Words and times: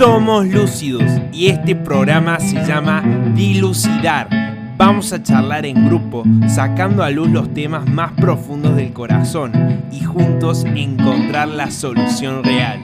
Somos 0.00 0.46
lúcidos 0.46 1.04
y 1.30 1.48
este 1.48 1.76
programa 1.76 2.40
se 2.40 2.54
llama 2.66 3.02
Dilucidar. 3.36 4.30
Vamos 4.78 5.12
a 5.12 5.22
charlar 5.22 5.66
en 5.66 5.84
grupo, 5.84 6.24
sacando 6.48 7.02
a 7.02 7.10
luz 7.10 7.28
los 7.28 7.52
temas 7.52 7.86
más 7.86 8.12
profundos 8.12 8.76
del 8.76 8.94
corazón 8.94 9.52
y 9.92 10.02
juntos 10.02 10.64
encontrar 10.64 11.48
la 11.48 11.70
solución 11.70 12.42
real. 12.42 12.80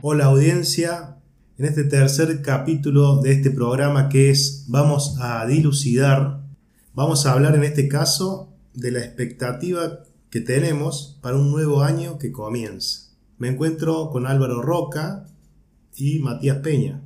Hola 0.00 0.24
audiencia, 0.24 1.18
en 1.58 1.66
este 1.66 1.84
tercer 1.84 2.40
capítulo 2.40 3.20
de 3.20 3.32
este 3.32 3.50
programa 3.50 4.08
que 4.08 4.30
es 4.30 4.64
Vamos 4.68 5.18
a 5.20 5.44
dilucidar, 5.44 6.40
vamos 6.94 7.26
a 7.26 7.32
hablar 7.32 7.56
en 7.56 7.64
este 7.64 7.88
caso 7.88 8.54
de 8.72 8.90
la 8.90 9.00
expectativa 9.00 9.98
que 10.34 10.40
tenemos 10.40 11.16
para 11.22 11.36
un 11.36 11.52
nuevo 11.52 11.82
año 11.82 12.18
que 12.18 12.32
comienza. 12.32 13.12
Me 13.38 13.46
encuentro 13.46 14.10
con 14.10 14.26
Álvaro 14.26 14.62
Roca 14.62 15.28
y 15.94 16.18
Matías 16.18 16.58
Peña. 16.58 17.00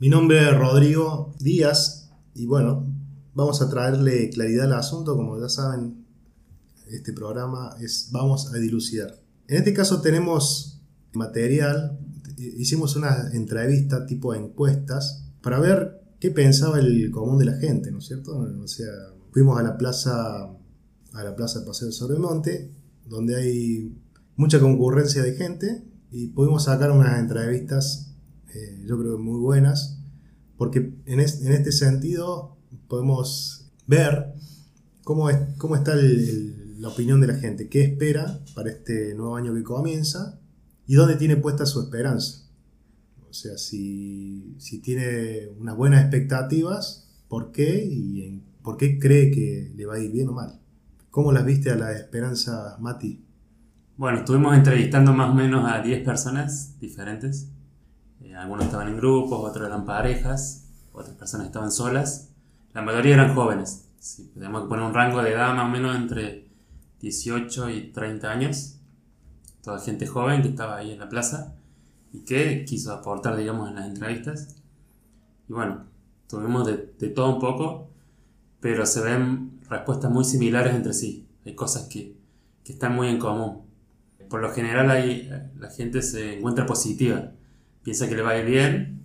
Mi 0.00 0.08
nombre 0.08 0.42
es 0.42 0.58
Rodrigo 0.58 1.32
Díaz 1.38 2.10
y 2.34 2.46
bueno, 2.46 2.84
vamos 3.34 3.62
a 3.62 3.70
traerle 3.70 4.28
claridad 4.30 4.64
al 4.64 4.80
asunto, 4.80 5.14
como 5.14 5.40
ya 5.40 5.48
saben, 5.48 6.04
este 6.88 7.12
programa 7.12 7.76
es 7.80 8.08
Vamos 8.10 8.52
a 8.52 8.58
dilucidar. 8.58 9.14
En 9.46 9.58
este 9.58 9.72
caso 9.72 10.00
tenemos 10.00 10.80
material, 11.12 12.00
hicimos 12.36 12.96
una 12.96 13.30
entrevista 13.32 14.06
tipo 14.06 14.34
encuestas 14.34 15.24
para 15.40 15.60
ver 15.60 16.02
qué 16.18 16.32
pensaba 16.32 16.80
el 16.80 17.12
común 17.12 17.38
de 17.38 17.44
la 17.44 17.58
gente, 17.58 17.92
¿no 17.92 17.98
es 17.98 18.06
cierto? 18.06 18.36
O 18.38 18.66
sea, 18.66 18.92
fuimos 19.30 19.56
a 19.56 19.62
la 19.62 19.78
plaza 19.78 20.50
a 21.14 21.24
la 21.24 21.36
Plaza 21.36 21.64
Paseo 21.64 21.88
de 21.88 21.92
Sobremonte, 21.92 22.70
donde 23.06 23.36
hay 23.36 23.96
mucha 24.36 24.60
concurrencia 24.60 25.22
de 25.22 25.34
gente 25.34 25.84
y 26.10 26.28
pudimos 26.28 26.64
sacar 26.64 26.90
unas 26.90 27.18
entrevistas, 27.18 28.14
eh, 28.54 28.82
yo 28.86 28.98
creo 28.98 29.18
muy 29.18 29.40
buenas, 29.40 29.98
porque 30.56 30.94
en, 31.06 31.20
este 31.20 31.72
sentido 31.72 32.56
podemos 32.88 33.70
ver 33.86 34.34
cómo, 35.04 35.30
es, 35.30 35.38
cómo 35.58 35.76
está 35.76 35.94
la 35.96 36.88
opinión 36.88 37.20
de 37.20 37.28
la 37.28 37.34
gente, 37.34 37.68
qué 37.68 37.82
espera 37.82 38.40
para 38.54 38.70
este 38.70 39.14
nuevo 39.14 39.36
año 39.36 39.54
que 39.54 39.62
comienza 39.62 40.38
y 40.86 40.94
dónde 40.94 41.16
tiene 41.16 41.36
puesta 41.36 41.66
su 41.66 41.80
esperanza. 41.80 42.42
O 43.30 43.34
sea, 43.34 43.56
si, 43.56 44.58
tiene 44.82 45.48
unas 45.58 45.76
buenas 45.76 46.02
expectativas, 46.02 47.08
¿por 47.28 47.50
qué? 47.50 47.82
Y 47.82 48.42
por 48.62 48.76
qué 48.76 48.98
cree 48.98 49.30
que 49.30 49.72
le 49.74 49.86
va 49.86 49.94
a 49.94 50.00
ir 50.00 50.12
bien 50.12 50.28
o 50.28 50.32
mal. 50.32 50.60
¿Cómo 51.12 51.30
las 51.30 51.44
viste 51.44 51.70
a 51.70 51.74
la 51.76 51.92
esperanza, 51.92 52.78
Mati? 52.80 53.22
Bueno, 53.98 54.20
estuvimos 54.20 54.56
entrevistando 54.56 55.12
más 55.12 55.28
o 55.28 55.34
menos 55.34 55.70
a 55.70 55.82
10 55.82 56.02
personas 56.06 56.80
diferentes. 56.80 57.52
Eh, 58.22 58.34
algunos 58.34 58.64
estaban 58.64 58.88
en 58.88 58.96
grupos, 58.96 59.38
otros 59.38 59.66
eran 59.66 59.84
parejas, 59.84 60.70
otras 60.90 61.14
personas 61.14 61.48
estaban 61.48 61.70
solas. 61.70 62.32
La 62.72 62.80
mayoría 62.80 63.12
eran 63.12 63.34
jóvenes. 63.34 63.90
Sí, 63.98 64.30
podemos 64.32 64.66
poner 64.70 64.86
un 64.86 64.94
rango 64.94 65.22
de 65.22 65.32
edad 65.32 65.54
más 65.54 65.66
o 65.66 65.68
menos 65.68 65.94
entre 65.94 66.48
18 67.00 67.68
y 67.68 67.92
30 67.92 68.30
años. 68.30 68.78
Toda 69.62 69.80
gente 69.80 70.06
joven 70.06 70.40
que 70.40 70.48
estaba 70.48 70.78
ahí 70.78 70.92
en 70.92 70.98
la 70.98 71.10
plaza 71.10 71.56
y 72.10 72.24
que 72.24 72.64
quiso 72.64 72.90
aportar, 72.90 73.36
digamos, 73.36 73.68
en 73.68 73.74
las 73.74 73.86
entrevistas. 73.86 74.56
Y 75.46 75.52
bueno, 75.52 75.84
tuvimos 76.26 76.66
de 76.66 77.08
todo 77.10 77.34
un 77.34 77.38
poco, 77.38 77.91
pero 78.62 78.86
se 78.86 79.02
ven 79.02 79.60
respuestas 79.68 80.10
muy 80.10 80.24
similares 80.24 80.74
entre 80.74 80.94
sí. 80.94 81.26
Hay 81.44 81.54
cosas 81.56 81.88
que, 81.88 82.16
que 82.64 82.72
están 82.72 82.94
muy 82.94 83.08
en 83.08 83.18
común. 83.18 83.62
Por 84.30 84.40
lo 84.40 84.52
general 84.52 84.88
hay, 84.90 85.28
la 85.58 85.68
gente 85.68 86.00
se 86.00 86.38
encuentra 86.38 86.64
positiva, 86.64 87.32
piensa 87.82 88.08
que 88.08 88.14
le 88.14 88.22
va 88.22 88.30
a 88.30 88.38
ir 88.38 88.46
bien, 88.46 89.02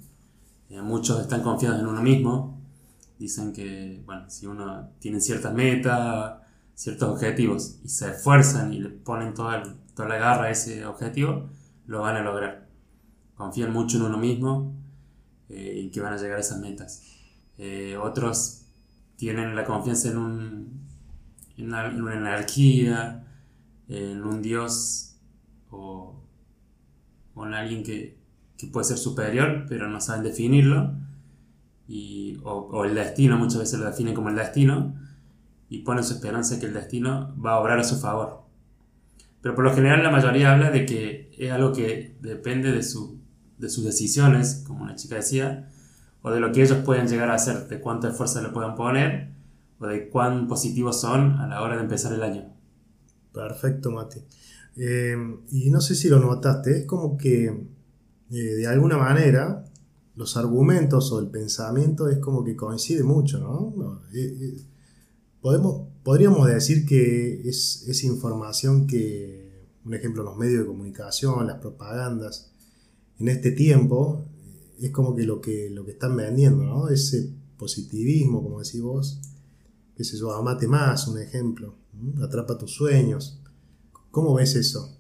eh, 0.69 0.81
muchos 0.81 1.19
están 1.19 1.41
confiados 1.41 1.79
en 1.79 1.87
uno 1.87 2.01
mismo, 2.03 2.61
dicen 3.17 3.51
que, 3.51 4.03
bueno, 4.05 4.29
si 4.29 4.45
uno 4.45 4.91
tiene 4.99 5.19
ciertas 5.19 5.53
metas, 5.53 6.39
ciertos 6.75 7.09
objetivos 7.09 7.79
y 7.83 7.89
se 7.89 8.11
esfuerzan 8.11 8.71
y 8.71 8.79
le 8.79 8.89
ponen 8.89 9.33
toda, 9.33 9.63
toda 9.95 10.07
la 10.07 10.17
garra 10.17 10.43
a 10.45 10.51
ese 10.51 10.85
objetivo, 10.85 11.49
lo 11.87 12.01
van 12.01 12.15
a 12.15 12.21
lograr. 12.21 12.67
Confían 13.33 13.73
mucho 13.73 13.97
en 13.97 14.03
uno 14.03 14.19
mismo 14.19 14.75
eh, 15.49 15.81
y 15.83 15.89
que 15.89 15.99
van 15.99 16.13
a 16.13 16.17
llegar 16.17 16.37
a 16.37 16.41
esas 16.41 16.59
metas. 16.59 17.01
Eh, 17.57 17.97
otros 17.97 18.56
tienen 19.17 19.55
la 19.55 19.66
confianza 19.66 20.09
en, 20.09 20.17
un, 20.17 20.88
en, 21.57 21.73
una, 21.73 22.16
energía, 22.16 23.25
en 23.89 24.23
un 24.23 24.41
Dios 24.41 25.17
o, 25.72 26.23
en 27.35 27.53
alguien 27.53 27.83
que, 27.83 28.16
puede 28.72 28.85
ser 28.85 28.97
superior, 28.97 29.66
pero 29.67 29.89
no 29.89 30.00
saben 30.00 30.23
definirlo. 30.23 30.94
Y, 31.88 32.39
o, 32.44 32.85
el 32.85 32.95
destino, 32.95 33.38
muchas 33.38 33.59
veces 33.59 33.79
lo 33.79 33.85
definen 33.85 34.13
como 34.13 34.29
el 34.29 34.35
destino, 34.35 34.95
y 35.69 35.79
ponen 35.79 36.03
su 36.03 36.13
esperanza 36.13 36.53
en 36.53 36.59
que 36.61 36.67
el 36.67 36.73
destino 36.73 37.35
va 37.44 37.53
a 37.53 37.59
obrar 37.59 37.79
a 37.79 37.83
su 37.83 38.00
favor. 38.00 38.44
Pero 39.41 39.56
por 39.56 39.63
lo 39.63 39.73
general 39.73 40.03
la 40.03 40.11
mayoría 40.11 40.53
habla 40.53 40.72
de 40.72 40.85
que 40.85 41.31
es 41.38 41.51
algo 41.51 41.73
que 41.73 42.17
depende 42.22 42.72
de, 42.72 42.83
su, 42.83 43.19
de 43.57 43.69
sus 43.69 43.83
decisiones, 43.83 44.63
como 44.66 44.83
una 44.83 44.95
chica 44.95 45.16
decía, 45.16 45.69
o 46.27 46.31
de 46.31 46.41
lo 46.41 46.51
que 46.51 46.61
ellos 46.61 46.79
pueden 46.83 47.07
llegar 47.07 47.29
a 47.29 47.35
hacer, 47.35 47.67
de 47.69 47.79
cuánto 47.79 48.07
esfuerzo 48.09 48.41
le 48.41 48.49
puedan 48.49 48.75
poner 48.75 49.29
o 49.79 49.88
de 49.88 50.09
cuán 50.09 50.47
positivos 50.47 50.99
son 50.99 51.31
a 51.39 51.47
la 51.47 51.61
hora 51.61 51.75
de 51.77 51.83
empezar 51.83 52.11
el 52.13 52.21
año. 52.21 52.53
Perfecto, 53.33 53.91
Mati. 53.91 54.19
Eh, 54.75 55.15
y 55.51 55.69
no 55.69 55.79
sé 55.79 55.95
si 55.95 56.09
lo 56.09 56.19
notaste, 56.19 56.79
es 56.79 56.85
como 56.85 57.17
que 57.17 57.45
eh, 57.45 58.35
de 58.35 58.67
alguna 58.67 58.97
manera 58.97 59.63
los 60.15 60.35
argumentos 60.35 61.11
o 61.13 61.19
el 61.19 61.27
pensamiento 61.27 62.09
es 62.09 62.17
como 62.17 62.44
que 62.44 62.55
coincide 62.55 63.03
mucho, 63.03 63.39
¿no? 63.39 64.01
Eh, 64.13 64.57
podemos, 65.39 65.88
podríamos 66.03 66.47
decir 66.47 66.85
que 66.85 67.47
es, 67.47 67.85
es 67.88 68.03
información 68.03 68.85
que, 68.85 69.65
un 69.85 69.94
ejemplo, 69.94 70.23
los 70.23 70.35
medios 70.35 70.61
de 70.61 70.65
comunicación, 70.65 71.47
las 71.47 71.59
propagandas, 71.59 72.51
en 73.19 73.29
este 73.29 73.51
tiempo 73.51 74.25
es 74.79 74.91
como 74.91 75.15
que 75.15 75.23
lo 75.23 75.41
que, 75.41 75.69
lo 75.71 75.85
que 75.85 75.91
están 75.91 76.15
vendiendo, 76.15 76.63
¿no? 76.63 76.89
Ese 76.89 77.33
positivismo, 77.57 78.43
como 78.43 78.61
decís 78.61 78.81
vos, 78.81 79.19
qué 79.95 80.03
sé 80.03 80.17
yo, 80.17 80.33
amate 80.33 80.67
más, 80.67 81.07
un 81.07 81.19
ejemplo, 81.19 81.75
atrapa 82.23 82.57
tus 82.57 82.73
sueños. 82.73 83.41
¿Cómo 84.11 84.35
ves 84.35 84.55
eso? 84.55 84.97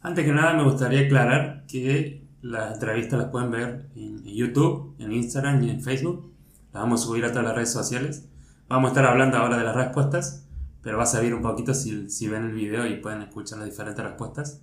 Antes 0.00 0.24
que 0.24 0.32
nada 0.32 0.54
me 0.54 0.64
gustaría 0.64 1.00
aclarar 1.00 1.64
que 1.66 2.26
las 2.42 2.74
entrevistas 2.74 3.18
las 3.18 3.30
pueden 3.30 3.50
ver 3.50 3.88
en 3.94 4.22
YouTube, 4.22 4.94
en 4.98 5.12
Instagram 5.12 5.62
y 5.64 5.70
en 5.70 5.80
Facebook. 5.80 6.30
Las 6.72 6.82
vamos 6.82 7.02
a 7.02 7.06
subir 7.06 7.24
a 7.24 7.30
todas 7.30 7.44
las 7.44 7.54
redes 7.54 7.72
sociales. 7.72 8.28
Vamos 8.68 8.88
a 8.88 8.92
estar 8.92 9.06
hablando 9.06 9.38
ahora 9.38 9.56
de 9.56 9.64
las 9.64 9.74
respuestas, 9.74 10.46
pero 10.82 10.98
va 10.98 11.04
a 11.04 11.06
servir 11.06 11.32
un 11.34 11.40
poquito 11.40 11.72
si, 11.72 12.10
si 12.10 12.28
ven 12.28 12.44
el 12.44 12.52
video 12.52 12.86
y 12.86 13.00
pueden 13.00 13.22
escuchar 13.22 13.58
las 13.58 13.68
diferentes 13.68 14.04
respuestas. 14.04 14.60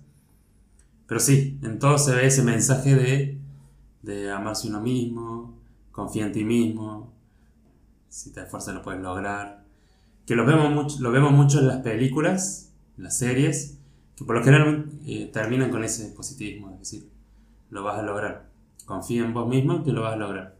Pero 1.08 1.18
sí, 1.18 1.58
en 1.62 1.78
todo 1.78 1.98
se 1.98 2.14
ve 2.14 2.26
ese 2.26 2.42
mensaje 2.42 2.94
de 2.94 3.41
de 4.02 4.30
amarse 4.30 4.68
uno 4.68 4.80
mismo, 4.80 5.58
confía 5.90 6.26
en 6.26 6.32
ti 6.32 6.44
mismo, 6.44 7.12
si 8.08 8.30
te 8.30 8.42
esfuerzas 8.42 8.74
lo 8.74 8.82
puedes 8.82 9.00
lograr. 9.00 9.64
Que 10.26 10.36
lo 10.36 10.46
vemos 10.46 10.70
mucho, 10.70 11.00
lo 11.00 11.10
vemos 11.10 11.32
mucho 11.32 11.60
en 11.60 11.68
las 11.68 11.80
películas, 11.80 12.72
en 12.96 13.04
las 13.04 13.16
series, 13.16 13.78
que 14.16 14.24
por 14.24 14.36
lo 14.36 14.44
general 14.44 14.90
eh, 15.06 15.30
terminan 15.32 15.70
con 15.70 15.82
ese 15.84 16.08
positivismo, 16.08 16.70
es 16.72 16.78
decir, 16.78 17.08
lo 17.70 17.82
vas 17.82 17.98
a 17.98 18.02
lograr. 18.02 18.50
Confía 18.84 19.24
en 19.24 19.32
vos 19.32 19.48
mismo 19.48 19.82
que 19.82 19.92
lo 19.92 20.02
vas 20.02 20.14
a 20.14 20.16
lograr. 20.16 20.56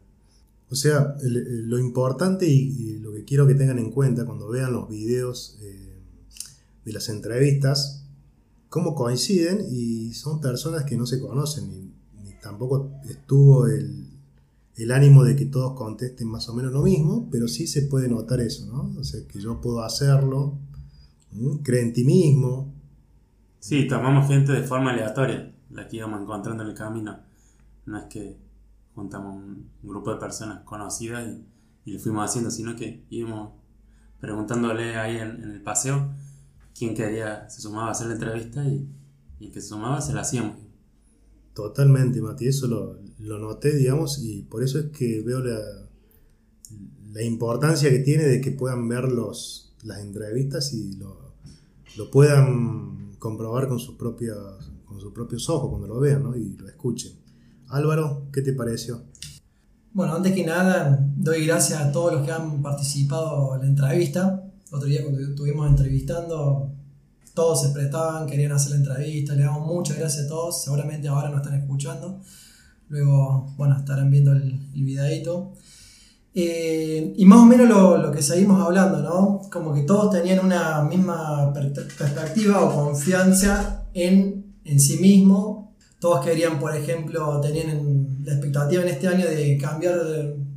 O 0.71 0.75
sea, 0.75 1.15
lo 1.21 1.79
importante 1.79 2.47
y, 2.49 2.99
lo 2.99 3.13
que 3.13 3.25
quiero 3.25 3.47
que 3.47 3.55
tengan 3.55 3.79
en 3.79 3.91
cuenta 3.91 4.25
cuando 4.25 4.49
vean 4.49 4.73
los 4.73 4.89
videos 4.89 5.59
eh, 5.61 6.01
de 6.85 6.93
las 6.93 7.11
entrevistas, 7.11 8.07
cómo 8.71 8.95
coinciden 8.95 9.67
y 9.71 10.15
son 10.15 10.41
personas 10.41 10.85
que 10.85 10.97
no 10.97 11.05
se 11.05 11.21
conocen 11.21 11.82
tampoco 12.43 13.01
estuvo 13.09 13.67
el, 13.67 14.09
ánimo 14.91 15.23
de 15.23 15.37
que 15.37 15.47
todos 15.47 15.75
contesten 15.75 16.29
más 16.29 16.49
o 16.49 16.55
menos 16.55 16.73
lo 16.73 16.83
mismo, 16.83 17.29
pero 17.31 17.47
sí 17.47 17.69
se 17.69 17.83
puede 17.83 18.09
notar 18.09 18.41
eso, 18.41 18.67
¿no? 18.67 19.01
O 19.01 19.05
sea, 19.05 19.21
que 19.29 19.41
yo 19.41 19.61
puedo 19.61 19.83
hacerlo, 19.85 20.59
cree 21.63 21.83
en 21.83 21.93
ti 21.93 22.05
mismo. 22.05 22.75
Sí, 23.61 23.87
tomamos 23.87 24.27
gente 24.27 24.51
de 24.51 24.65
forma 24.65 24.91
aleatoria, 24.91 25.55
la 25.71 25.87
que 25.87 25.99
íbamos 25.99 26.21
encontrando 26.21 26.65
en 26.65 26.71
el 26.71 26.75
camino. 26.75 27.17
No 27.87 27.97
es 27.97 28.05
que 28.07 28.37
juntamos 28.95 29.37
un 29.37 29.71
grupo 29.83 30.13
de 30.13 30.19
personas 30.19 30.65
conocidas 30.65 31.27
y, 31.85 31.93
lo 31.93 31.99
fuimos 32.01 32.29
haciendo, 32.29 32.51
sino 32.51 32.75
que 32.75 33.05
íbamos 33.09 33.53
preguntándole 34.21 34.97
ahí 34.97 35.17
en, 35.17 35.43
el 35.43 35.63
paseo 35.63 36.13
quién 36.77 36.95
quería, 36.95 37.49
se 37.49 37.61
sumaba 37.61 37.89
a 37.89 37.91
hacer 37.93 38.09
la 38.09 38.15
entrevista 38.15 38.65
y, 38.65 38.89
y 39.39 39.47
el 39.47 39.53
que 39.53 39.61
se 39.61 39.69
sumaba 39.69 40.01
se 40.01 40.13
la 40.13 40.23
hacíamos. 40.23 40.62
Totalmente, 41.55 42.21
Mati, 42.23 42.47
eso 42.47 42.67
lo, 42.67 43.39
noté, 43.39 43.77
digamos, 43.77 44.23
y 44.23 44.43
por 44.43 44.63
eso 44.63 44.79
es 44.79 44.87
que 44.87 45.23
veo 45.23 45.41
la, 45.41 45.61
la 47.13 47.23
importancia 47.23 47.91
que 47.91 47.99
tiene 47.99 48.25
de 48.25 48.41
que 48.41 48.53
puedan 48.53 48.89
ver 48.89 49.05
los, 49.05 49.75
las 49.83 50.01
entrevistas 50.01 50.73
y 50.73 50.97
lo, 50.97 52.11
puedan 52.11 53.17
comprobar 53.19 53.69
con 53.69 53.79
sus, 53.79 53.97
propios, 53.97 54.73
con 54.87 55.01
sus 55.01 55.13
propios 55.13 55.49
ojos 55.51 55.69
cuando 55.71 55.87
lo 55.87 56.01
vean 56.01 56.23
¿no? 56.23 56.37
y 56.37 56.57
lo 56.57 56.69
escuchen. 56.69 57.13
Álvaro, 57.69 58.29
¿qué 58.33 58.43
te 58.43 58.53
pareció? 58.53 59.03
Bueno, 59.93 60.15
antes 60.15 60.33
que 60.33 60.45
nada, 60.45 61.07
doy 61.17 61.47
gracias 61.47 61.81
a 61.81 61.93
todos 61.93 62.15
los 62.15 62.25
que 62.25 62.33
han 62.33 62.63
participado 62.63 63.55
en 63.55 63.61
la 63.61 63.67
entrevista. 63.67 64.43
Otro 64.71 64.89
día 64.89 65.03
cuando 65.03 65.21
estuvimos 65.21 65.69
entrevistando, 65.69 66.73
todos 67.35 67.63
se 67.63 67.69
prestaban, 67.71 68.27
querían 68.27 68.53
hacer 68.53 68.73
la 68.73 68.77
entrevista, 68.77 69.35
le 69.35 69.45
damos 69.45 69.67
muchas 69.67 69.99
gracias 69.99 70.27
a 70.27 70.29
todos, 70.29 70.63
seguramente 70.63 71.09
ahora 71.09 71.31
nos 71.31 71.43
están 71.43 71.61
escuchando, 71.61 72.21
luego, 72.89 73.53
bueno, 73.57 73.79
estarán 73.79 74.11
viendo 74.11 74.33
el, 74.33 74.61
el 74.75 74.85
videito. 74.85 75.53
Eh, 76.35 77.13
y 77.17 77.27
más 77.27 77.41
o 77.41 77.45
menos 77.45 77.69
lo, 77.69 77.99
lo, 77.99 78.11
que 78.11 78.23
seguimos 78.23 78.61
hablando, 78.65 79.03
¿no? 79.03 79.43
Como 79.51 79.75
que 79.75 79.83
todos 79.83 80.11
tenían 80.11 80.45
una 80.45 80.83
misma 80.83 81.53
perspectiva 81.53 82.65
o 82.65 82.75
confianza 82.75 83.85
en, 83.93 84.55
en 84.65 84.81
sí 84.81 84.99
mismo. 84.99 85.75
Todos 86.01 86.25
querían, 86.25 86.59
por 86.59 86.75
ejemplo, 86.75 87.41
tenían 87.41 88.23
la 88.25 88.33
expectativa 88.33 88.83
en 88.83 88.89
este 88.89 89.09
año 89.09 89.27
de 89.27 89.59
cambiar, 89.59 89.95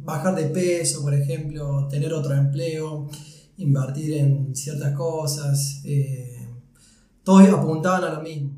bajar 0.01 0.33
de 0.35 0.45
peso, 0.45 1.01
por 1.01 1.13
ejemplo, 1.13 1.87
tener 1.89 2.13
otro 2.13 2.33
empleo, 2.33 3.09
invertir 3.57 4.13
en 4.13 4.55
ciertas 4.55 4.95
cosas. 4.95 5.81
Eh, 5.83 6.24
todos 7.25 7.49
apuntaban 7.49 8.03
a 8.03 8.13
lo 8.13 8.21
mismo. 8.21 8.51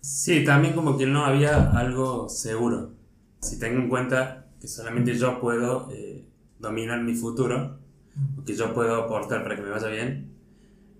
Sí, 0.00 0.44
también 0.44 0.74
como 0.74 0.96
que 0.96 1.06
no 1.06 1.24
había 1.24 1.70
algo 1.72 2.28
seguro. 2.28 2.94
Si 3.40 3.58
tengo 3.58 3.80
en 3.80 3.88
cuenta 3.88 4.46
que 4.60 4.68
solamente 4.68 5.14
yo 5.18 5.40
puedo 5.40 5.90
eh, 5.92 6.26
dominar 6.58 7.02
mi 7.02 7.14
futuro, 7.14 7.80
o 8.38 8.44
que 8.44 8.54
yo 8.54 8.72
puedo 8.72 8.94
aportar 8.94 9.42
para 9.42 9.56
que 9.56 9.62
me 9.62 9.70
vaya 9.70 9.88
bien, 9.88 10.32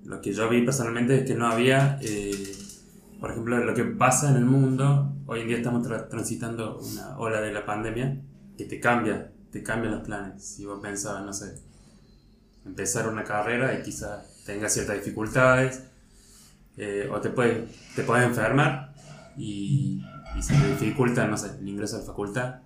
lo 0.04 0.20
que 0.20 0.32
yo 0.32 0.48
vi 0.48 0.62
personalmente 0.62 1.20
es 1.20 1.24
que 1.24 1.34
no 1.34 1.46
había, 1.46 1.98
eh, 2.02 2.52
por 3.20 3.30
ejemplo, 3.30 3.56
lo 3.58 3.74
que 3.74 3.84
pasa 3.84 4.30
en 4.30 4.36
el 4.36 4.44
mundo, 4.44 5.14
hoy 5.26 5.42
en 5.42 5.48
día 5.48 5.56
estamos 5.58 5.86
transitando 6.10 6.78
una 6.80 7.16
ola 7.18 7.40
de 7.40 7.52
la 7.52 7.64
pandemia 7.64 8.20
que 8.58 8.64
te 8.64 8.80
cambia, 8.80 9.32
te 9.50 9.62
cambia 9.62 9.90
los 9.90 10.02
planes. 10.02 10.44
Si 10.44 10.66
vos 10.66 10.80
pensabas, 10.80 11.24
no 11.24 11.32
sé, 11.32 11.54
empezar 12.66 13.08
una 13.08 13.22
carrera 13.22 13.78
y 13.78 13.82
quizás 13.82 14.42
tengas 14.44 14.74
ciertas 14.74 14.96
dificultades, 14.96 15.84
eh, 16.76 17.08
o 17.12 17.20
te 17.20 17.30
puedes 17.30 17.70
te 17.94 18.02
puede 18.02 18.24
enfermar 18.24 18.92
y, 19.36 20.02
y, 20.36 20.42
se 20.42 20.54
te 20.54 20.68
dificulta 20.68 21.26
no 21.26 21.36
sé, 21.36 21.58
el 21.60 21.68
ingreso 21.68 21.96
a 21.96 22.00
la 22.00 22.06
facultad. 22.06 22.56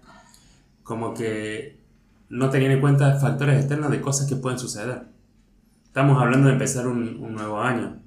Como 0.83 1.13
que 1.15 1.79
no 2.31 2.51
tenían 2.51 2.73
en 2.73 2.81
cuenta 2.81 3.19
factores 3.19 3.59
externos 3.59 3.91
de 3.91 4.01
cosas 4.01 4.27
que 4.29 4.37
pueden 4.37 4.59
suceder. 4.59 5.03
Estamos 5.85 6.21
hablando 6.21 6.47
de 6.49 6.55
empezar 6.55 6.87
un, 6.87 7.23
un 7.23 7.35
nuevo 7.35 7.61
año, 7.61 8.01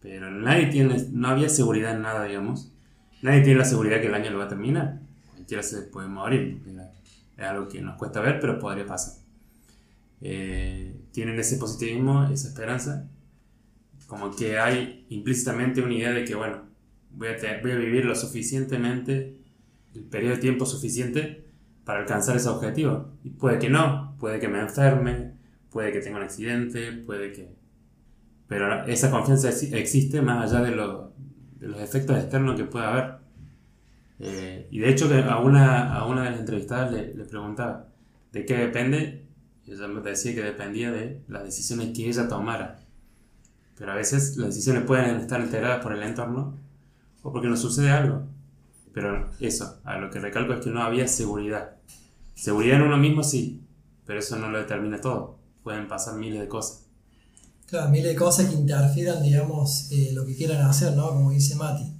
pero 0.00 0.30
nadie 0.30 0.66
tiene, 0.66 0.96
no 1.12 1.28
había 1.28 1.48
seguridad 1.48 1.92
en 1.92 2.02
nada, 2.02 2.24
digamos. 2.24 2.72
Nadie 3.22 3.42
tiene 3.42 3.60
la 3.60 3.64
seguridad 3.64 4.00
que 4.00 4.08
el 4.08 4.14
año 4.14 4.30
lo 4.30 4.38
va 4.38 4.44
a 4.44 4.48
terminar. 4.48 5.00
Cualquiera 5.32 5.62
se 5.62 5.82
puede 5.82 6.08
morir. 6.08 6.60
Es 7.36 7.44
algo 7.44 7.68
que 7.68 7.80
nos 7.80 7.96
cuesta 7.96 8.20
ver, 8.20 8.40
pero 8.40 8.58
podría 8.58 8.84
pasar. 8.84 9.22
Eh, 10.20 11.00
tienen 11.12 11.38
ese 11.38 11.56
positivismo, 11.56 12.24
esa 12.24 12.48
esperanza, 12.48 13.08
como 14.12 14.30
que 14.30 14.58
hay 14.58 15.06
implícitamente 15.08 15.80
una 15.80 15.94
idea 15.94 16.12
de 16.12 16.26
que, 16.26 16.34
bueno, 16.34 16.64
voy 17.12 17.28
a, 17.28 17.62
voy 17.62 17.70
a 17.70 17.76
vivir 17.76 18.04
lo 18.04 18.14
suficientemente, 18.14 19.38
el 19.94 20.04
periodo 20.04 20.34
de 20.34 20.40
tiempo 20.42 20.66
suficiente 20.66 21.46
para 21.86 22.00
alcanzar 22.00 22.36
ese 22.36 22.50
objetivo. 22.50 23.14
Y 23.24 23.30
puede 23.30 23.58
que 23.58 23.70
no, 23.70 24.14
puede 24.20 24.38
que 24.38 24.48
me 24.48 24.60
enferme, 24.60 25.32
puede 25.70 25.92
que 25.92 26.00
tenga 26.00 26.18
un 26.18 26.24
accidente, 26.24 26.92
puede 26.92 27.32
que... 27.32 27.56
Pero 28.48 28.84
esa 28.84 29.10
confianza 29.10 29.48
existe 29.48 30.20
más 30.20 30.52
allá 30.52 30.62
de, 30.62 30.76
lo, 30.76 31.14
de 31.58 31.68
los 31.68 31.80
efectos 31.80 32.18
externos 32.18 32.54
que 32.54 32.64
pueda 32.64 32.92
haber. 32.92 33.14
Eh, 34.18 34.68
y 34.70 34.80
de 34.80 34.90
hecho 34.90 35.08
que 35.08 35.22
a 35.22 35.38
una, 35.38 35.90
a 35.94 36.06
una 36.06 36.24
de 36.24 36.32
las 36.32 36.40
entrevistadas 36.40 36.92
le, 36.92 37.14
le 37.14 37.24
preguntaba, 37.24 37.88
¿de 38.30 38.44
qué 38.44 38.58
depende? 38.58 39.24
Y 39.64 39.72
ella 39.72 39.88
me 39.88 40.02
decía 40.02 40.34
que 40.34 40.42
dependía 40.42 40.92
de 40.92 41.22
las 41.28 41.44
decisiones 41.44 41.96
que 41.96 42.06
ella 42.06 42.28
tomara 42.28 42.81
pero 43.82 43.94
a 43.94 43.96
veces 43.96 44.36
las 44.36 44.50
decisiones 44.50 44.84
pueden 44.84 45.16
estar 45.16 45.40
alteradas 45.40 45.82
por 45.82 45.92
el 45.92 46.04
entorno 46.04 46.56
o 47.20 47.32
porque 47.32 47.48
nos 47.48 47.60
sucede 47.60 47.90
algo. 47.90 48.22
Pero 48.94 49.28
eso, 49.40 49.80
a 49.82 49.98
lo 49.98 50.08
que 50.08 50.20
recalco 50.20 50.52
es 50.52 50.60
que 50.60 50.70
no 50.70 50.84
había 50.84 51.08
seguridad. 51.08 51.78
Seguridad 52.36 52.76
en 52.76 52.82
uno 52.82 52.96
mismo 52.96 53.24
sí, 53.24 53.66
pero 54.06 54.20
eso 54.20 54.36
no 54.36 54.50
lo 54.50 54.58
determina 54.58 55.00
todo. 55.00 55.40
Pueden 55.64 55.88
pasar 55.88 56.14
miles 56.14 56.38
de 56.38 56.46
cosas. 56.46 56.84
Claro, 57.66 57.90
miles 57.90 58.12
de 58.12 58.14
cosas 58.14 58.50
que 58.50 58.54
interfieran, 58.54 59.20
digamos, 59.20 59.90
eh, 59.90 60.12
lo 60.12 60.24
que 60.26 60.36
quieran 60.36 60.64
hacer, 60.64 60.94
¿no? 60.94 61.08
Como 61.08 61.32
dice 61.32 61.56
Mati. 61.56 61.92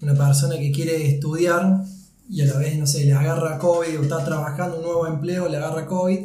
Una 0.00 0.14
persona 0.14 0.56
que 0.56 0.72
quiere 0.72 1.06
estudiar 1.06 1.84
y 2.30 2.40
a 2.40 2.46
la 2.46 2.56
vez, 2.56 2.78
no 2.78 2.86
sé, 2.86 3.04
le 3.04 3.12
agarra 3.12 3.58
COVID 3.58 3.98
o 3.98 4.02
está 4.04 4.24
trabajando 4.24 4.78
un 4.78 4.84
nuevo 4.84 5.06
empleo, 5.06 5.50
le 5.50 5.58
agarra 5.58 5.84
COVID, 5.84 6.18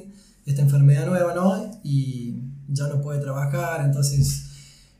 esta 0.45 0.61
enfermedad 0.61 1.05
nueva, 1.05 1.35
¿no? 1.35 1.81
Y 1.83 2.43
ya 2.69 2.87
no 2.87 3.01
puede 3.01 3.19
trabajar, 3.19 3.83
entonces 3.83 4.44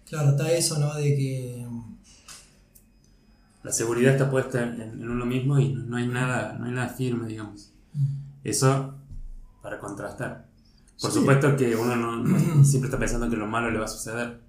Claro, 0.05 0.31
está 0.31 0.51
eso, 0.51 0.79
¿no? 0.79 0.93
De 0.95 1.15
que... 1.15 1.67
La 3.63 3.71
seguridad 3.71 4.13
está 4.13 4.29
puesta 4.29 4.61
en, 4.61 5.09
uno 5.09 5.25
mismo 5.25 5.59
y 5.59 5.73
no 5.73 5.97
hay 5.97 6.07
nada, 6.07 6.53
no 6.59 6.65
hay 6.65 6.71
nada 6.71 6.89
firme, 6.89 7.27
digamos. 7.27 7.71
Mm. 7.93 8.05
Eso 8.43 8.93
para 9.65 9.79
contrastar. 9.79 10.45
Por 11.01 11.11
supuesto 11.11 11.57
que 11.57 11.75
uno 11.75 11.95
no, 11.95 12.63
siempre 12.63 12.87
está 12.87 12.99
pensando 12.99 13.27
que 13.27 13.35
lo 13.35 13.47
malo 13.47 13.71
le 13.71 13.79
va 13.79 13.85
a 13.85 13.87
suceder, 13.87 14.39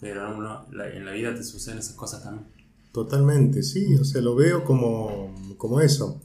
pero 0.00 0.36
uno, 0.36 0.66
en 0.92 1.04
la 1.04 1.12
vida 1.12 1.32
te 1.32 1.44
suceden 1.44 1.78
esas 1.78 1.94
cosas 1.94 2.24
también. 2.24 2.48
Totalmente, 2.90 3.62
sí, 3.62 3.94
o 3.94 4.04
sea, 4.04 4.20
lo 4.20 4.34
veo 4.34 4.64
como, 4.64 5.32
como 5.56 5.80
eso. 5.80 6.20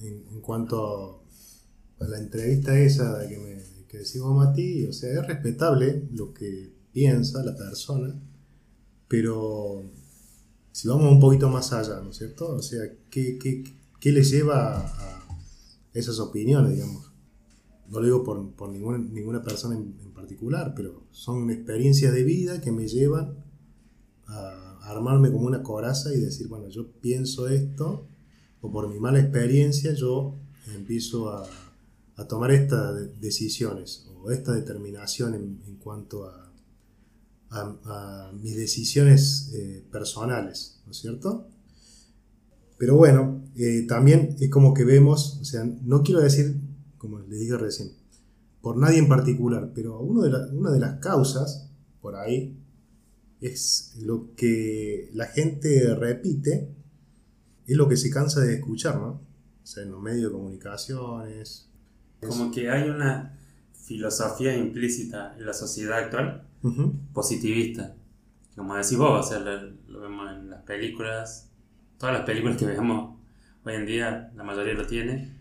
En, 0.00 0.40
cuanto 0.40 1.22
a 2.00 2.04
la 2.04 2.18
entrevista 2.18 2.76
esa 2.76 3.26
que, 3.26 3.38
me, 3.38 3.86
que 3.86 3.98
decimos 3.98 4.36
Mati, 4.36 4.86
o 4.86 4.92
sea, 4.92 5.20
es 5.20 5.26
respetable 5.26 6.08
lo 6.12 6.34
que 6.34 6.73
piensa 6.94 7.42
la 7.42 7.54
persona, 7.56 8.14
pero 9.08 9.82
si 10.70 10.88
vamos 10.88 11.10
un 11.10 11.20
poquito 11.20 11.50
más 11.50 11.72
allá, 11.72 12.00
¿no 12.00 12.10
es 12.10 12.16
cierto? 12.16 12.54
O 12.54 12.62
sea, 12.62 12.82
¿qué, 13.10 13.36
qué, 13.38 13.64
qué 14.00 14.12
le 14.12 14.22
lleva 14.22 14.78
a 14.78 15.26
esas 15.92 16.20
opiniones, 16.20 16.72
digamos? 16.72 17.12
No 17.88 17.98
lo 17.98 18.06
digo 18.06 18.24
por, 18.24 18.50
por 18.52 18.70
ninguna, 18.70 18.98
ninguna 18.98 19.42
persona 19.42 19.74
en, 19.74 20.14
particular, 20.14 20.72
pero 20.74 21.02
son 21.10 21.50
experiencias 21.50 22.14
de 22.14 22.22
vida 22.22 22.60
que 22.62 22.72
me 22.72 22.88
llevan 22.88 23.34
a 24.26 24.78
armarme 24.84 25.30
como 25.30 25.46
una 25.46 25.62
coraza 25.62 26.14
y 26.14 26.18
decir, 26.18 26.48
bueno, 26.48 26.68
yo 26.68 26.90
pienso 26.92 27.46
esto, 27.46 28.06
o 28.62 28.72
por 28.72 28.88
mi 28.88 28.98
mala 28.98 29.20
experiencia 29.20 29.92
yo 29.92 30.34
empiezo 30.74 31.28
a, 31.28 31.46
a 32.16 32.26
tomar 32.26 32.52
estas 32.52 33.20
decisiones 33.20 34.06
o 34.22 34.30
esta 34.30 34.54
determinación 34.54 35.34
en, 35.34 35.60
en 35.66 35.76
cuanto 35.76 36.24
a, 36.24 36.43
a, 37.54 38.32
mis 38.40 38.56
decisiones 38.56 39.52
eh, 39.54 39.84
personales, 39.90 40.80
¿no 40.84 40.92
es 40.92 40.98
cierto? 40.98 41.48
Pero 42.76 42.96
bueno, 42.96 43.44
eh, 43.56 43.84
también 43.88 44.36
es 44.40 44.50
como 44.50 44.74
que 44.74 44.84
vemos, 44.84 45.38
o 45.40 45.44
sea, 45.44 45.64
no 45.64 46.02
quiero 46.02 46.20
decir, 46.20 46.56
como 46.98 47.20
le 47.20 47.36
dije 47.36 47.56
recién, 47.56 47.92
por 48.60 48.76
nadie 48.76 48.98
en 48.98 49.08
particular, 49.08 49.70
pero 49.74 50.00
uno 50.00 50.22
de 50.22 50.30
una 50.52 50.70
de 50.70 50.80
las 50.80 50.98
causas 50.98 51.70
por 52.00 52.16
ahí 52.16 52.58
es 53.40 53.94
lo 54.00 54.34
que 54.34 55.10
la 55.12 55.26
gente 55.26 55.94
repite, 55.94 56.74
es 57.66 57.76
lo 57.76 57.88
que 57.88 57.96
se 57.96 58.10
cansa 58.10 58.40
de 58.40 58.54
escuchar, 58.54 58.96
¿no? 58.96 59.20
O 59.62 59.66
sea, 59.66 59.82
en 59.82 59.92
los 59.92 60.00
medios 60.00 60.30
de 60.30 60.36
comunicaciones. 60.36 61.70
Como 62.26 62.50
que 62.50 62.70
hay 62.70 62.88
una 62.88 63.38
filosofía 63.72 64.56
implícita 64.56 65.36
en 65.38 65.46
la 65.46 65.52
sociedad 65.52 65.98
actual 65.98 66.48
positivista. 67.12 67.94
Como 68.56 68.74
decís 68.76 68.96
vos, 68.96 69.30
o 69.30 69.40
lo, 69.40 70.00
vemos 70.00 70.30
en 70.32 70.50
las 70.50 70.62
películas, 70.62 71.50
todas 71.98 72.14
las 72.14 72.24
películas 72.24 72.56
que 72.56 72.66
vemos 72.66 73.16
hoy 73.64 73.74
en 73.74 73.86
día, 73.86 74.32
la 74.34 74.44
mayoría 74.44 74.74
lo 74.74 74.86
tiene, 74.86 75.34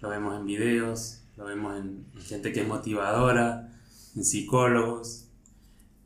lo 0.00 0.08
vemos 0.08 0.38
en 0.38 0.46
videos, 0.46 1.22
lo 1.36 1.44
vemos 1.44 1.78
en, 1.78 2.04
gente 2.20 2.52
que 2.52 2.62
es 2.62 2.68
motivadora, 2.68 3.72
en 4.16 4.24
psicólogos, 4.24 5.28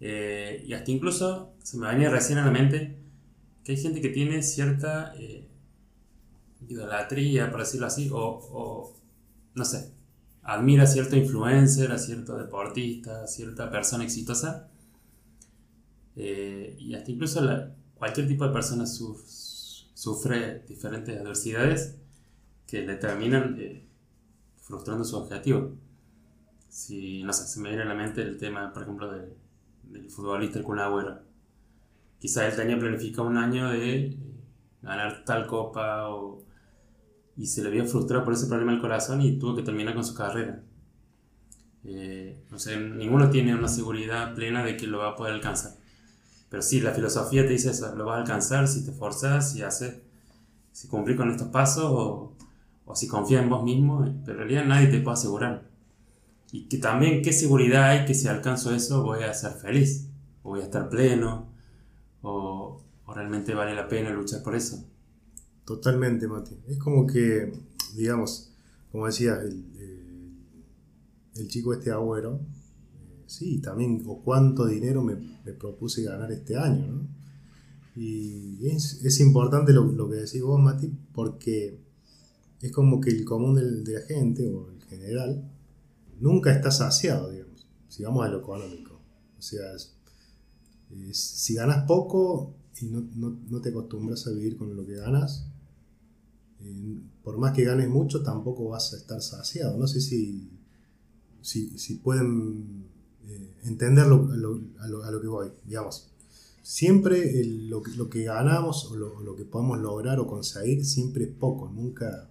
eh, 0.00 0.62
y 0.66 0.74
hasta 0.74 0.90
incluso 0.90 1.54
se 1.62 1.78
me 1.78 1.88
venía 1.88 2.10
recién 2.10 2.38
a 2.38 2.44
la 2.44 2.50
mente 2.50 2.98
que 3.64 3.72
hay 3.72 3.78
gente 3.78 4.00
que 4.00 4.10
tiene 4.10 4.42
cierta 4.42 5.14
eh, 5.16 5.48
idolatría, 6.68 7.50
por 7.50 7.60
decirlo 7.60 7.86
así, 7.86 8.10
o, 8.12 8.18
o 8.20 8.94
no 9.54 9.64
sé, 9.64 9.95
admira 10.46 10.84
a 10.84 10.86
cierto 10.86 11.16
influencer, 11.16 11.90
a 11.90 11.98
cierto 11.98 12.38
deportista, 12.38 13.22
a 13.24 13.26
cierta 13.26 13.70
persona 13.70 14.04
exitosa. 14.04 14.68
Eh, 16.14 16.76
y 16.78 16.94
hasta 16.94 17.10
incluso 17.10 17.40
cualquier 17.94 18.28
tipo 18.28 18.46
de 18.46 18.52
persona 18.52 18.86
sufre 18.86 20.64
diferentes 20.66 21.20
adversidades 21.20 21.96
que 22.66 22.82
le 22.82 22.96
terminan 22.96 23.56
eh, 23.58 23.84
frustrando 24.62 25.04
su 25.04 25.16
objetivo. 25.16 25.72
Si, 26.68 27.22
no 27.24 27.32
sé, 27.32 27.46
se 27.46 27.60
me 27.60 27.70
viene 27.70 27.82
a 27.82 27.86
la 27.86 27.94
mente 27.94 28.22
el 28.22 28.38
tema, 28.38 28.72
por 28.72 28.82
ejemplo, 28.82 29.10
del 29.10 30.10
futbolista 30.10 30.58
el 30.58 30.64
Kun 30.64 30.78
quizá 32.18 32.46
él 32.46 32.56
tenía 32.56 32.78
planificado 32.78 33.28
un 33.28 33.36
año 33.36 33.70
de 33.70 33.96
eh, 33.96 34.16
ganar 34.82 35.24
tal 35.24 35.46
copa 35.46 36.08
o, 36.08 36.45
y 37.36 37.46
se 37.46 37.62
le 37.62 37.70
vio 37.70 37.84
frustrado 37.86 38.24
por 38.24 38.34
ese 38.34 38.46
problema 38.46 38.72
del 38.72 38.80
corazón 38.80 39.22
y 39.22 39.38
tuvo 39.38 39.54
que 39.56 39.62
terminar 39.62 39.94
con 39.94 40.04
su 40.04 40.14
carrera. 40.14 40.62
Eh, 41.84 42.42
no 42.50 42.58
sé, 42.58 42.76
ninguno 42.78 43.30
tiene 43.30 43.54
una 43.54 43.68
seguridad 43.68 44.34
plena 44.34 44.64
de 44.64 44.76
que 44.76 44.86
lo 44.86 44.98
va 44.98 45.10
a 45.10 45.16
poder 45.16 45.34
alcanzar. 45.34 45.72
Pero 46.50 46.62
sí, 46.62 46.80
la 46.80 46.92
filosofía 46.92 47.44
te 47.44 47.50
dice 47.50 47.70
eso, 47.70 47.94
lo 47.96 48.04
vas 48.06 48.18
a 48.18 48.20
alcanzar 48.22 48.68
si 48.68 48.84
te 48.84 48.92
esforzas, 48.92 49.52
si 49.52 49.62
haces, 49.62 49.96
si 50.72 50.88
cumplís 50.88 51.16
con 51.16 51.30
estos 51.30 51.48
pasos 51.48 51.84
o, 51.86 52.34
o 52.86 52.96
si 52.96 53.08
confías 53.08 53.42
en 53.42 53.50
vos 53.50 53.64
mismo, 53.64 54.00
pero 54.24 54.42
en 54.42 54.48
realidad 54.48 54.66
nadie 54.66 54.88
te 54.88 55.00
puede 55.00 55.14
asegurar. 55.14 55.64
Y 56.52 56.68
que 56.68 56.78
también 56.78 57.22
qué 57.22 57.32
seguridad 57.32 57.90
hay 57.90 58.06
que 58.06 58.14
si 58.14 58.28
alcanzo 58.28 58.74
eso 58.74 59.02
voy 59.04 59.22
a 59.24 59.34
ser 59.34 59.52
feliz, 59.52 60.08
o 60.42 60.50
voy 60.50 60.60
a 60.60 60.64
estar 60.64 60.88
pleno, 60.88 61.48
o, 62.22 62.82
o 63.06 63.14
realmente 63.14 63.54
vale 63.54 63.74
la 63.74 63.88
pena 63.88 64.10
luchar 64.10 64.42
por 64.42 64.54
eso. 64.56 64.84
Totalmente, 65.66 66.28
Mati. 66.28 66.56
Es 66.68 66.78
como 66.78 67.06
que, 67.06 67.52
digamos, 67.96 68.52
como 68.92 69.06
decía 69.06 69.34
el, 69.42 69.64
el, 69.78 70.32
el 71.34 71.48
chico 71.48 71.74
este 71.74 71.90
agüero, 71.90 72.36
eh, 72.36 73.24
sí, 73.26 73.60
también, 73.60 74.02
o 74.06 74.22
cuánto 74.22 74.66
dinero 74.66 75.02
me, 75.02 75.16
me, 75.16 75.52
propuse 75.52 76.04
ganar 76.04 76.30
este 76.30 76.56
año, 76.56 76.86
¿no? 76.86 77.08
Y 77.96 78.68
es, 78.68 79.20
importante 79.20 79.72
lo, 79.72 79.84
lo, 79.84 80.08
que 80.08 80.16
decís 80.16 80.40
vos, 80.40 80.60
Mati, 80.60 80.92
porque 81.12 81.80
es 82.60 82.70
como 82.70 83.00
que 83.00 83.10
el 83.10 83.24
común 83.24 83.54
de, 83.54 83.82
de 83.82 84.00
la 84.00 84.06
gente, 84.06 84.48
o 84.48 84.70
el 84.70 84.82
general, 84.84 85.50
nunca 86.20 86.52
está 86.52 86.70
saciado, 86.70 87.30
digamos, 87.30 87.66
si 87.88 88.04
vamos 88.04 88.24
a 88.24 88.28
lo 88.28 88.38
económico. 88.38 89.00
O 89.36 89.42
sea, 89.42 89.64
si 91.12 91.54
ganas 91.54 91.86
poco 91.86 92.54
y 92.80 92.86
no, 92.86 93.08
no, 93.14 93.36
no, 93.48 93.60
te 93.60 93.70
acostumbras 93.70 94.26
a 94.26 94.30
vivir 94.30 94.56
con 94.56 94.76
lo 94.76 94.86
que 94.86 94.94
ganas, 94.94 95.48
por 97.22 97.38
más 97.38 97.52
que 97.52 97.64
ganes 97.64 97.88
mucho, 97.88 98.22
tampoco 98.22 98.68
vas 98.68 98.92
a 98.94 98.96
estar 98.96 99.20
saciado. 99.20 99.76
No 99.76 99.86
sé 99.86 100.00
si, 100.00 100.50
si, 101.42 101.78
si 101.78 101.96
pueden 101.96 102.86
eh, 103.26 103.54
entender 103.64 104.04
a, 104.04 104.08
lo, 104.08 104.28
a, 104.78 105.10
lo, 105.10 105.20
que 105.20 105.26
voy, 105.26 105.48
digamos. 105.64 106.12
Siempre 106.62 107.44
lo, 107.44 107.82
lo, 107.96 108.08
que 108.08 108.24
ganamos 108.24 108.86
o 108.86 108.96
lo, 108.96 109.36
que 109.36 109.44
podemos 109.44 109.78
lograr 109.80 110.20
o 110.20 110.26
conseguir 110.26 110.84
siempre 110.84 111.24
es 111.24 111.30
poco, 111.30 111.68
nunca, 111.68 112.28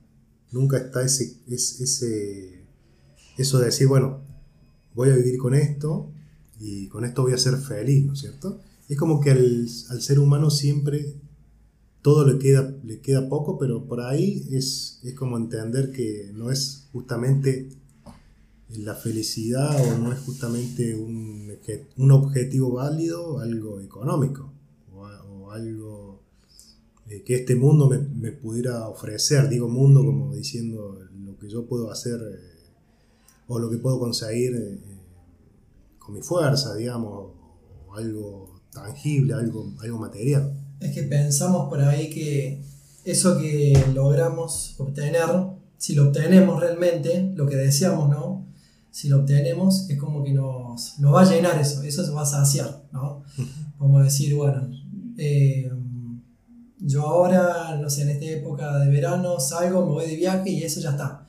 nunca 0.52 0.78
está 0.78 1.04
ese, 1.04 1.38
ese 1.48 2.66
eso 3.38 3.60
de 3.60 3.66
decir, 3.66 3.88
bueno, 3.88 4.22
voy 4.94 5.10
a 5.10 5.16
vivir 5.16 5.38
con 5.38 5.54
esto 5.54 6.12
y 6.60 6.88
con 6.88 7.06
esto 7.06 7.24
voy 7.24 7.34
a 7.34 7.38
ser 7.38 7.58
feliz, 7.58 8.06
¿no 8.06 8.14
es 8.14 8.20
cierto? 8.20 8.62
Es 8.88 8.98
como 8.98 9.20
que 9.20 9.32
al, 9.32 9.68
al 9.90 10.02
ser 10.02 10.20
humano 10.20 10.50
siempre 10.50 11.16
todo 12.06 12.24
le 12.24 12.38
queda, 12.38 12.72
le 12.84 13.00
queda 13.00 13.28
poco, 13.28 13.58
pero 13.58 13.88
por 13.88 14.00
ahí 14.00 14.48
es, 14.52 15.00
es 15.04 15.16
como 15.16 15.38
entender 15.38 15.92
que 15.92 16.30
no 16.36 16.52
es 16.52 16.88
justamente 16.92 17.68
la 18.78 18.94
felicidad 18.94 19.76
o 19.76 19.98
no 19.98 20.12
es 20.12 20.20
justamente 20.20 20.96
un, 20.96 21.52
un 21.98 22.12
objetivo 22.12 22.74
válido, 22.74 23.40
algo 23.40 23.82
económico 23.82 24.54
o, 24.94 25.50
algo 25.50 26.22
eh, 27.10 27.24
que 27.24 27.38
este 27.38 27.56
mundo 27.56 27.90
me, 27.90 27.98
me, 27.98 28.32
pudiera 28.34 28.88
ofrecer. 28.88 29.50
Digo 29.50 29.68
mundo 29.68 30.06
como 30.06 30.36
diciendo 30.36 31.00
lo 31.12 31.36
que 31.40 31.50
yo 31.50 31.66
puedo 31.66 31.90
hacer 31.90 32.22
eh, 32.22 32.70
o 33.48 33.58
lo 33.58 33.68
que 33.68 33.78
puedo 33.78 33.98
conseguir 33.98 34.56
eh, 34.56 34.80
con 35.98 36.14
mi 36.14 36.22
fuerza, 36.22 36.76
digamos, 36.76 37.32
o 37.88 37.96
algo 37.96 38.62
tangible, 38.72 39.34
algo, 39.34 39.74
algo 39.80 39.98
material. 39.98 40.65
Es 40.86 40.92
que 40.94 41.04
pensamos 41.04 41.70
por 41.70 41.82
ahí 41.82 42.10
que 42.10 42.62
eso 43.04 43.38
que 43.38 43.74
logramos 43.94 44.76
obtener, 44.78 45.28
si 45.78 45.96
lo 45.96 46.08
obtenemos 46.08 46.60
realmente, 46.60 47.32
lo 47.36 47.48
que 47.48 47.56
deseamos, 47.56 48.10
¿no? 48.10 48.46
Si 48.92 49.10
lo 49.10 49.18
obtenemos, 49.18 49.90
es 49.90 49.98
como 50.00 50.24
que 50.24 50.32
nos, 50.32 51.00
nos 51.00 51.14
va 51.14 51.22
a 51.22 51.32
llenar 51.32 51.60
eso, 51.60 51.84
eso 51.84 52.06
se 52.06 52.12
va 52.12 52.22
a 52.22 52.26
saciar, 52.26 52.84
¿no? 52.92 53.24
A 53.80 54.04
decir, 54.04 54.36
bueno, 54.36 54.70
eh, 55.18 55.72
yo 56.80 57.02
ahora, 57.02 57.78
no 57.82 57.90
sé, 57.90 58.04
en 58.04 58.10
esta 58.10 58.26
época 58.26 58.80
de 58.80 58.90
verano 58.90 59.40
salgo, 59.40 59.86
me 59.86 59.92
voy 59.92 60.06
de 60.08 60.16
viaje 60.16 60.50
y 60.50 60.64
eso 60.64 60.80
ya 60.80 60.92
está. 60.92 61.26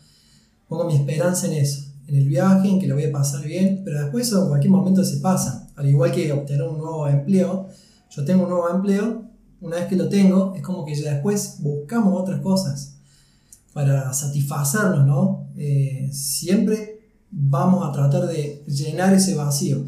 Pongo 0.69 0.85
mi 0.85 0.95
esperanza 0.95 1.47
en 1.47 1.55
eso 1.55 1.87
en 2.09 2.15
el 2.15 2.29
viaje, 2.29 2.69
en 2.69 2.81
que 2.81 2.87
lo 2.87 2.95
voy 2.95 3.05
a 3.05 3.13
pasar 3.13 3.45
bien, 3.45 3.83
pero 3.85 4.01
después 4.01 4.29
eso 4.29 4.43
en 4.43 4.49
cualquier 4.49 4.71
momento 4.71 5.05
se 5.05 5.19
pasa. 5.19 5.69
Al 5.77 5.89
igual 5.89 6.13
que 6.13 6.33
obtener 6.33 6.63
un 6.63 6.79
nuevo 6.79 7.09
empleo, 7.09 7.69
yo 8.11 8.25
tengo 8.25 8.45
un 8.45 8.51
nuevo 8.51 8.71
empleo, 8.71 9.25
una 9.61 9.77
vez 9.77 9.87
que 9.87 9.97
lo 9.97 10.09
tengo, 10.09 10.55
es 10.55 10.63
como 10.63 10.85
que 10.85 10.95
ya 10.95 11.15
después 11.15 11.59
buscamos 11.61 12.21
otras 12.21 12.41
cosas 12.41 12.99
para 13.73 14.13
satisfacernos, 14.13 15.07
¿no? 15.07 15.49
Eh, 15.57 16.09
siempre 16.13 17.11
vamos 17.31 17.87
a 17.87 17.93
tratar 17.93 18.27
de 18.27 18.65
llenar 18.67 19.13
ese 19.15 19.35
vacío. 19.35 19.85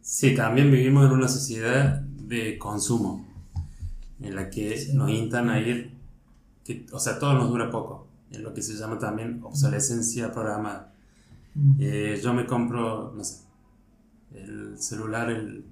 Sí, 0.00 0.34
también 0.34 0.70
vivimos 0.70 1.06
en 1.06 1.12
una 1.12 1.28
sociedad 1.28 2.00
de 2.00 2.58
consumo, 2.58 3.26
en 4.20 4.34
la 4.36 4.50
que 4.50 4.78
sí. 4.78 4.92
nos 4.94 5.10
instan 5.10 5.50
a 5.50 5.60
ir, 5.60 5.92
que, 6.64 6.86
o 6.92 6.98
sea, 6.98 7.18
todo 7.18 7.34
nos 7.34 7.48
dura 7.48 7.70
poco, 7.70 8.06
en 8.30 8.42
lo 8.42 8.54
que 8.54 8.62
se 8.62 8.74
llama 8.74 8.98
también 8.98 9.40
obsolescencia 9.42 10.32
programada. 10.32 10.92
Eh, 11.80 12.20
yo 12.22 12.32
me 12.32 12.46
compro, 12.46 13.12
no 13.16 13.24
sé, 13.24 13.38
el 14.32 14.78
celular, 14.78 15.28
el, 15.30 15.64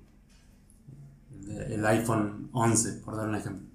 el, 1.49 1.85
iPhone 1.87 2.51
11, 2.53 2.93
por 3.05 3.17
dar 3.17 3.29
un 3.29 3.35
ejemplo. 3.35 3.67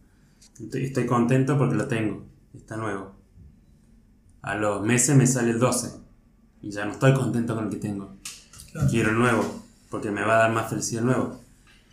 Estoy 0.74 1.06
contento 1.06 1.58
porque 1.58 1.75
lo 1.75 1.88
tengo, 1.88 2.25
está 2.54 2.78
nuevo. 2.78 3.16
A 4.42 4.56
los 4.56 4.82
meses 4.82 5.16
me 5.16 5.28
sale 5.28 5.51
el 5.51 5.60
12 5.60 6.00
y 6.62 6.72
ya 6.72 6.86
no 6.86 6.92
estoy 6.92 7.13
contento 7.13 7.56
con 7.56 7.66
el 7.66 7.70
que 7.70 7.78
tengo. 7.78 8.18
Claro. 8.72 8.88
Quiero 8.90 9.10
el 9.12 9.20
nuevo 9.20 9.63
porque 9.90 10.10
me 10.10 10.22
va 10.22 10.36
a 10.36 10.40
dar 10.40 10.51
más 10.51 10.70
felicidad 10.70 11.01
el 11.01 11.08
nuevo. 11.08 11.40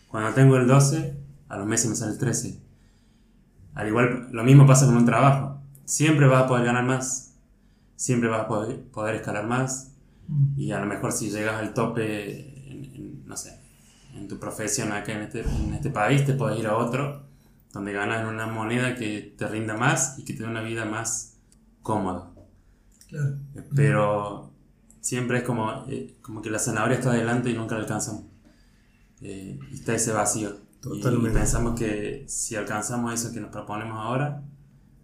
Cuando 0.09 0.33
tengo 0.33 0.57
el 0.57 0.67
12, 0.67 1.17
a 1.49 1.57
los 1.57 1.67
meses 1.67 1.91
me 1.91 1.97
sale 1.97 2.13
el 2.13 2.19
13. 2.19 2.61
Al 3.75 3.89
igual, 3.89 4.29
lo 4.33 4.45
mismo 4.45 4.67
pasa 4.67 4.87
con 4.87 4.97
un 4.97 5.05
trabajo. 5.05 5.61
Siempre 5.85 6.27
vas 6.27 6.45
a 6.45 6.49
poder 6.49 6.65
ganar 6.65 6.85
más, 6.85 7.35
siempre 7.97 8.29
vas 8.29 8.43
a 8.43 8.49
poder, 8.49 8.83
poder 8.91 9.17
escalar 9.17 9.47
más, 9.47 9.93
y 10.57 10.73
a 10.73 10.81
lo 10.81 10.87
mejor 10.87 11.13
si 11.13 11.31
llegas 11.31 11.57
al 11.57 11.73
tope, 11.75 12.71
en, 12.71 12.85
en, 12.95 13.27
no 13.27 13.37
sé, 13.37 13.58
en 14.19 14.29
tu 14.29 14.39
profesión 14.39 14.93
acá 14.93 15.13
en 15.13 15.23
este, 15.23 15.41
en 15.41 15.75
este 15.75 15.91
país, 15.91 16.25
te 16.25 16.35
puedes 16.35 16.59
ir 16.59 16.67
a 16.67 16.77
otro 16.77 17.29
donde 17.73 17.93
ganas 17.93 18.27
una 18.27 18.47
moneda 18.47 18.95
que 18.95 19.35
te 19.37 19.47
rinda 19.47 19.77
más 19.77 20.19
y 20.19 20.25
que 20.25 20.33
te 20.33 20.43
dé 20.43 20.49
una 20.49 20.63
vida 20.63 20.85
más 20.85 21.39
cómoda. 21.83 22.31
Claro. 23.09 23.37
Pero 23.75 24.53
siempre 25.01 25.39
es 25.39 25.45
como, 25.45 25.85
eh, 25.89 26.17
como 26.23 26.43
que 26.43 26.51
la 26.51 26.59
zanahoria 26.59 26.99
está 26.99 27.11
adelante 27.11 27.51
y 27.51 27.55
nunca 27.55 27.75
la 27.75 27.83
alcanzamos. 27.83 28.25
Eh, 29.21 29.59
y 29.71 29.75
está 29.75 29.95
ese 29.95 30.13
vacío. 30.13 30.57
Totalmente. 30.81 31.31
Y 31.31 31.33
pensamos 31.33 31.79
que 31.79 32.25
si 32.29 32.57
alcanzamos 32.57 33.13
eso 33.13 33.33
que 33.33 33.41
nos 33.41 33.51
proponemos 33.51 33.99
ahora, 33.99 34.43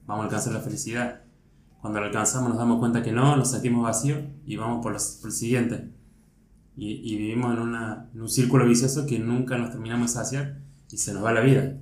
vamos 0.07 0.23
a 0.23 0.27
alcanzar 0.27 0.53
la 0.53 0.61
felicidad. 0.61 1.23
Cuando 1.81 2.01
lo 2.01 2.07
alcanzamos 2.07 2.49
nos 2.49 2.59
damos 2.59 2.79
cuenta 2.79 3.03
que 3.03 3.13
no, 3.13 3.37
nos 3.37 3.51
sentimos 3.51 3.83
vacíos 3.83 4.21
y 4.47 4.57
vamos 4.57 4.83
por, 4.83 4.93
los, 4.93 5.19
por 5.21 5.31
el 5.31 5.37
siguiente. 5.37 5.91
Y, 6.77 7.13
y 7.13 7.17
vivimos 7.17 7.55
en, 7.55 7.61
una, 7.61 8.09
en, 8.13 8.21
un 8.21 8.29
círculo 8.29 8.67
vicioso 8.67 9.07
que 9.07 9.19
nunca 9.19 9.57
nos 9.57 9.71
terminamos 9.71 10.13
de 10.13 10.19
saciar 10.19 10.59
y 10.91 10.97
se 10.97 11.13
nos 11.13 11.25
va 11.25 11.33
la 11.33 11.41
vida. 11.41 11.75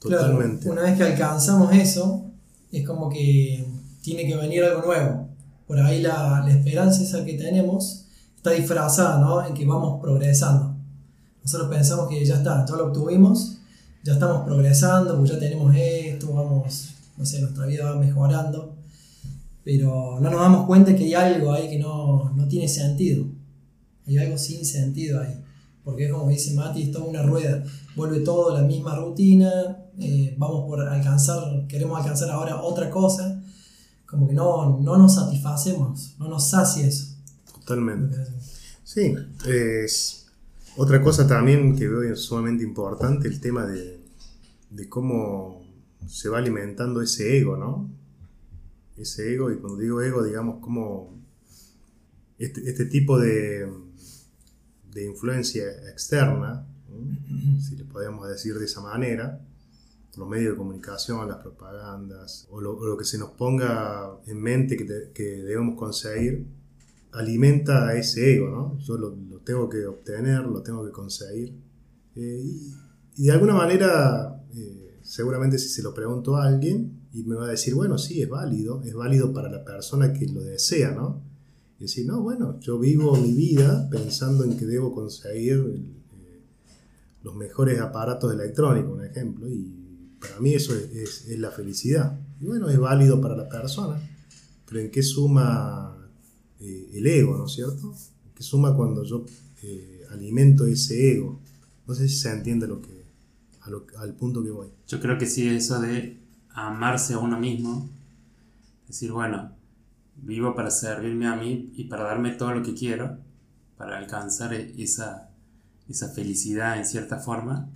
Totalmente. 0.00 0.64
Claro, 0.64 0.80
una 0.80 0.82
vez 0.82 0.96
que 0.98 1.04
alcanzamos 1.04 1.72
eso, 1.72 2.24
es 2.72 2.86
como 2.86 3.08
que 3.08 3.66
tiene 4.02 4.26
que 4.26 4.36
venir 4.36 4.64
algo 4.64 4.82
nuevo. 4.82 5.28
Por 5.66 5.78
ahí 5.80 6.02
la, 6.02 6.42
la 6.44 6.50
esperanza 6.50 7.02
esa 7.02 7.24
que 7.24 7.34
tenemos 7.34 8.06
está 8.36 8.50
disfrazada, 8.50 9.20
¿no? 9.20 9.46
En 9.46 9.54
que 9.54 9.64
vamos 9.64 10.00
progresando. 10.00 10.74
Nosotros 11.42 11.68
pensamos 11.70 12.08
que 12.08 12.24
ya 12.24 12.36
está, 12.36 12.64
ya 12.66 12.76
lo 12.76 12.86
obtuvimos, 12.86 13.58
ya 14.02 14.14
estamos 14.14 14.44
progresando, 14.44 15.16
pues 15.18 15.30
ya 15.30 15.38
tenemos 15.38 15.74
esto, 15.76 16.32
vamos, 16.32 16.94
no 17.16 17.24
sé, 17.24 17.40
nuestra 17.40 17.66
vida 17.66 17.92
va 17.92 17.96
mejorando 17.96 18.78
pero 19.68 20.18
no 20.18 20.30
nos 20.30 20.40
damos 20.40 20.66
cuenta 20.66 20.96
que 20.96 21.04
hay 21.04 21.12
algo 21.12 21.52
ahí 21.52 21.68
que 21.68 21.78
no, 21.78 22.32
no 22.34 22.48
tiene 22.48 22.66
sentido. 22.66 23.26
Hay 24.08 24.18
algo 24.18 24.38
sin 24.38 24.64
sentido 24.64 25.20
ahí. 25.20 25.42
Porque 25.84 26.06
es 26.06 26.12
como 26.12 26.28
dice 26.28 26.54
Mati, 26.54 26.82
es 26.82 26.92
toda 26.92 27.04
una 27.04 27.22
rueda. 27.22 27.62
Vuelve 27.96 28.20
todo 28.20 28.54
la 28.54 28.62
misma 28.62 28.96
rutina, 28.96 29.50
eh, 29.98 30.34
vamos 30.36 30.66
por 30.66 30.80
alcanzar, 30.80 31.66
queremos 31.68 31.98
alcanzar 31.98 32.30
ahora 32.30 32.60
otra 32.62 32.90
cosa. 32.90 33.42
Como 34.06 34.26
que 34.26 34.34
no, 34.34 34.78
no 34.80 34.96
nos 34.96 35.14
satisfacemos, 35.14 36.14
no 36.18 36.28
nos 36.28 36.50
sacia 36.50 36.86
eso. 36.86 37.14
Totalmente. 37.52 38.16
Sí, 38.82 39.14
es 39.46 40.26
otra 40.76 41.02
cosa 41.02 41.26
también 41.26 41.76
que 41.76 41.88
veo 41.88 42.16
sumamente 42.16 42.64
importante, 42.64 43.28
el 43.28 43.40
tema 43.40 43.66
de, 43.66 44.00
de 44.70 44.88
cómo 44.88 45.62
se 46.06 46.30
va 46.30 46.38
alimentando 46.38 47.02
ese 47.02 47.36
ego, 47.38 47.56
¿no? 47.56 47.88
ese 49.02 49.32
ego, 49.32 49.50
y 49.50 49.56
cuando 49.58 49.78
digo 49.78 50.02
ego, 50.02 50.22
digamos 50.22 50.60
como 50.60 51.16
este, 52.38 52.68
este 52.68 52.86
tipo 52.86 53.18
de, 53.18 53.68
de, 54.98 55.04
influencia 55.06 55.64
externa, 55.90 56.66
si 57.60 57.76
le 57.76 57.84
podemos 57.84 58.28
decir 58.28 58.54
de 58.58 58.64
esa 58.64 58.80
manera, 58.80 59.40
los 60.16 60.28
medios 60.28 60.52
de 60.52 60.56
comunicación, 60.56 61.28
las 61.28 61.38
propagandas, 61.38 62.46
o 62.50 62.60
lo, 62.60 62.76
o 62.76 62.86
lo 62.86 62.96
que 62.96 63.04
se 63.04 63.18
nos 63.18 63.30
ponga 63.30 64.10
en 64.26 64.40
mente 64.40 64.76
que, 64.76 64.84
te- 64.84 65.10
que 65.12 65.22
debemos 65.22 65.76
conseguir, 65.76 66.46
alimenta 67.12 67.88
a 67.88 67.94
ese 67.96 68.34
ego, 68.34 68.48
¿no? 68.50 68.78
Yo 68.78 68.98
lo, 68.98 69.10
lo 69.14 69.38
tengo 69.40 69.68
que 69.68 69.86
obtener, 69.86 70.42
lo 70.42 70.62
tengo 70.62 70.84
que 70.84 70.90
conseguir. 70.92 71.54
Eh, 72.16 72.42
y, 72.44 72.74
y 73.16 73.26
de 73.26 73.32
alguna 73.32 73.54
manera, 73.54 74.42
eh, 74.54 74.98
seguramente 75.02 75.58
si 75.58 75.68
se 75.68 75.82
lo 75.82 75.94
pregunto 75.94 76.36
a 76.36 76.46
alguien, 76.46 76.98
y 77.12 77.22
me 77.24 77.36
va 77.36 77.46
a 77.46 77.50
decir, 77.50 77.74
bueno, 77.74 77.96
sí, 77.96 78.20
es 78.20 78.28
válido, 78.28 78.82
es 78.84 78.94
válido 78.94 79.32
para 79.32 79.48
la 79.50 79.64
persona 79.64 80.12
que 80.12 80.26
lo 80.26 80.40
desea, 80.42 80.90
¿no? 80.90 81.22
Y 81.78 81.82
decir, 81.82 82.06
no, 82.06 82.20
bueno, 82.22 82.58
yo 82.60 82.78
vivo 82.78 83.16
mi 83.16 83.32
vida 83.32 83.88
pensando 83.90 84.44
en 84.44 84.56
que 84.56 84.66
debo 84.66 84.92
conseguir 84.94 85.58
eh, 85.76 86.40
los 87.22 87.34
mejores 87.36 87.80
aparatos 87.80 88.32
electrónicos, 88.32 88.98
un 88.98 89.04
ejemplo, 89.04 89.48
y 89.48 89.72
para 90.20 90.40
mí 90.40 90.54
eso 90.54 90.74
es, 90.74 90.90
es- 90.90 91.28
es 91.28 91.38
la 91.38 91.50
felicidad. 91.50 92.18
Y 92.40 92.46
bueno, 92.46 92.68
es 92.68 92.78
válido 92.78 93.20
para 93.20 93.36
la 93.36 93.48
persona, 93.48 94.00
pero 94.66 94.80
¿en 94.80 94.90
qué 94.90 95.02
suma 95.02 95.96
eh, 96.60 96.90
el 96.94 97.06
ego, 97.06 97.36
¿no 97.38 97.46
es 97.46 97.52
cierto? 97.52 97.92
¿En 98.26 98.34
qué 98.34 98.42
suma 98.42 98.74
cuando 98.74 99.04
yo 99.04 99.24
eh, 99.62 100.04
alimento 100.10 100.66
ese 100.66 101.12
ego? 101.12 101.38
No 101.86 101.94
sé 101.94 102.08
si 102.08 102.16
se 102.16 102.30
entiende 102.32 102.66
lo 102.66 102.82
que, 102.82 103.04
a 103.62 103.70
lo- 103.70 103.86
al 103.98 104.14
punto 104.14 104.42
que 104.42 104.50
voy. 104.50 104.68
Yo 104.88 105.00
creo 105.00 105.16
que 105.16 105.26
sí, 105.26 105.46
eso 105.48 105.80
de 105.80 106.16
amarse 106.50 107.14
a 107.14 107.18
uno 107.18 107.38
mismo, 107.38 107.88
decir, 108.88 109.12
bueno, 109.12 109.52
vivo 110.22 110.54
para 110.54 110.70
servirme 110.70 111.26
a 111.26 111.36
mí 111.36 111.72
y 111.74 111.84
para 111.84 112.04
darme 112.04 112.32
todo 112.32 112.52
lo 112.52 112.62
que 112.62 112.74
quiero, 112.74 113.18
para 113.76 113.98
alcanzar 113.98 114.52
esa, 114.54 115.30
esa 115.88 116.08
felicidad 116.10 116.78
en 116.78 116.84
cierta 116.84 117.18
forma. 117.18 117.70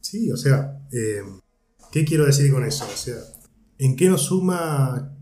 Sí, 0.00 0.30
o 0.30 0.36
sea, 0.36 0.80
eh, 0.90 1.22
¿qué 1.90 2.04
quiero 2.04 2.26
decir 2.26 2.52
con 2.52 2.64
eso? 2.64 2.84
O 2.84 2.96
sea, 2.96 3.16
¿en 3.78 3.96
qué 3.96 4.08
nos 4.08 4.26
suma 4.26 5.16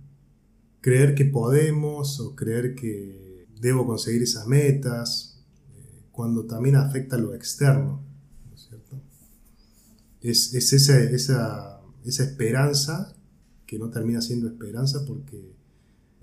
creer 0.81 1.15
que 1.15 1.27
podemos 1.27 2.19
o 2.21 2.35
creer 2.35 2.75
que 2.75 3.47
debo 3.61 3.87
conseguir 3.87 4.23
esas 4.23 4.47
metas 4.47 5.45
eh, 5.77 6.07
cuando 6.11 6.47
también 6.47 6.77
afecta 6.77 7.19
lo 7.19 7.35
externo? 7.35 8.03
¿no 8.49 8.55
es? 8.57 8.71
Es, 10.23 10.55
es 10.55 10.73
esa, 10.73 10.99
esa, 10.99 11.81
esa 12.05 12.25
esperanza 12.25 13.15
que 13.67 13.79
no 13.79 13.91
termina 13.91 14.21
siendo 14.21 14.49
esperanza 14.49 15.05
porque 15.07 15.60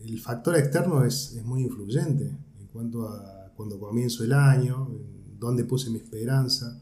el 0.03 0.19
factor 0.19 0.55
externo 0.57 1.03
es, 1.03 1.33
es 1.35 1.43
muy 1.45 1.63
influyente 1.63 2.25
en 2.59 2.67
cuanto 2.71 3.07
a 3.07 3.51
cuando 3.55 3.79
comienzo 3.79 4.23
el 4.23 4.33
año, 4.33 4.89
dónde 5.39 5.63
puse 5.63 5.89
mi 5.89 5.97
esperanza. 5.97 6.79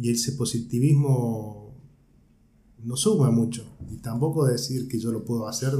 Y 0.00 0.10
ese 0.10 0.32
positivismo 0.32 1.74
no 2.84 2.96
suma 2.96 3.30
mucho. 3.30 3.64
Y 3.90 3.96
tampoco 3.96 4.46
decir 4.46 4.86
que 4.88 4.98
yo 4.98 5.10
lo 5.12 5.24
puedo 5.24 5.48
hacer 5.48 5.72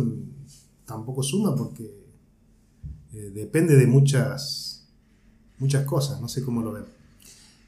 tampoco 0.85 1.23
suma 1.23 1.55
porque 1.55 2.05
eh, 3.13 3.31
depende 3.35 3.77
de 3.77 3.87
muchas, 3.87 4.89
muchas 5.59 5.85
cosas. 5.85 6.21
No 6.21 6.29
sé 6.29 6.43
cómo 6.43 6.61
lo 6.63 6.73
ven. 6.73 6.85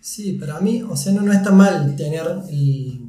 Sí, 0.01 0.33
para 0.33 0.61
mí, 0.61 0.83
o 0.83 0.97
sea, 0.97 1.13
no, 1.13 1.23
no 1.23 1.33
está 1.33 1.53
mal 1.53 1.95
tener 1.95 2.27
el- 2.51 3.01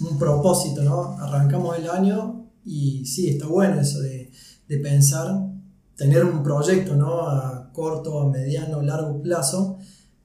un 0.00 0.18
propósito, 0.18 0.82
¿no? 0.82 1.18
Arrancamos 1.18 1.78
el 1.78 1.90
año 1.90 2.46
y 2.64 3.04
sí, 3.04 3.28
está 3.28 3.46
bueno 3.46 3.78
eso 3.78 4.00
de, 4.00 4.32
de 4.70 4.78
pensar, 4.78 5.48
tener 5.96 6.24
un 6.24 6.44
proyecto, 6.44 6.94
¿no? 6.94 7.28
A 7.28 7.72
corto, 7.72 8.20
a 8.20 8.30
mediano, 8.30 8.80
largo 8.80 9.20
plazo, 9.20 9.78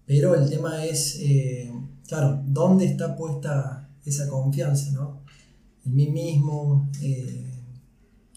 pero 0.06 0.36
el 0.36 0.48
tema 0.48 0.86
es, 0.86 1.18
eh, 1.20 1.74
claro, 2.08 2.44
¿dónde 2.46 2.86
está 2.86 3.16
puesta 3.16 3.90
esa 4.06 4.30
confianza, 4.30 4.92
¿no? 4.92 5.24
En 5.84 5.96
mí 5.96 6.10
mismo, 6.10 6.92
eh, 7.02 7.52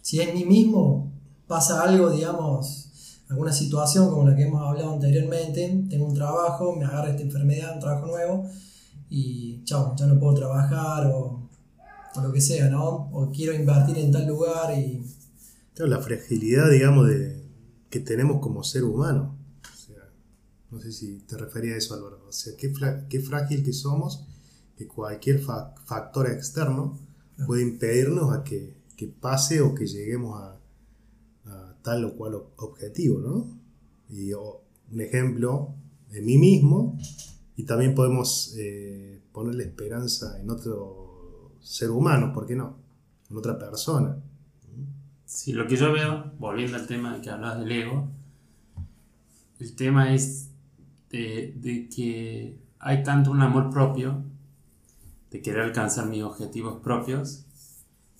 si 0.00 0.22
en 0.22 0.34
mí 0.34 0.46
mismo 0.46 1.12
pasa 1.46 1.82
algo, 1.82 2.10
digamos, 2.10 3.20
alguna 3.28 3.52
situación 3.52 4.08
como 4.08 4.26
la 4.26 4.34
que 4.34 4.44
hemos 4.44 4.62
hablado 4.62 4.94
anteriormente, 4.94 5.84
tengo 5.90 6.06
un 6.06 6.14
trabajo, 6.14 6.74
me 6.74 6.86
agarra 6.86 7.10
esta 7.10 7.22
enfermedad, 7.22 7.74
un 7.74 7.80
trabajo 7.80 8.06
nuevo, 8.06 8.48
y 9.10 9.62
chao, 9.64 9.94
ya 9.94 10.06
no 10.06 10.18
puedo 10.18 10.32
trabajar 10.32 11.06
o, 11.08 11.50
o 12.14 12.20
lo 12.22 12.32
que 12.32 12.40
sea, 12.40 12.70
¿no? 12.70 13.10
O 13.12 13.30
quiero 13.30 13.52
invertir 13.52 13.98
en 13.98 14.10
tal 14.10 14.26
lugar 14.26 14.72
y 14.78 15.02
Claro, 15.78 15.92
la 15.92 16.02
fragilidad, 16.02 16.68
digamos, 16.72 17.06
de, 17.06 17.40
que 17.88 18.00
tenemos 18.00 18.40
como 18.40 18.64
ser 18.64 18.82
humano. 18.82 19.38
O 19.62 19.76
sea, 19.76 20.10
no 20.72 20.80
sé 20.80 20.90
si 20.90 21.20
te 21.20 21.36
refería 21.36 21.74
a 21.74 21.76
eso, 21.76 21.94
Álvaro. 21.94 22.20
O 22.28 22.32
sea, 22.32 22.54
qué, 22.56 22.72
qué 23.08 23.20
frágil 23.20 23.62
que 23.62 23.72
somos, 23.72 24.26
que 24.76 24.88
cualquier 24.88 25.40
fa- 25.40 25.76
factor 25.84 26.26
externo 26.26 26.98
puede 27.46 27.62
impedirnos 27.62 28.34
a 28.36 28.42
que, 28.42 28.74
que 28.96 29.06
pase 29.06 29.60
o 29.60 29.72
que 29.76 29.86
lleguemos 29.86 30.42
a, 30.42 30.58
a 31.46 31.76
tal 31.82 32.04
o 32.06 32.16
cual 32.16 32.34
objetivo, 32.56 33.20
¿no? 33.20 33.46
Y 34.10 34.32
o, 34.32 34.62
un 34.90 35.00
ejemplo 35.00 35.74
de 36.10 36.22
mí 36.22 36.38
mismo, 36.38 36.98
y 37.56 37.64
también 37.64 37.94
podemos 37.94 38.54
eh, 38.58 39.20
ponerle 39.32 39.64
esperanza 39.64 40.40
en 40.40 40.50
otro 40.50 41.52
ser 41.60 41.90
humano, 41.90 42.32
¿por 42.32 42.46
qué 42.46 42.56
no? 42.56 42.78
En 43.30 43.36
otra 43.36 43.58
persona. 43.58 44.16
Sí, 45.32 45.52
lo 45.52 45.68
que 45.68 45.76
yo 45.76 45.92
veo, 45.92 46.32
volviendo 46.40 46.76
al 46.76 46.88
tema 46.88 47.14
de 47.14 47.20
que 47.20 47.30
hablas 47.30 47.56
del 47.60 47.70
ego, 47.70 48.08
el 49.58 49.74
tema 49.76 50.12
es 50.14 50.50
de, 51.10 51.88
que 51.94 52.58
hay 52.78 53.02
tanto 53.02 53.30
un 53.30 53.42
amor 53.42 53.70
propio, 53.70 54.22
de 55.30 55.42
querer 55.42 55.62
alcanzar 55.62 56.06
mis 56.06 56.22
objetivos 56.22 56.80
propios. 56.82 57.44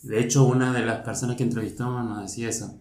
De 0.02 0.20
hecho, 0.20 0.46
una 0.46 0.72
de 0.72 0.84
las 0.86 1.00
personas 1.00 1.36
que 1.36 1.44
entrevistamos 1.44 2.04
nos 2.04 2.22
decía 2.22 2.48
eso. 2.48 2.78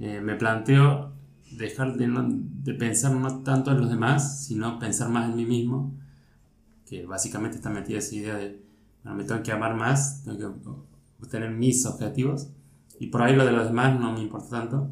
Eh, 0.00 0.20
me 0.22 0.36
planteo 0.36 1.12
dejar 1.52 1.96
de, 1.96 2.08
no- 2.08 2.26
de 2.28 2.74
pensar 2.74 3.12
no 3.14 3.42
tanto 3.42 3.72
en 3.72 3.80
los 3.80 3.90
demás, 3.90 4.46
sino 4.46 4.78
pensar 4.78 5.10
más 5.10 5.30
en 5.30 5.36
mí 5.36 5.46
mismo, 5.46 5.94
que 6.86 7.06
básicamente 7.06 7.56
está 7.58 7.70
metida 7.70 7.98
esa 7.98 8.14
idea 8.16 8.36
de, 8.36 8.62
me 9.04 9.24
tengo 9.24 9.42
que 9.42 9.52
amar 9.52 9.74
más, 9.76 10.22
tengo 10.24 10.38
que 10.38 10.70
obtener 11.24 11.50
mis 11.50 11.86
objetivos, 11.86 12.48
y 12.98 13.08
por 13.08 13.22
ahí 13.22 13.34
lo 13.36 13.44
de 13.44 13.52
los 13.52 13.66
demás 13.66 13.98
no 13.98 14.12
me 14.12 14.22
importa 14.22 14.60
tanto. 14.60 14.90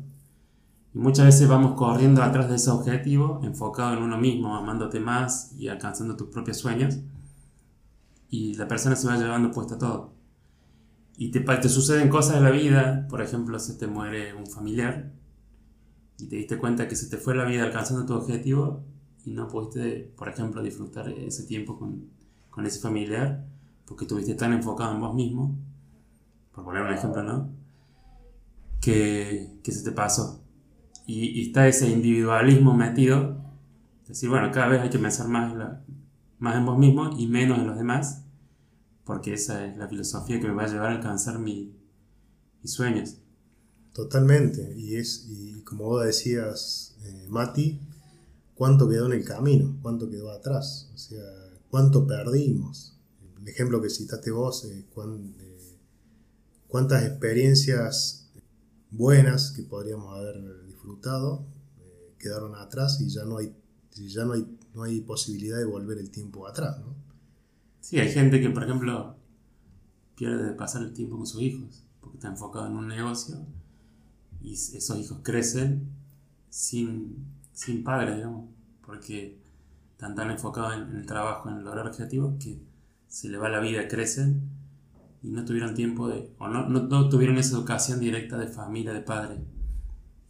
Y 0.95 0.99
muchas 0.99 1.27
veces 1.27 1.49
vamos 1.49 1.75
corriendo 1.75 2.23
atrás 2.23 2.49
de 2.49 2.57
ese 2.57 2.71
objetivo, 2.71 3.41
enfocado 3.43 3.97
en 3.97 4.03
uno 4.03 4.17
mismo, 4.17 4.55
amándote 4.55 5.01
más 5.01 5.53
y 5.59 5.69
alcanzando 5.69 6.17
tus 6.17 6.29
propios 6.29 6.59
sueños, 6.59 6.99
y 8.29 8.55
la 8.55 8.69
persona 8.69 8.97
se 8.97 9.09
va 9.09 9.17
llevando 9.17 9.51
puesta 9.51 9.79
todo. 9.79 10.13
Y 11.17 11.31
te, 11.31 11.41
te 11.41 11.69
suceden 11.69 12.09
cosas 12.09 12.37
de 12.37 12.41
la 12.43 12.51
vida, 12.51 13.07
por 13.09 13.23
ejemplo, 13.23 13.59
se 13.59 13.75
te 13.75 13.87
muere 13.87 14.35
un 14.35 14.47
familiar, 14.47 15.13
y 16.19 16.27
te 16.27 16.37
diste 16.37 16.59
cuenta 16.59 16.87
que 16.87 16.97
se 16.97 17.09
te 17.09 17.17
fue 17.17 17.35
la 17.35 17.45
vida 17.45 17.65
alcanzando 17.65 18.07
tu 18.07 18.15
objetivo, 18.15 18.85
y 19.25 19.33
no 19.33 19.49
pudiste, 19.49 20.13
por 20.17 20.29
ejemplo, 20.29 20.63
disfrutar 20.63 21.09
ese 21.09 21.45
tiempo 21.45 21.79
con, 21.79 22.11
con 22.51 22.67
ese 22.67 22.81
familiar, 22.81 23.45
porque 23.87 24.05
estuviste 24.05 24.35
tan 24.35 24.53
enfocado 24.53 24.95
en 24.95 25.01
vos 25.01 25.15
mismo, 25.15 25.57
por 26.53 26.65
poner 26.65 26.83
un 26.83 26.93
ejemplo, 26.93 27.23
¿no? 27.23 27.64
Que, 28.85 29.59
que 29.63 29.73
se 29.73 29.83
te 29.83 29.93
pasó. 29.93 30.43
Y, 31.07 31.41
y 31.41 31.47
está 31.49 31.67
ese 31.69 31.89
individualismo 31.89 32.75
metido, 32.75 33.37
decir, 34.07 34.29
bueno, 34.29 34.51
cada 34.53 34.69
vez 34.69 34.81
hay 34.83 34.91
que 34.91 34.99
pensar 34.99 35.29
más 35.29 35.55
la- 35.57 35.83
más 36.39 36.57
en 36.57 36.67
vos 36.67 36.79
mismo 36.79 37.11
y 37.19 37.27
menos 37.27 37.59
en 37.59 37.67
los 37.67 37.77
demás, 37.79 38.25
porque 39.05 39.33
esa 39.35 39.65
es 39.67 39.77
la 39.79 39.89
filosofía 39.89 40.41
que 40.41 40.49
me 40.49 40.55
va 40.55 40.65
a 40.65 40.69
llevar 40.69 40.91
a 40.91 40.97
alcanzar 40.97 41.39
mi- 41.39 41.73
mis 42.63 42.73
sueños. 42.73 43.17
Totalmente. 43.95 44.75
Y 44.77 44.97
es, 44.97 45.27
y 45.31 45.63
como 45.63 45.85
vos 45.85 46.05
decías, 46.05 46.97
eh, 47.05 47.27
Mati, 47.31 47.81
cuánto 48.55 48.89
quedó 48.89 49.07
en 49.07 49.13
el 49.13 49.25
camino, 49.25 49.79
cuánto 49.83 50.11
quedó 50.11 50.31
atrás, 50.31 50.91
o 50.95 50.99
sea, 50.99 51.23
cuánto 51.71 52.07
perdimos. 52.07 52.99
El 53.41 53.49
ejemplo 53.49 53.81
que 53.81 53.89
citaste 53.91 54.31
vos, 54.31 54.65
eh, 54.65 54.85
cuán- 54.93 55.35
eh, 55.39 55.79
cuántas 56.69 57.05
experiencias 57.05 58.24
buenas 58.97 59.51
que 59.53 59.63
podríamos 59.63 60.17
haber 60.17 60.65
disfrutado 60.67 61.47
eh, 61.81 62.15
quedaron 62.19 62.55
atrás 62.55 63.01
y 63.01 63.09
ya 63.09 63.25
no 63.25 63.39
hay, 63.39 63.55
ya 63.93 64.25
no 64.25 64.33
hay, 64.33 64.59
no 64.75 64.83
hay 64.85 65.01
posibilidad 65.01 65.59
de 65.59 65.65
volver 65.65 65.99
el 65.99 66.11
tiempo 66.11 66.47
atrás, 66.47 66.79
¿no? 66.81 66.95
Sí, 67.81 67.99
hay 67.99 68.11
gente 68.11 68.41
que, 68.41 68.49
por 68.49 68.65
ejemplo, 68.65 69.17
pierde 70.15 70.45
de 70.45 70.53
pasar 70.53 70.83
el 70.83 70.95
tiempo 70.95 71.17
con 71.17 71.27
sus 71.27 71.43
hijos, 71.43 71.85
porque 72.01 72.17
está 72.17 72.29
enfocado 72.29 72.67
en 72.67 72.77
un 72.77 72.89
negocio 72.89 73.37
y 74.41 74.55
esos 74.55 74.97
hijos 74.99 75.19
crecen 75.23 75.91
sin, 76.49 77.27
sin 77.53 77.85
padres, 77.85 78.17
digamos, 78.17 78.49
porque 78.87 79.39
están 79.93 80.15
tan 80.15 80.31
enfocados 80.31 80.75
en, 80.75 80.97
el 80.97 81.05
trabajo, 81.05 81.49
en 81.51 81.65
lograr 81.65 81.87
objetivos, 81.87 82.37
que 82.43 82.59
se 83.09 83.29
les 83.29 83.41
va 83.41 83.49
la 83.49 83.61
vida, 83.61 83.87
crecen 83.89 84.51
y 85.25 85.31
no 85.31 85.43
tuvieron 85.43 85.75
tiempo 85.75 86.07
de, 86.07 86.31
o 86.39 86.49
no, 86.49 86.69
no, 86.69 86.83
no 86.83 87.09
tuvieron 87.09 87.39
esa 87.39 87.57
educación 87.57 87.99
directa 87.99 88.37
de 88.37 88.47
familia, 88.47 88.93
de 88.93 89.01
padre, 89.01 89.43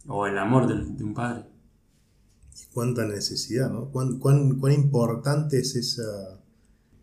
o 0.07 0.25
el 0.25 0.37
amor 0.37 0.67
de 0.67 1.03
un 1.03 1.13
padre. 1.13 1.43
Y 2.57 2.73
cuánta 2.73 3.05
necesidad, 3.05 3.69
¿no? 3.69 3.91
Cuán, 3.91 4.19
cuán, 4.19 4.57
cuán 4.57 4.71
importante 4.71 5.59
es 5.59 5.75
esa, 5.75 6.39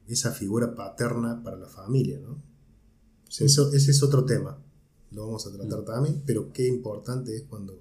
esa 0.09 0.33
figura 0.33 0.75
paterna 0.75 1.43
para 1.43 1.59
la 1.59 1.69
familia, 1.69 2.19
¿no? 2.19 2.31
O 2.33 3.31
sea, 3.31 3.47
eso, 3.47 3.71
ese 3.75 3.91
es 3.91 4.03
otro 4.03 4.25
tema, 4.25 4.59
lo 5.11 5.27
vamos 5.27 5.47
a 5.47 5.53
tratar 5.53 5.85
también, 5.85 6.23
pero 6.25 6.51
qué 6.51 6.67
importante 6.67 7.37
es 7.37 7.43
cuando 7.43 7.79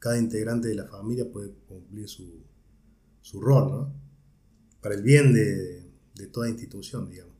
cada 0.00 0.18
integrante 0.18 0.66
de 0.66 0.74
la 0.74 0.86
familia 0.86 1.30
puede 1.30 1.52
cumplir 1.68 2.08
su, 2.08 2.42
su 3.20 3.40
rol, 3.40 3.70
¿no? 3.70 3.94
Para 4.80 4.96
el 4.96 5.02
bien 5.02 5.32
de, 5.32 5.88
de 6.16 6.26
toda 6.26 6.48
institución, 6.48 7.08
digamos. 7.08 7.39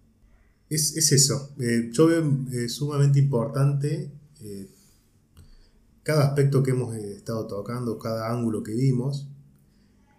Es, 0.70 0.96
es 0.96 1.10
eso, 1.10 1.52
eh, 1.58 1.90
yo 1.92 2.06
veo 2.06 2.46
eh, 2.52 2.68
sumamente 2.68 3.18
importante 3.18 4.08
eh, 4.40 4.70
cada 6.04 6.28
aspecto 6.28 6.62
que 6.62 6.70
hemos 6.70 6.94
estado 6.94 7.48
tocando, 7.48 7.98
cada 7.98 8.30
ángulo 8.30 8.62
que 8.62 8.72
vimos, 8.72 9.28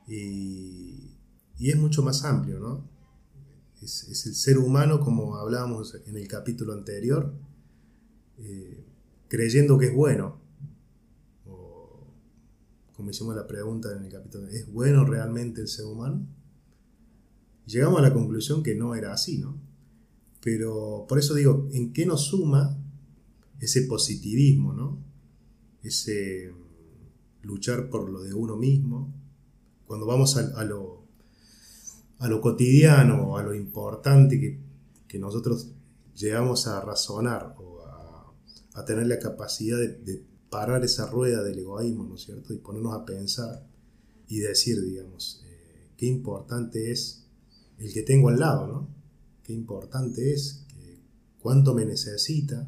y, 0.09 1.15
y 1.57 1.69
es 1.69 1.77
mucho 1.77 2.03
más 2.03 2.25
amplio, 2.25 2.59
¿no? 2.59 2.85
Es, 3.81 4.25
el 4.27 4.35
ser 4.35 4.57
humano, 4.57 4.99
como 4.99 5.37
hablábamos 5.37 5.97
en 6.05 6.17
el 6.17 6.27
capítulo 6.27 6.73
anterior, 6.73 7.33
creyendo 9.29 9.77
que 9.77 9.87
es 9.87 9.95
bueno. 9.95 10.37
O, 11.45 12.07
como 12.93 13.09
hicimos 13.09 13.35
la 13.35 13.47
pregunta 13.47 13.95
en 13.95 14.03
el 14.03 14.11
capítulo, 14.11 14.47
¿es 14.47 14.71
bueno 14.71 15.05
realmente 15.05 15.61
el 15.61 15.69
ser 15.69 15.85
humano? 15.85 16.27
Llegamos 17.65 17.99
a 17.99 18.03
la 18.03 18.13
conclusión 18.13 18.61
que 18.63 18.75
no 18.75 18.95
era 18.95 19.13
así, 19.13 19.37
¿no? 19.37 19.70
Pero 20.41 21.05
por 21.07 21.19
eso 21.19 21.33
digo, 21.35 21.67
¿en 21.71 21.93
qué 21.93 22.05
nos 22.05 22.25
suma 22.27 22.77
ese 23.59 23.83
positivismo, 23.83 24.73
¿no? 24.73 24.97
Ese 25.83 26.51
luchar 27.43 27.89
por 27.89 28.09
lo 28.09 28.21
de 28.21 28.33
uno 28.33 28.57
mismo. 28.57 29.13
Cuando 29.85 30.05
vamos 30.05 30.37
a, 30.37 30.63
lo 30.63 31.05
a 32.19 32.27
lo 32.27 32.41
cotidiano, 32.41 33.37
a 33.37 33.43
lo 33.43 33.53
importante 33.53 34.39
que, 34.39 34.59
que 35.07 35.19
nosotros 35.19 35.71
llegamos 36.15 36.67
a 36.67 36.81
razonar 36.81 37.55
o 37.57 37.81
a, 38.75 38.85
tener 38.85 39.07
la 39.07 39.19
capacidad 39.19 39.77
de, 39.77 39.89
de, 39.89 40.31
parar 40.49 40.83
esa 40.83 41.09
rueda 41.09 41.43
del 41.43 41.59
egoísmo, 41.59 42.03
¿no 42.03 42.15
es 42.15 42.23
cierto? 42.23 42.53
Y 42.53 42.57
ponernos 42.57 42.93
a 42.93 43.05
pensar 43.05 43.65
y 44.27 44.39
decir, 44.39 44.81
digamos, 44.81 45.41
eh, 45.45 45.91
qué 45.95 46.07
importante 46.07 46.91
es 46.91 47.25
el 47.77 47.93
que 47.93 48.01
tengo 48.01 48.27
al 48.27 48.39
lado, 48.39 48.67
¿no? 48.67 49.00
Qué 49.43 49.53
importante 49.53 50.33
es, 50.33 50.65
cuánto 51.39 51.73
me 51.73 51.85
necesita, 51.85 52.67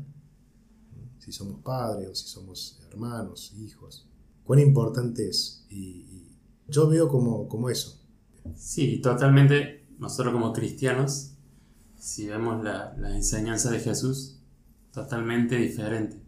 si 1.20 1.32
somos 1.32 1.62
padres 1.62 2.10
o 2.10 2.16
si 2.16 2.28
somos 2.28 2.80
hermanos, 2.90 3.54
hijos, 3.58 4.08
cuán 4.44 4.60
importante 4.60 5.30
es. 5.30 5.66
Y, 5.70 5.78
y 5.78 6.38
yo 6.68 6.88
veo 6.88 7.08
como, 7.08 7.48
como 7.48 7.70
eso, 7.70 8.04
Sí, 8.56 9.00
totalmente. 9.02 9.86
Nosotros 10.00 10.34
como 10.34 10.54
cristianos, 10.54 11.32
si 11.98 12.28
vemos 12.28 12.64
la, 12.64 12.94
la, 12.98 13.16
enseñanza 13.16 13.72
de 13.72 13.80
Jesús, 13.80 14.40
totalmente 14.92 15.56
diferente. 15.56 16.22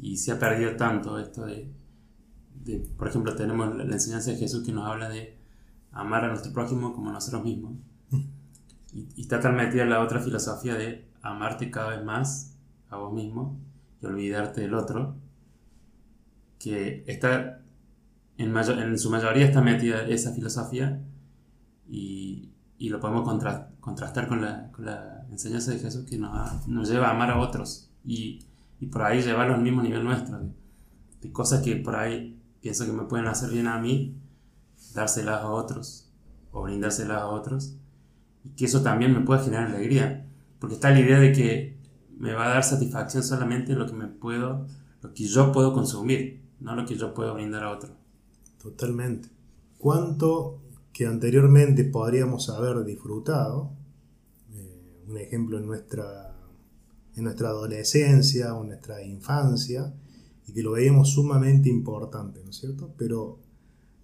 Y 0.00 0.16
se 0.16 0.32
ha 0.32 0.38
perdido 0.38 0.76
tanto 0.76 1.18
esto 1.18 1.44
de, 1.44 1.70
de 2.64 2.78
por 2.96 3.08
ejemplo, 3.08 3.34
tenemos 3.34 3.76
la, 3.76 3.84
enseñanza 3.84 4.30
de 4.30 4.38
Jesús 4.38 4.64
que 4.64 4.72
nos 4.72 4.86
habla 4.86 5.08
de 5.08 5.36
amar 5.92 6.24
a 6.24 6.28
nuestro 6.28 6.52
prójimo 6.52 6.94
como 6.94 7.10
a 7.10 7.12
nosotros 7.12 7.44
mismos. 7.44 7.76
Y, 9.16 9.22
está 9.22 9.40
tan 9.40 9.56
metida 9.56 9.84
la 9.84 10.00
otra 10.00 10.20
filosofía 10.20 10.74
de 10.74 11.08
amarte 11.22 11.70
cada 11.70 11.96
vez 11.96 12.04
más 12.04 12.56
a 12.88 12.96
vos 12.96 13.12
mismo 13.12 13.58
y 14.00 14.06
olvidarte 14.06 14.60
del 14.60 14.74
otro, 14.74 15.16
que 16.58 17.02
está 17.06 17.62
en, 18.38 18.98
su 18.98 19.10
mayoría 19.10 19.46
está 19.46 19.62
metida 19.62 20.02
esa 20.02 20.32
filosofía 20.32 21.02
y, 21.88 22.50
y 22.78 22.88
lo 22.90 23.00
podemos 23.00 23.22
contra, 23.24 23.70
contrastar 23.80 24.28
con 24.28 24.42
la, 24.42 24.70
enseñanza 25.30 25.72
de 25.72 25.78
Jesús 25.78 26.04
que 26.04 26.18
nos, 26.18 26.88
lleva 26.88 27.08
a 27.08 27.10
amar 27.10 27.30
a 27.30 27.38
otros 27.38 27.90
y, 28.04 28.46
y 28.80 28.86
por 28.86 29.02
ahí 29.02 29.22
llevarlo 29.22 29.54
al 29.54 29.62
mismo 29.62 29.82
nivel 29.82 30.04
nuestro, 30.04 30.38
de, 31.20 31.32
cosas 31.32 31.62
que 31.62 31.76
por 31.76 31.96
ahí 31.96 32.40
pienso 32.60 32.86
que 32.86 32.92
me 32.92 33.02
pueden 33.04 33.26
hacer 33.26 33.50
bien 33.50 33.66
a 33.66 33.78
mí, 33.78 34.16
dárselas 34.94 35.40
a 35.42 35.48
otros 35.48 36.12
o 36.52 36.62
brindárselas 36.62 37.22
a 37.22 37.26
otros 37.26 37.76
que 38.56 38.66
eso 38.66 38.82
también 38.82 39.12
me 39.12 39.20
puede 39.20 39.44
generar 39.44 39.68
alegría, 39.68 40.26
porque 40.58 40.74
está 40.74 40.90
la 40.90 41.00
idea 41.00 41.18
de 41.18 41.32
que 41.32 41.76
me 42.18 42.32
va 42.32 42.46
a 42.46 42.54
dar 42.54 42.64
satisfacción 42.64 43.22
solamente 43.22 43.74
lo 43.74 43.86
que 43.86 43.92
me 43.92 44.06
puedo, 44.06 44.66
lo 45.02 45.14
que 45.14 45.24
yo 45.24 45.52
puedo 45.52 45.72
consumir, 45.72 46.42
no 46.60 46.74
lo 46.74 46.86
que 46.86 46.96
yo 46.96 47.14
puedo 47.14 47.34
brindar 47.34 47.64
a 47.64 47.72
otro. 47.72 47.96
Totalmente. 48.62 49.28
¿Cuánto 49.78 50.62
que 50.92 51.06
anteriormente 51.06 51.84
podríamos 51.84 52.48
haber 52.48 52.82
disfrutado, 52.84 53.72
eh, 54.54 55.04
un 55.06 55.18
ejemplo 55.18 55.58
en 55.58 55.66
nuestra, 55.66 56.34
en 57.14 57.24
nuestra 57.24 57.50
adolescencia 57.50 58.54
o 58.54 58.64
nuestra 58.64 59.02
infancia, 59.02 59.92
y 60.46 60.52
que 60.52 60.62
lo 60.62 60.72
veíamos 60.72 61.10
sumamente 61.10 61.68
importante, 61.68 62.42
¿no 62.42 62.50
es 62.50 62.56
cierto? 62.56 62.94
Pero 62.96 63.40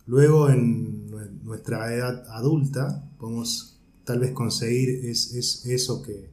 luego 0.06 0.50
en 0.50 1.10
nuestra 1.44 1.94
edad 1.94 2.24
adulta 2.28 3.08
podemos 3.18 3.71
tal 4.04 4.20
vez 4.20 4.32
conseguir 4.32 5.06
es, 5.06 5.34
es 5.34 5.66
eso 5.66 6.02
que, 6.02 6.32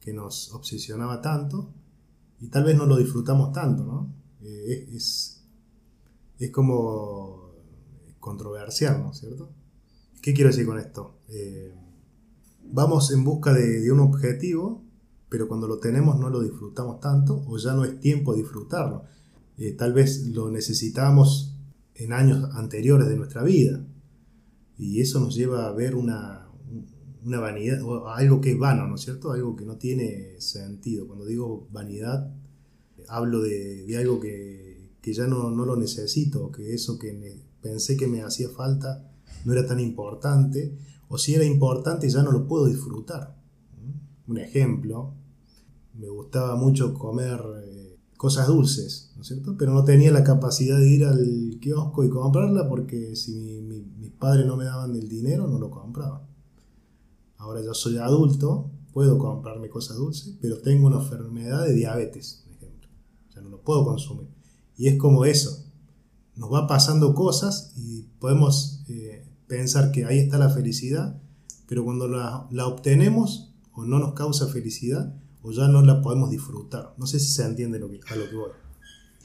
que, 0.00 0.12
nos 0.12 0.52
obsesionaba 0.52 1.20
tanto 1.20 1.72
y 2.40 2.48
tal 2.48 2.64
vez 2.64 2.76
no 2.76 2.86
lo 2.86 2.96
disfrutamos 2.96 3.52
tanto, 3.52 3.84
¿no? 3.84 4.14
Eh, 4.42 4.88
es, 4.92 5.42
es 6.38 6.50
como 6.50 7.52
controversial, 8.20 9.02
¿no 9.02 9.14
cierto? 9.14 9.50
¿Qué 10.20 10.32
quiero 10.34 10.50
decir 10.50 10.66
con 10.66 10.78
esto? 10.78 11.20
Eh, 11.28 11.74
vamos 12.64 13.12
en 13.12 13.24
busca 13.24 13.52
de, 13.52 13.80
de, 13.80 13.92
un 13.92 14.00
objetivo, 14.00 14.82
pero 15.28 15.48
cuando 15.48 15.66
lo 15.66 15.78
tenemos 15.78 16.18
no 16.18 16.30
lo 16.30 16.42
disfrutamos 16.42 17.00
tanto 17.00 17.44
o 17.46 17.58
ya 17.58 17.74
no 17.74 17.84
es 17.84 18.00
tiempo 18.00 18.32
de 18.32 18.42
disfrutarlo. 18.42 19.04
Eh, 19.56 19.72
tal 19.72 19.92
vez 19.92 20.26
lo 20.28 20.50
necesitamos 20.50 21.54
en 21.94 22.12
años 22.12 22.48
anteriores 22.54 23.08
de 23.08 23.16
nuestra 23.16 23.42
vida 23.42 23.84
y 24.76 25.00
eso 25.00 25.20
nos 25.20 25.34
lleva 25.36 25.68
a 25.68 25.72
ver 25.72 25.94
una, 25.94 26.43
una 27.24 27.40
vanidad 27.40 27.82
o 27.82 28.08
algo 28.08 28.40
que 28.40 28.52
es 28.52 28.58
vano, 28.58 28.86
¿no 28.86 28.96
es 28.96 29.02
cierto? 29.02 29.32
Algo 29.32 29.56
que 29.56 29.64
no 29.64 29.76
tiene 29.76 30.40
sentido. 30.40 31.06
Cuando 31.06 31.24
digo 31.24 31.66
vanidad, 31.72 32.30
hablo 33.08 33.40
de, 33.40 33.84
de 33.86 33.96
algo 33.96 34.20
que, 34.20 34.90
que 35.00 35.12
ya 35.12 35.26
no, 35.26 35.50
no, 35.50 35.64
lo 35.64 35.76
necesito, 35.76 36.50
que 36.50 36.74
eso 36.74 36.98
que 36.98 37.40
pensé 37.60 37.96
que 37.96 38.06
me 38.06 38.22
hacía 38.22 38.48
falta 38.50 39.10
no 39.44 39.52
era 39.52 39.66
tan 39.66 39.80
importante, 39.80 40.76
o 41.08 41.18
si 41.18 41.34
era 41.34 41.44
importante 41.44 42.08
ya 42.08 42.22
no 42.22 42.32
lo 42.32 42.46
puedo 42.46 42.66
disfrutar. 42.66 43.36
Un 44.26 44.38
ejemplo, 44.38 45.14
me 45.94 46.08
gustaba 46.08 46.56
mucho 46.56 46.94
comer 46.94 47.40
eh, 47.64 47.98
cosas 48.16 48.48
dulces, 48.48 49.12
¿no 49.16 49.22
es 49.22 49.28
cierto? 49.28 49.56
Pero 49.58 49.72
no 49.72 49.84
tenía 49.84 50.10
la 50.10 50.24
capacidad 50.24 50.78
de 50.78 50.88
ir 50.88 51.04
al 51.04 51.58
kiosco 51.60 52.04
y 52.04 52.08
comprarla 52.08 52.68
porque 52.68 53.16
si 53.16 53.34
mi, 53.34 53.60
mi, 53.60 53.82
mis 53.98 54.12
padres 54.12 54.46
no 54.46 54.56
me 54.56 54.64
daban 54.64 54.94
el 54.96 55.08
dinero 55.08 55.46
no 55.46 55.58
lo 55.58 55.70
compraba. 55.70 56.26
Ahora 57.44 57.62
yo 57.62 57.74
soy 57.74 57.98
adulto, 57.98 58.70
puedo 58.94 59.18
comprarme 59.18 59.68
cosas 59.68 59.98
dulces, 59.98 60.34
pero 60.40 60.62
tengo 60.62 60.86
una 60.86 60.96
enfermedad 60.96 61.66
de 61.66 61.74
diabetes, 61.74 62.42
por 62.46 62.54
ejemplo. 62.56 62.88
Ya 63.34 63.42
no 63.42 63.50
lo 63.50 63.60
puedo 63.60 63.84
consumir. 63.84 64.28
Y 64.78 64.88
es 64.88 64.96
como 64.96 65.26
eso. 65.26 65.66
Nos 66.36 66.50
va 66.50 66.66
pasando 66.66 67.14
cosas 67.14 67.74
y 67.76 68.04
podemos 68.18 68.82
eh, 68.88 69.26
pensar 69.46 69.92
que 69.92 70.06
ahí 70.06 70.20
está 70.20 70.38
la 70.38 70.48
felicidad, 70.48 71.20
pero 71.68 71.84
cuando 71.84 72.08
la, 72.08 72.48
obtenemos 72.66 73.52
o 73.74 73.84
no 73.84 73.98
nos 73.98 74.14
causa 74.14 74.46
felicidad 74.46 75.14
o 75.42 75.52
ya 75.52 75.68
no 75.68 75.82
la 75.82 76.00
podemos 76.00 76.30
disfrutar. 76.30 76.94
No 76.96 77.06
sé 77.06 77.20
si 77.20 77.30
se 77.30 77.44
entiende 77.44 77.78
lo 77.78 77.90
que, 77.90 78.00
a 78.08 78.16
lo 78.16 78.26
que 78.30 78.36
voy. 78.36 78.50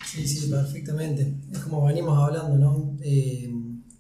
Sí, 0.06 0.28
sí, 0.28 0.50
perfectamente. 0.50 1.38
Es 1.54 1.60
como 1.60 1.86
venimos 1.86 2.18
hablando, 2.18 2.58
¿no? 2.58 2.98
Eh, 3.00 3.50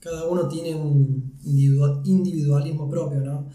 cada 0.02 0.28
uno 0.28 0.50
tiene 0.50 0.76
un 0.76 1.36
individual, 1.42 2.02
individualismo 2.04 2.90
propio, 2.90 3.22
¿no? 3.22 3.48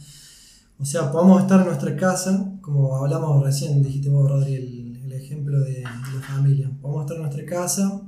O 0.78 0.84
sea, 0.84 1.10
podemos 1.10 1.42
estar 1.42 1.60
en 1.60 1.66
nuestra 1.66 1.96
casa, 1.96 2.58
como 2.60 2.96
hablamos 2.96 3.44
recién, 3.44 3.82
dijiste 3.82 4.08
vos, 4.08 4.28
Rodri, 4.28 4.54
el, 4.54 5.12
ejemplo 5.12 5.60
de, 5.60 5.74
de, 5.74 5.82
la 5.82 6.26
familia. 6.26 6.70
Podemos 6.82 7.02
estar 7.02 7.16
en 7.16 7.22
nuestra 7.22 7.46
casa, 7.46 8.02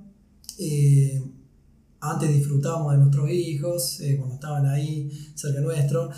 eh, 0.58 1.22
antes 2.00 2.28
disfrutábamos 2.28 2.92
de 2.92 2.98
nuestros 2.98 3.30
hijos, 3.30 4.00
eh, 4.00 4.16
cuando 4.16 4.34
estaban 4.34 4.66
ahí 4.66 5.10
cerca 5.34 5.60
nuestro, 5.60 6.10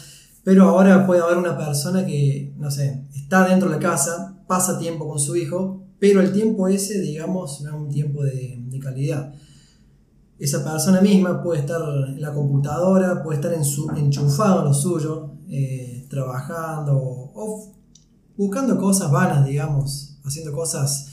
pero 0.42 0.64
ahora 0.64 1.06
puede 1.06 1.20
haber 1.20 1.36
una 1.36 1.56
persona 1.56 2.04
que, 2.06 2.54
no 2.56 2.70
sé, 2.70 3.04
está 3.14 3.46
dentro 3.46 3.68
de 3.68 3.76
la 3.76 3.80
casa, 3.80 4.42
pasa 4.46 4.78
tiempo 4.78 5.06
con 5.06 5.18
su 5.18 5.36
hijo, 5.36 5.82
pero 5.98 6.20
el 6.20 6.32
tiempo 6.32 6.68
ese, 6.68 7.00
digamos, 7.00 7.60
no 7.60 7.68
es 7.68 7.76
un 7.76 7.88
tiempo 7.90 8.24
de, 8.24 8.64
de 8.66 8.78
calidad. 8.78 9.34
Esa 10.38 10.64
persona 10.64 11.00
misma 11.00 11.42
puede 11.42 11.60
estar 11.60 11.80
en 12.08 12.20
la 12.20 12.32
computadora, 12.32 13.22
puede 13.22 13.36
estar 13.36 13.52
en 13.52 13.64
su, 13.64 13.90
enchufado 13.90 14.60
en 14.60 14.64
lo 14.66 14.74
suyo, 14.74 15.32
eh, 15.48 15.87
trabajando 16.08 16.96
o, 16.96 17.72
buscando 18.36 18.78
cosas 18.78 19.10
vanas, 19.10 19.46
digamos, 19.46 20.18
haciendo 20.24 20.52
cosas 20.52 21.08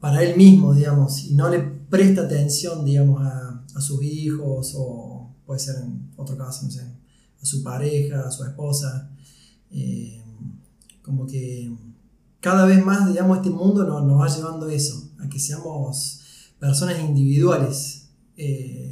para 0.00 0.22
él 0.22 0.36
mismo, 0.36 0.74
digamos, 0.74 1.24
y 1.24 1.34
no 1.34 1.48
le 1.48 1.60
presta 1.60 2.22
atención, 2.22 2.84
digamos, 2.84 3.22
a, 3.22 3.48
sus 3.80 4.02
hijos 4.02 4.74
o 4.76 5.34
puede 5.46 5.58
ser 5.58 5.76
en 5.76 6.10
otro 6.16 6.36
caso, 6.36 6.66
no 6.66 6.70
sé, 6.70 6.82
a 6.82 7.46
su 7.46 7.62
pareja, 7.62 8.26
a 8.26 8.30
su 8.30 8.44
esposa. 8.44 9.10
Eh, 9.70 10.22
como 11.02 11.26
que 11.26 11.74
cada 12.40 12.66
vez 12.66 12.84
más, 12.84 13.08
digamos, 13.08 13.38
este 13.38 13.50
mundo 13.50 13.84
nos, 13.84 14.04
nos 14.04 14.20
va 14.20 14.28
llevando 14.28 14.66
a 14.66 14.74
eso, 14.74 15.10
a 15.18 15.28
que 15.28 15.38
seamos 15.40 16.20
personas 16.58 17.00
individuales. 17.00 18.10
Eh, 18.36 18.91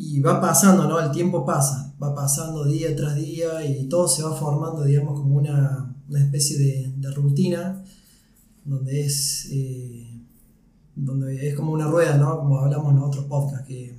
y 0.00 0.20
va 0.20 0.40
pasando, 0.40 0.86
¿no? 0.86 1.00
El 1.00 1.10
tiempo 1.10 1.44
pasa, 1.44 1.92
va 2.00 2.14
pasando 2.14 2.64
día 2.64 2.94
tras 2.94 3.16
día 3.16 3.64
y 3.64 3.88
todo 3.88 4.06
se 4.06 4.22
va 4.22 4.32
formando, 4.32 4.84
digamos, 4.84 5.18
como 5.18 5.34
una, 5.34 5.92
una 6.08 6.20
especie 6.20 6.56
de, 6.56 7.10
rutina 7.10 7.82
donde 8.64 9.04
es, 9.04 9.48
eh, 9.50 10.22
donde 10.94 11.48
es 11.48 11.56
como 11.56 11.72
una 11.72 11.88
rueda, 11.88 12.16
¿no? 12.16 12.38
Como 12.38 12.58
hablamos 12.58 12.92
en 12.92 12.98
otros 12.98 13.24
podcasts, 13.24 13.66
que 13.66 13.98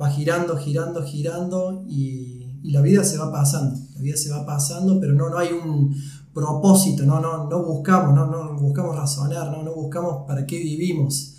va 0.00 0.10
girando, 0.10 0.56
girando, 0.56 1.04
girando 1.04 1.84
y, 1.86 2.58
y, 2.64 2.72
la 2.72 2.80
vida 2.80 3.04
se 3.04 3.16
va 3.16 3.30
pasando, 3.30 3.78
la 3.94 4.00
vida 4.00 4.16
se 4.16 4.30
va 4.30 4.44
pasando, 4.44 4.98
pero 4.98 5.12
no, 5.12 5.30
no 5.30 5.38
hay 5.38 5.52
un 5.52 5.94
propósito, 6.34 7.04
no, 7.04 7.20
no, 7.20 7.48
no 7.48 7.62
buscamos, 7.62 8.12
no, 8.12 8.26
no 8.26 8.58
buscamos 8.58 8.96
razonar, 8.96 9.52
no, 9.52 9.62
no 9.62 9.72
buscamos 9.72 10.26
para 10.26 10.46
qué 10.46 10.58
vivimos. 10.58 11.36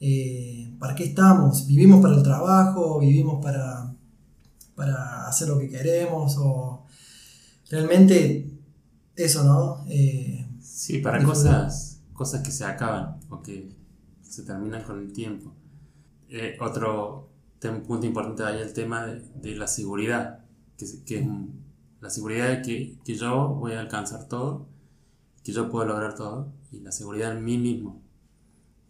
Eh, 0.00 0.65
¿Para 0.78 0.94
qué 0.94 1.04
estamos? 1.04 1.66
¿Vivimos 1.66 2.02
para 2.02 2.16
el 2.16 2.22
trabajo? 2.22 3.00
¿Vivimos 3.00 3.42
para, 3.42 3.94
para 4.74 5.26
hacer 5.26 5.48
lo 5.48 5.58
que 5.58 5.68
queremos? 5.68 6.36
O 6.38 6.84
realmente 7.70 8.50
eso, 9.14 9.44
¿no? 9.44 9.84
Eh, 9.88 10.46
sí, 10.60 10.98
para 10.98 11.22
cosas, 11.22 12.02
cosas 12.12 12.42
que 12.42 12.50
se 12.50 12.64
acaban 12.64 13.18
o 13.30 13.42
que 13.42 13.74
se 14.22 14.42
terminan 14.42 14.82
con 14.82 15.00
el 15.00 15.12
tiempo. 15.12 15.54
Eh, 16.28 16.56
otro 16.60 17.30
punto 17.86 18.06
importante 18.06 18.44
ahí 18.44 18.60
el 18.60 18.72
tema 18.72 19.06
de, 19.06 19.20
de 19.34 19.56
la 19.56 19.66
seguridad, 19.66 20.44
que, 20.76 20.86
que, 21.04 21.20
es 21.20 21.26
la 22.00 22.10
seguridad 22.10 22.48
de 22.50 22.62
que, 22.62 22.98
que 23.04 23.14
yo 23.14 23.48
voy 23.48 23.72
a 23.72 23.80
alcanzar 23.80 24.28
todo, 24.28 24.68
que 25.42 25.52
yo 25.52 25.70
puedo 25.70 25.86
lograr 25.86 26.14
todo, 26.14 26.52
y 26.70 26.80
la 26.80 26.92
seguridad 26.92 27.32
en 27.32 27.44
mí 27.44 27.56
mismo, 27.56 28.02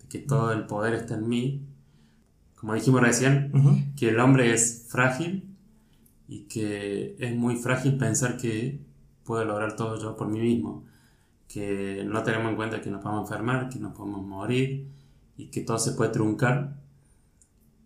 de 0.01 0.09
que 0.09 0.18
todo 0.18 0.53
el 0.53 0.66
poder 0.66 0.94
está 0.94 1.14
en 1.14 1.29
mí 1.29 1.66
como 2.57 2.75
dijimos 2.75 3.01
recién, 3.01 3.92
que 3.97 4.09
el 4.09 4.19
hombre 4.19 4.53
es 4.53 4.87
frágil 4.88 5.57
y 6.27 6.45
que 6.45 7.16
es 7.19 7.37
muy 7.37 7.57
frágil 7.57 7.97
pensar 7.97 8.37
que 8.37 8.81
puedo 9.25 9.45
lograr 9.45 9.77
todo 9.77 10.01
yo 10.01 10.16
por 10.16 10.29
mí 10.29 10.40
mismo, 10.40 10.85
que 11.49 12.05
no 12.07 12.23
tenemos 12.23 12.51
en 12.51 12.57
cuenta 12.57 12.81
que 12.81 12.90
nos 12.90 13.03
podemos 13.03 13.31
enfermar, 13.31 13.69
que 13.69 13.79
nos 13.79 13.95
podemos 13.95 14.27
morir 14.27 14.88
y 15.37 15.47
que 15.47 15.61
todo 15.61 15.79
se 15.79 15.92
puede 15.92 16.11
truncar. 16.11 16.81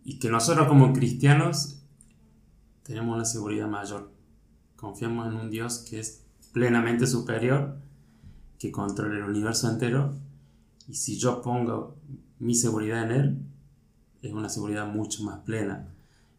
Y 0.04 0.18
que 0.18 0.30
nosotros 0.30 0.66
como 0.66 0.92
cristianos 0.92 1.82
tenemos 2.82 3.14
una 3.14 3.24
seguridad 3.24 3.68
mayor. 3.68 4.10
Confiamos 4.76 5.28
en 5.28 5.34
un 5.34 5.50
Dios 5.50 5.78
que 5.78 6.00
es 6.00 6.24
plenamente 6.52 7.06
superior, 7.06 7.76
que 8.58 8.72
controla 8.72 9.18
el 9.18 9.24
universo 9.24 9.68
entero. 9.70 10.14
Y 10.88 10.94
si 10.94 11.18
yo 11.18 11.42
pongo 11.42 11.96
mi 12.38 12.54
seguridad 12.54 13.04
en 13.04 13.10
Él, 13.10 13.38
es 14.22 14.32
una 14.32 14.48
seguridad 14.48 14.86
mucho 14.86 15.22
más 15.24 15.38
plena 15.40 15.86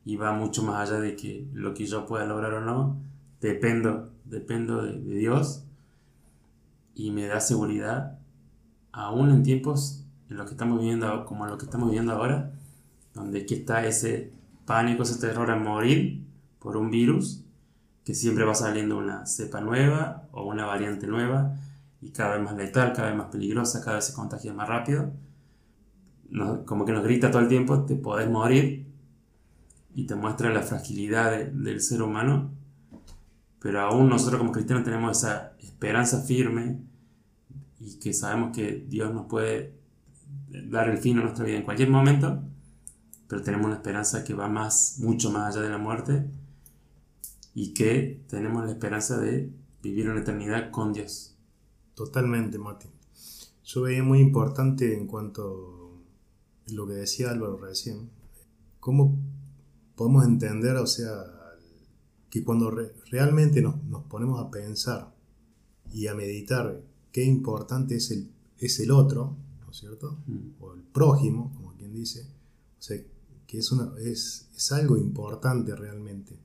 y 0.06 0.16
va 0.16 0.34
mucho 0.34 0.64
más 0.64 0.90
allá 0.90 1.00
de 1.00 1.16
que 1.16 1.48
lo 1.54 1.74
que 1.74 1.86
yo 1.86 2.06
pueda 2.06 2.26
lograr 2.26 2.54
o 2.54 2.62
no, 2.62 2.98
dependo, 3.40 4.10
dependo 4.26 4.84
de, 4.84 5.00
Dios 5.00 5.64
y 6.96 7.12
me 7.12 7.28
da 7.28 7.40
seguridad 7.40 8.20
aún 8.92 9.30
en 9.32 9.44
tiempos 9.44 10.04
en 10.30 10.38
los 10.38 10.46
que 10.46 10.54
estamos 10.54 10.80
viviendo, 10.80 11.26
como 11.26 11.46
en 11.46 11.52
lo 11.52 11.58
que 11.58 11.66
estamos 11.66 11.90
viviendo 11.90 12.14
ahora, 12.14 12.52
donde 13.14 13.42
aquí 13.42 13.56
está 13.56 13.86
ese 13.86 14.32
pánico, 14.66 15.04
ese 15.04 15.20
terror 15.20 15.52
a 15.52 15.56
morir 15.56 16.24
por 16.60 16.78
un 16.78 16.90
virus, 16.90 17.44
que 18.06 18.16
siempre 18.16 18.46
va 18.46 18.56
saliendo 18.56 18.98
una 18.98 19.26
cepa 19.26 19.62
nueva 19.62 20.28
o 20.32 20.46
una 20.46 20.66
variante 20.66 21.06
nueva 21.06 21.56
y 22.02 22.10
cada 22.10 22.36
vez 22.36 22.44
más 22.44 22.56
letal, 22.56 22.94
cada 22.94 23.10
vez 23.10 23.18
más 23.18 23.28
peligrosa, 23.28 23.84
cada 23.84 23.98
vez 23.98 24.06
se 24.06 24.14
contagia 24.14 24.54
más 24.54 24.68
rápido 24.68 25.12
como 26.66 26.86
que 26.86 26.92
nos 26.92 27.04
grita 27.04 27.32
todo 27.32 27.42
el 27.42 27.48
tiempo, 27.48 27.86
te 27.86 27.96
podés 27.96 28.30
morir 28.30 28.88
y 29.94 30.06
te 30.06 30.16
muestra 30.16 30.52
la 30.52 30.62
fragilidad 30.62 31.46
del 31.48 31.82
ser 31.82 32.02
humano, 32.02 32.52
pero 33.60 33.82
aún 33.82 34.10
nosotros 34.10 34.40
como 34.40 34.52
cristianos 34.52 34.86
tenemos 34.86 35.18
esa 35.18 35.54
esperanza 35.60 36.22
firme 36.22 36.80
y 37.80 38.00
que 38.00 38.14
sabemos 38.14 38.56
que 38.56 38.86
Dios 38.88 39.14
nos 39.14 39.26
puede 39.26 39.74
dar 40.50 40.90
el 40.90 40.98
fin 40.98 41.20
a 41.20 41.24
nuestra 41.24 41.46
vida 41.46 41.58
en 41.58 41.64
cualquier 41.64 41.90
momento, 41.90 42.42
pero 43.28 43.42
tenemos 43.42 43.68
una 43.68 43.76
esperanza 43.76 44.24
que 44.24 44.34
va 44.34 44.48
más, 44.48 44.98
mucho 45.00 45.32
más 45.32 45.54
allá 45.56 45.64
de 45.64 45.70
la 45.70 45.78
muerte 45.78 46.30
y 47.54 47.74
que 47.74 48.24
tenemos 48.28 48.66
la 48.66 48.72
esperanza 48.72 49.18
de 49.18 49.52
vivir 49.82 50.10
una 50.10 50.22
eternidad 50.22 50.72
con 50.72 50.94
Dios. 50.94 51.36
Totalmente, 51.96 52.58
Mati. 52.58 52.88
Yo 53.64 53.84
veía 53.84 54.04
muy 54.04 54.20
importante 54.20 54.98
en 54.98 55.08
cuanto 55.08 55.71
lo 56.68 56.88
que 56.88 56.94
decía 56.94 57.32
Álvaro 57.32 57.58
recién, 57.58 58.10
¿cómo 58.80 59.18
podemos 59.96 60.26
entender, 60.26 60.76
o 60.78 60.88
sea, 60.88 61.24
que 62.30 62.44
cuando 62.44 62.72
realmente 63.12 63.62
nos, 63.62 63.76
ponemos 64.10 64.40
a 64.40 64.50
pensar 64.50 65.14
y 65.92 66.08
a 66.08 66.16
meditar 66.16 66.82
qué 67.12 67.24
importante 67.26 67.96
es 67.96 68.10
el, 68.12 68.32
es 68.58 68.80
el 68.80 68.92
otro, 68.92 69.36
¿no 69.66 69.72
es 69.72 69.78
cierto? 69.78 70.18
Mm. 70.28 70.64
O 70.64 70.74
el 70.74 70.82
prójimo, 70.82 71.54
como 71.56 71.74
quien 71.76 71.94
dice, 71.94 72.22
o 72.80 72.82
sea, 72.82 72.98
que 73.46 73.58
es, 73.58 73.72
una, 73.72 73.92
es, 74.00 74.48
es 74.56 74.72
algo 74.72 74.98
importante 74.98 75.76
realmente. 75.76 76.40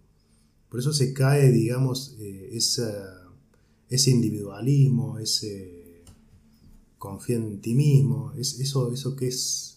Por 0.68 0.81
eso 0.81 0.92
se 0.92 1.12
cae, 1.14 1.52
digamos, 1.52 2.16
eh, 2.18 2.50
ese 2.52 4.11
individualismo, 4.11 5.18
ese 5.18 6.02
confía 6.98 7.37
en 7.37 7.61
ti 7.61 7.74
mismo, 7.74 8.33
es, 8.37 8.59
eso, 8.59 8.92
eso 8.92 9.14
que 9.14 9.29
es 9.29 9.76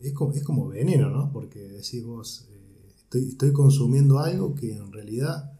es 0.00 0.12
como, 0.12 0.32
es 0.32 0.42
como 0.42 0.68
veneno, 0.68 1.10
¿no? 1.10 1.32
Porque 1.32 1.60
decís 1.60 2.04
vos, 2.04 2.48
eh, 2.50 2.92
estoy, 2.96 3.28
estoy 3.28 3.52
consumiendo 3.52 4.18
algo 4.18 4.54
que 4.54 4.74
en 4.74 4.92
realidad 4.92 5.52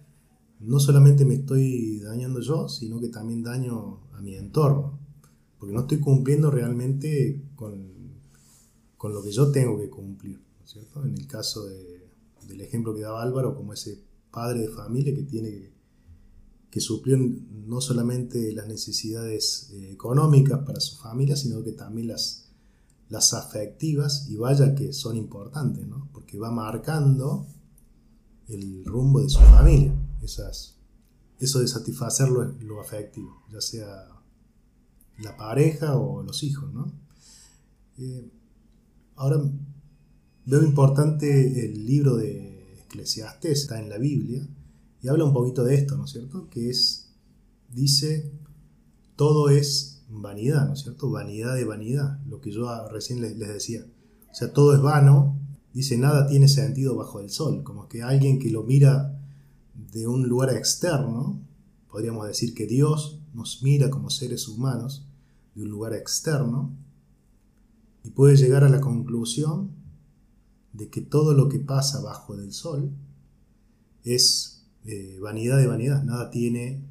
no 0.60 0.78
solamente 0.80 1.24
me 1.24 1.34
estoy 1.34 2.00
dañando 2.00 2.40
yo, 2.40 2.68
sino 2.68 3.00
que 3.00 3.08
también 3.08 3.42
daño 3.42 4.00
a 4.12 4.20
mi 4.20 4.34
entorno. 4.36 4.98
Porque 5.58 5.74
no 5.74 5.80
estoy 5.80 6.00
cumpliendo 6.00 6.50
realmente 6.50 7.42
con, 7.54 7.96
con 8.96 9.12
lo 9.12 9.22
que 9.22 9.32
yo 9.32 9.50
tengo 9.50 9.78
que 9.78 9.88
cumplir, 9.88 10.38
¿no 10.60 10.66
cierto? 10.66 11.04
En 11.04 11.14
el 11.14 11.26
caso 11.26 11.64
de, 11.64 12.10
del 12.46 12.60
ejemplo 12.60 12.94
que 12.94 13.00
daba 13.00 13.22
Álvaro, 13.22 13.54
como 13.54 13.72
ese 13.72 14.02
padre 14.30 14.60
de 14.60 14.68
familia 14.68 15.14
que 15.14 15.22
tiene 15.22 15.50
que, 15.50 15.72
que 16.70 16.80
suplir 16.80 17.18
no 17.18 17.80
solamente 17.80 18.52
las 18.52 18.68
necesidades 18.68 19.70
eh, 19.72 19.92
económicas 19.92 20.60
para 20.64 20.80
su 20.80 20.96
familia, 20.98 21.36
sino 21.36 21.62
que 21.64 21.72
también 21.72 22.08
las, 22.08 22.45
las 23.08 23.34
afectivas, 23.34 24.26
y 24.28 24.36
vaya 24.36 24.74
que 24.74 24.92
son 24.92 25.16
importantes, 25.16 25.86
¿no? 25.86 26.08
porque 26.12 26.38
va 26.38 26.50
marcando 26.50 27.46
el 28.48 28.84
rumbo 28.84 29.20
de 29.20 29.28
su 29.28 29.40
familia, 29.40 29.94
esas, 30.22 30.76
eso 31.38 31.60
de 31.60 31.68
satisfacer 31.68 32.28
lo, 32.28 32.80
afectivo, 32.80 33.42
ya 33.52 33.60
sea 33.60 34.08
la 35.18 35.36
pareja 35.36 35.96
o 35.96 36.22
los 36.22 36.42
hijos. 36.42 36.72
¿no? 36.72 36.92
Eh, 37.98 38.28
ahora 39.16 39.40
veo 40.44 40.62
importante 40.62 41.64
el 41.64 41.86
libro 41.86 42.16
de 42.16 42.82
Eclesiastes, 42.84 43.62
está 43.62 43.80
en 43.80 43.88
la 43.88 43.98
Biblia, 43.98 44.46
y 45.02 45.08
habla 45.08 45.24
un 45.24 45.32
poquito 45.32 45.64
de 45.64 45.74
esto, 45.74 45.96
¿no 45.96 46.04
es 46.04 46.10
cierto? 46.10 46.48
Que 46.50 46.70
es, 46.70 47.12
dice, 47.72 48.32
todo 49.14 49.50
es 49.50 49.95
vanidad, 50.08 50.66
¿no 50.66 50.74
es 50.74 50.80
cierto? 50.80 51.10
Vanidad 51.10 51.54
de 51.54 51.64
vanidad, 51.64 52.20
lo 52.26 52.40
que 52.40 52.52
yo 52.52 52.68
recién 52.88 53.20
les, 53.20 53.38
decía. 53.38 53.84
O 54.30 54.34
sea, 54.34 54.52
todo 54.52 54.74
es 54.74 54.80
vano, 54.80 55.38
dice, 55.72 55.96
nada 55.98 56.26
tiene 56.26 56.48
sentido 56.48 56.96
bajo 56.96 57.20
el 57.20 57.30
sol, 57.30 57.62
como 57.62 57.88
que 57.88 58.02
alguien 58.02 58.38
que 58.38 58.50
lo 58.50 58.62
mira 58.62 59.18
de 59.74 60.06
un 60.06 60.28
lugar 60.28 60.54
externo, 60.54 61.40
podríamos 61.90 62.26
decir 62.26 62.54
que 62.54 62.66
Dios 62.66 63.20
nos 63.34 63.62
mira 63.62 63.90
como 63.90 64.10
seres 64.10 64.48
humanos 64.48 65.06
de 65.54 65.62
un 65.62 65.70
lugar 65.70 65.94
externo 65.94 66.76
y 68.04 68.10
puede 68.10 68.36
llegar 68.36 68.64
a 68.64 68.68
la 68.68 68.80
conclusión 68.80 69.70
de 70.72 70.88
que 70.88 71.00
todo 71.00 71.34
lo 71.34 71.48
que 71.48 71.58
pasa 71.58 72.00
bajo 72.02 72.36
del 72.36 72.52
sol 72.52 72.90
es 74.04 74.66
eh, 74.84 75.18
vanidad 75.20 75.56
de 75.58 75.66
vanidad, 75.66 76.04
nada 76.04 76.30
tiene 76.30 76.82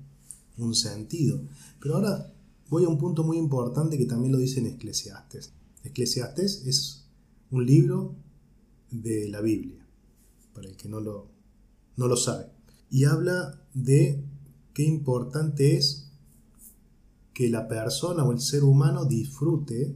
un 0.58 0.75
sentido. 0.75 1.41
Pero 1.80 1.95
ahora 1.95 2.34
voy 2.69 2.86
a 2.86 2.89
un 2.89 2.97
punto 2.97 3.23
muy 3.23 3.38
importante 3.38 3.97
que 3.97 4.06
también 4.06 4.32
lo 4.32 4.39
dice 4.39 4.60
en 4.60 4.67
Eclesiastes. 4.67 5.54
Eclesiastes 5.84 6.65
es 6.65 7.08
un 7.51 7.65
libro 7.65 8.15
de 8.91 9.30
la 9.30 9.41
Biblia, 9.41 9.86
para 10.54 10.67
el 10.67 10.75
que 10.75 10.89
no 10.89 10.99
lo, 10.99 11.30
no 11.95 12.08
lo 12.08 12.17
sabe. 12.17 12.47
Y 12.89 13.06
habla 13.06 13.62
de 13.73 14.23
qué 14.73 14.84
importante 14.84 15.78
es 15.78 16.12
que 17.34 17.49
la 17.49 17.67
persona 17.67 18.23
o 18.23 18.32
el 18.32 18.39
ser 18.39 18.63
humano 18.63 19.06
disfrute 19.06 19.95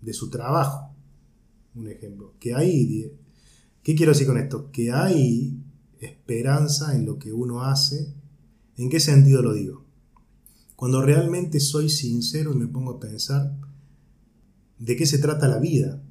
de 0.00 0.12
su 0.12 0.30
trabajo. 0.30 0.94
Un 1.74 1.88
ejemplo, 1.88 2.34
que 2.38 2.54
hay, 2.54 3.12
¿qué 3.82 3.94
quiero 3.94 4.12
decir 4.12 4.26
con 4.26 4.38
esto? 4.38 4.70
Que 4.70 4.92
hay 4.92 5.58
esperanza 5.98 6.94
en 6.94 7.04
lo 7.04 7.18
que 7.18 7.32
uno 7.32 7.62
hace. 7.62 8.14
¿En 8.76 8.88
qué 8.88 9.00
sentido 9.00 9.42
lo 9.42 9.52
digo? 9.52 9.85
Cuando 10.76 11.00
realmente 11.00 11.58
soy 11.58 11.88
sincero 11.88 12.52
y 12.52 12.56
me 12.56 12.66
pongo 12.66 12.92
a 12.92 13.00
pensar 13.00 13.56
de 14.78 14.94
qué 14.94 15.06
se 15.06 15.18
trata 15.18 15.48
la 15.48 15.58
vida, 15.58 16.02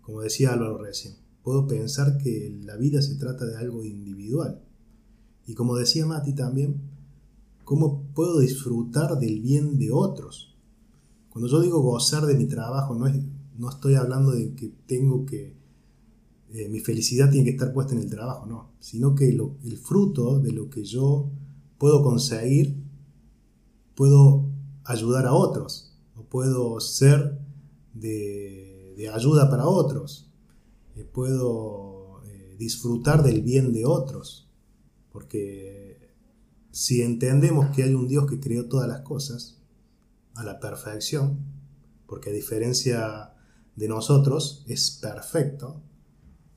como 0.00 0.22
decía 0.22 0.54
Álvaro 0.54 0.78
recién, 0.78 1.16
puedo 1.42 1.66
pensar 1.66 2.16
que 2.16 2.58
la 2.64 2.76
vida 2.76 3.02
se 3.02 3.16
trata 3.16 3.44
de 3.44 3.58
algo 3.58 3.84
individual. 3.84 4.62
Y 5.46 5.54
como 5.54 5.76
decía 5.76 6.06
Mati 6.06 6.34
también, 6.34 6.80
¿cómo 7.64 8.02
puedo 8.14 8.40
disfrutar 8.40 9.18
del 9.18 9.40
bien 9.40 9.78
de 9.78 9.90
otros? 9.90 10.56
Cuando 11.28 11.48
yo 11.48 11.60
digo 11.60 11.82
gozar 11.82 12.24
de 12.24 12.34
mi 12.34 12.46
trabajo, 12.46 12.94
no, 12.94 13.06
es, 13.06 13.16
no 13.58 13.68
estoy 13.68 13.94
hablando 13.94 14.30
de 14.30 14.54
que 14.54 14.72
tengo 14.86 15.26
que, 15.26 15.54
eh, 16.54 16.68
mi 16.70 16.80
felicidad 16.80 17.30
tiene 17.30 17.44
que 17.44 17.50
estar 17.50 17.74
puesta 17.74 17.92
en 17.92 18.00
el 18.00 18.08
trabajo, 18.08 18.46
no, 18.46 18.70
sino 18.80 19.14
que 19.14 19.28
el 19.28 19.76
fruto 19.76 20.38
de 20.40 20.52
lo 20.52 20.70
que 20.70 20.82
yo 20.82 21.30
puedo 21.76 22.02
conseguir, 22.02 22.87
puedo 23.98 24.48
ayudar 24.84 25.26
a 25.26 25.32
otros, 25.32 25.92
o 26.14 26.22
puedo 26.22 26.78
ser 26.78 27.36
de, 27.94 29.10
ayuda 29.12 29.50
para 29.50 29.66
otros, 29.66 30.30
eh, 30.94 31.02
puedo 31.02 32.22
eh, 32.24 32.54
disfrutar 32.56 33.24
del 33.24 33.42
bien 33.42 33.72
de 33.72 33.86
otros, 33.86 34.48
porque 35.10 36.14
si 36.70 37.02
entendemos 37.02 37.74
que 37.74 37.82
hay 37.82 37.94
un 37.94 38.06
Dios 38.06 38.26
que 38.30 38.38
creó 38.38 38.68
todas 38.68 38.86
las 38.86 39.00
cosas 39.00 39.58
a 40.36 40.44
la 40.44 40.60
perfección, 40.60 41.40
porque 42.06 42.30
a 42.30 42.32
diferencia 42.32 43.34
de 43.74 43.88
nosotros 43.88 44.64
es 44.68 44.92
perfecto, 44.92 45.82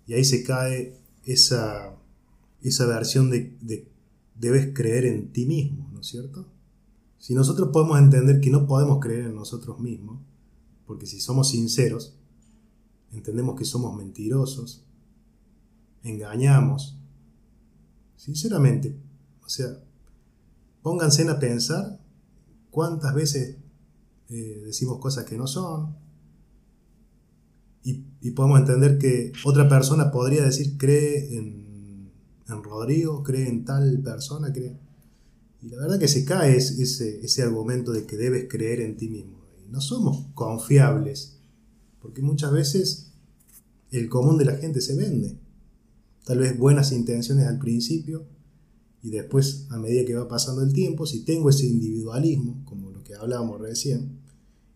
y 0.05 0.13
ahí 0.13 0.25
se 0.25 0.43
cae 0.43 0.95
esa, 1.25 1.95
esa 2.61 2.85
versión 2.85 3.31
de, 3.31 3.57
de 3.61 3.87
debes 4.35 4.75
creer 4.75 5.05
en 5.05 5.33
ti 5.33 5.47
mismo, 5.47 5.89
¿no 5.91 6.01
es 6.01 6.07
cierto? 6.07 6.60
Si 7.21 7.35
nosotros 7.35 7.69
podemos 7.71 7.99
entender 7.99 8.41
que 8.41 8.49
no 8.49 8.65
podemos 8.65 8.99
creer 8.99 9.27
en 9.27 9.35
nosotros 9.35 9.79
mismos, 9.79 10.19
porque 10.87 11.05
si 11.05 11.21
somos 11.21 11.49
sinceros, 11.49 12.17
entendemos 13.11 13.55
que 13.55 13.63
somos 13.63 13.95
mentirosos, 13.95 14.83
engañamos, 16.01 16.97
sinceramente, 18.15 18.97
o 19.45 19.49
sea, 19.49 19.67
pónganse 20.81 21.29
a 21.29 21.37
pensar 21.37 21.99
cuántas 22.71 23.13
veces 23.13 23.57
eh, 24.29 24.63
decimos 24.65 24.97
cosas 24.97 25.23
que 25.25 25.37
no 25.37 25.45
son, 25.45 25.95
y, 27.83 28.31
podemos 28.31 28.61
entender 28.61 28.97
que 28.97 29.31
otra 29.45 29.69
persona 29.69 30.09
podría 30.09 30.43
decir 30.43 30.75
cree 30.79 31.37
en, 31.37 32.11
en 32.47 32.63
Rodrigo, 32.63 33.21
cree 33.21 33.47
en 33.47 33.63
tal 33.63 34.01
persona, 34.01 34.51
cree... 34.51 34.90
Y 35.61 35.69
la 35.69 35.77
verdad 35.77 35.99
que 35.99 36.07
se 36.07 36.25
cae 36.25 36.57
ese, 36.57 37.19
ese 37.23 37.43
argumento 37.43 37.91
de 37.91 38.05
que 38.05 38.17
debes 38.17 38.47
creer 38.49 38.81
en 38.81 38.97
ti 38.97 39.09
mismo. 39.09 39.45
Y 39.63 39.69
no 39.69 39.79
somos 39.81 40.27
confiables, 40.33 41.37
porque 42.01 42.21
muchas 42.21 42.51
veces 42.51 43.11
el 43.91 44.09
común 44.09 44.37
de 44.37 44.45
la 44.45 44.57
gente 44.57 44.81
se 44.81 44.95
vende. 44.95 45.37
Tal 46.25 46.39
vez 46.39 46.57
buenas 46.57 46.91
intenciones 46.91 47.47
al 47.47 47.59
principio 47.59 48.25
y 49.03 49.09
después 49.09 49.67
a 49.69 49.77
medida 49.77 50.05
que 50.05 50.15
va 50.15 50.27
pasando 50.27 50.61
el 50.61 50.73
tiempo, 50.73 51.05
si 51.05 51.23
tengo 51.23 51.49
ese 51.49 51.65
individualismo, 51.65 52.63
como 52.65 52.91
lo 52.91 53.03
que 53.03 53.15
hablábamos 53.15 53.59
recién, 53.59 54.19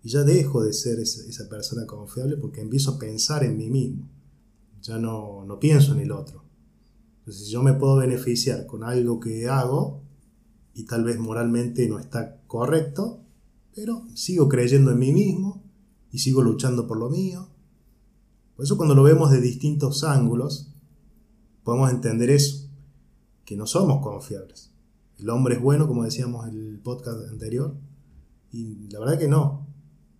y 0.03 0.09
ya 0.09 0.23
dejo 0.23 0.63
de 0.63 0.73
ser 0.73 0.99
esa, 0.99 1.49
persona 1.49 1.85
confiable 1.85 2.37
porque 2.37 2.61
empiezo 2.61 2.91
a 2.91 2.99
pensar 2.99 3.43
en 3.43 3.57
mí 3.57 3.69
mismo. 3.69 4.07
Ya 4.81 4.99
no, 4.99 5.45
no 5.45 5.59
pienso 5.59 5.93
en 5.93 5.99
el 6.01 6.11
otro. 6.11 6.43
Entonces, 7.19 7.45
si 7.45 7.51
yo 7.51 7.63
me 7.63 7.73
puedo 7.73 7.97
beneficiar 7.97 8.67
con 8.67 8.83
algo 8.83 9.19
que 9.19 9.47
hago 9.47 10.03
y 10.75 10.83
tal 10.83 11.05
vez 11.05 11.17
moralmente 11.17 11.87
no 11.87 11.97
está 11.97 12.41
correcto, 12.47 13.21
pero 13.73 14.03
sigo 14.13 14.49
creyendo 14.49 14.91
en 14.91 14.99
mí 14.99 15.11
mismo 15.13 15.63
y 16.11 16.19
sigo 16.19 16.43
luchando 16.43 16.85
por 16.85 16.97
lo 16.97 17.09
mío. 17.09 17.49
Por 18.55 18.65
eso 18.65 18.77
cuando 18.77 18.93
lo 18.93 19.03
vemos 19.03 19.31
de 19.31 19.41
distintos 19.41 20.03
ángulos, 20.03 20.73
podemos 21.63 21.89
entender 21.89 22.29
eso, 22.29 22.69
que 23.45 23.55
no 23.55 23.65
somos 23.65 24.03
confiables. 24.03 24.71
El 25.17 25.29
hombre 25.29 25.55
es 25.55 25.61
bueno, 25.61 25.87
como 25.87 26.03
decíamos 26.03 26.47
en 26.47 26.59
el 26.59 26.79
podcast 26.79 27.29
anterior, 27.29 27.75
y 28.51 28.89
la 28.89 28.99
verdad 28.99 29.17
que 29.17 29.29
no 29.29 29.65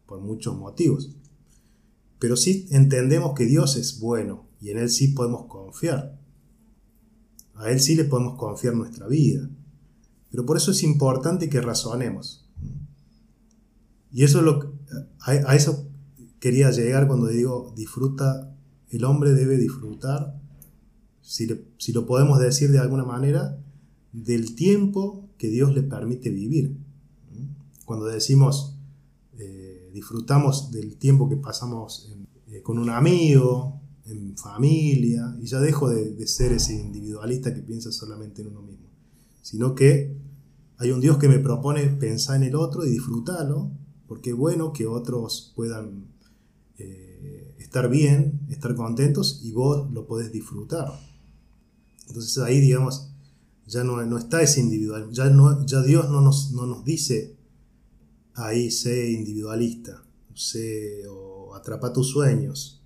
por 0.06 0.22
muchos 0.22 0.58
motivos. 0.58 1.16
Pero 2.18 2.38
sí 2.38 2.68
entendemos 2.72 3.34
que 3.34 3.46
Dios 3.46 3.76
es 3.76 4.00
bueno 4.00 4.48
y 4.62 4.70
en 4.70 4.78
Él 4.78 4.90
sí 4.90 5.10
podemos 5.10 5.48
confiar. 5.48 6.18
A 7.56 7.72
Él 7.72 7.80
sí 7.80 7.96
le 7.96 8.06
podemos 8.06 8.38
confiar 8.38 8.74
nuestra 8.74 9.08
vida. 9.08 9.50
Pero 10.36 10.46
por 10.46 10.58
eso 10.58 10.72
es 10.72 10.84
importante 10.84 11.50
que 11.50 11.62
razonemos. 11.62 12.46
Y 14.12 14.24
eso 14.24 14.40
es 14.40 14.44
lo, 14.44 14.74
a, 15.22 15.56
eso 15.56 15.88
quería 16.40 16.72
llegar 16.72 17.08
cuando 17.08 17.28
digo 17.28 17.74
disfruta, 17.76 18.54
el 18.90 19.06
hombre 19.06 19.32
debe 19.32 19.58
disfrutar, 19.58 20.38
si, 21.22 21.48
si 21.78 21.94
lo 21.94 22.06
podemos 22.06 22.40
decir 22.40 22.72
de 22.72 22.80
alguna 22.80 23.06
manera, 23.06 23.58
del 24.12 24.56
tiempo 24.56 25.30
que 25.38 25.48
Dios 25.48 25.74
le 25.74 25.84
permite 25.84 26.30
vivir. 26.30 26.78
Cuando 27.86 28.08
decimos 28.08 28.76
disfrutamos 29.96 30.72
del 30.72 30.98
tiempo 30.98 31.30
que 31.30 31.38
pasamos 31.38 32.12
eh, 32.50 32.62
con 32.62 32.78
un 32.78 32.90
amigo, 32.90 33.80
en 34.06 34.38
familia, 34.38 35.36
y 35.42 35.48
ya 35.48 35.60
dejo 35.62 35.90
de, 35.90 36.28
ser 36.28 36.52
ese 36.52 36.76
individualista 36.76 37.54
que 37.56 37.62
piensa 37.62 37.92
solamente 37.94 38.42
en 38.42 38.50
uno 38.50 38.62
mismo, 38.62 38.88
sino 39.42 39.74
que 39.74 40.25
hay 40.78 40.92
un 40.92 41.00
Dios 41.00 41.18
que 41.18 41.30
me 41.30 41.40
propone 41.40 41.88
pensar 41.88 42.38
en 42.38 42.44
el 42.44 42.56
otro 42.56 42.86
y 42.86 42.90
disfrutarlo, 42.90 43.72
porque 44.08 44.32
es 44.32 44.36
bueno 44.36 44.74
que 44.74 44.86
otros 44.88 45.54
puedan 45.56 46.06
eh, 46.78 47.56
estar 47.60 47.90
bien, 47.90 48.42
estar 48.50 48.76
contentos, 48.76 49.42
y 49.44 49.52
vos 49.52 49.92
lo 49.92 50.06
podés 50.06 50.32
disfrutar. 50.32 50.92
Entonces 52.08 52.38
ahí, 52.40 52.60
digamos, 52.60 53.10
ya 53.68 53.84
no, 53.84 54.18
está 54.18 54.42
ese 54.42 54.60
individual, 54.60 55.10
ya, 55.12 55.30
no, 55.30 55.66
ya 55.66 55.82
Dios 55.82 56.10
no 56.10 56.22
nos, 56.22 56.52
no 56.52 56.66
nos 56.68 56.84
dice 56.84 57.36
ahí 58.36 58.70
sé 58.70 59.12
individualista, 59.12 60.04
sé 60.34 61.08
o 61.08 61.56
atrapa 61.56 61.94
tus 61.94 62.10
sueños. 62.10 62.84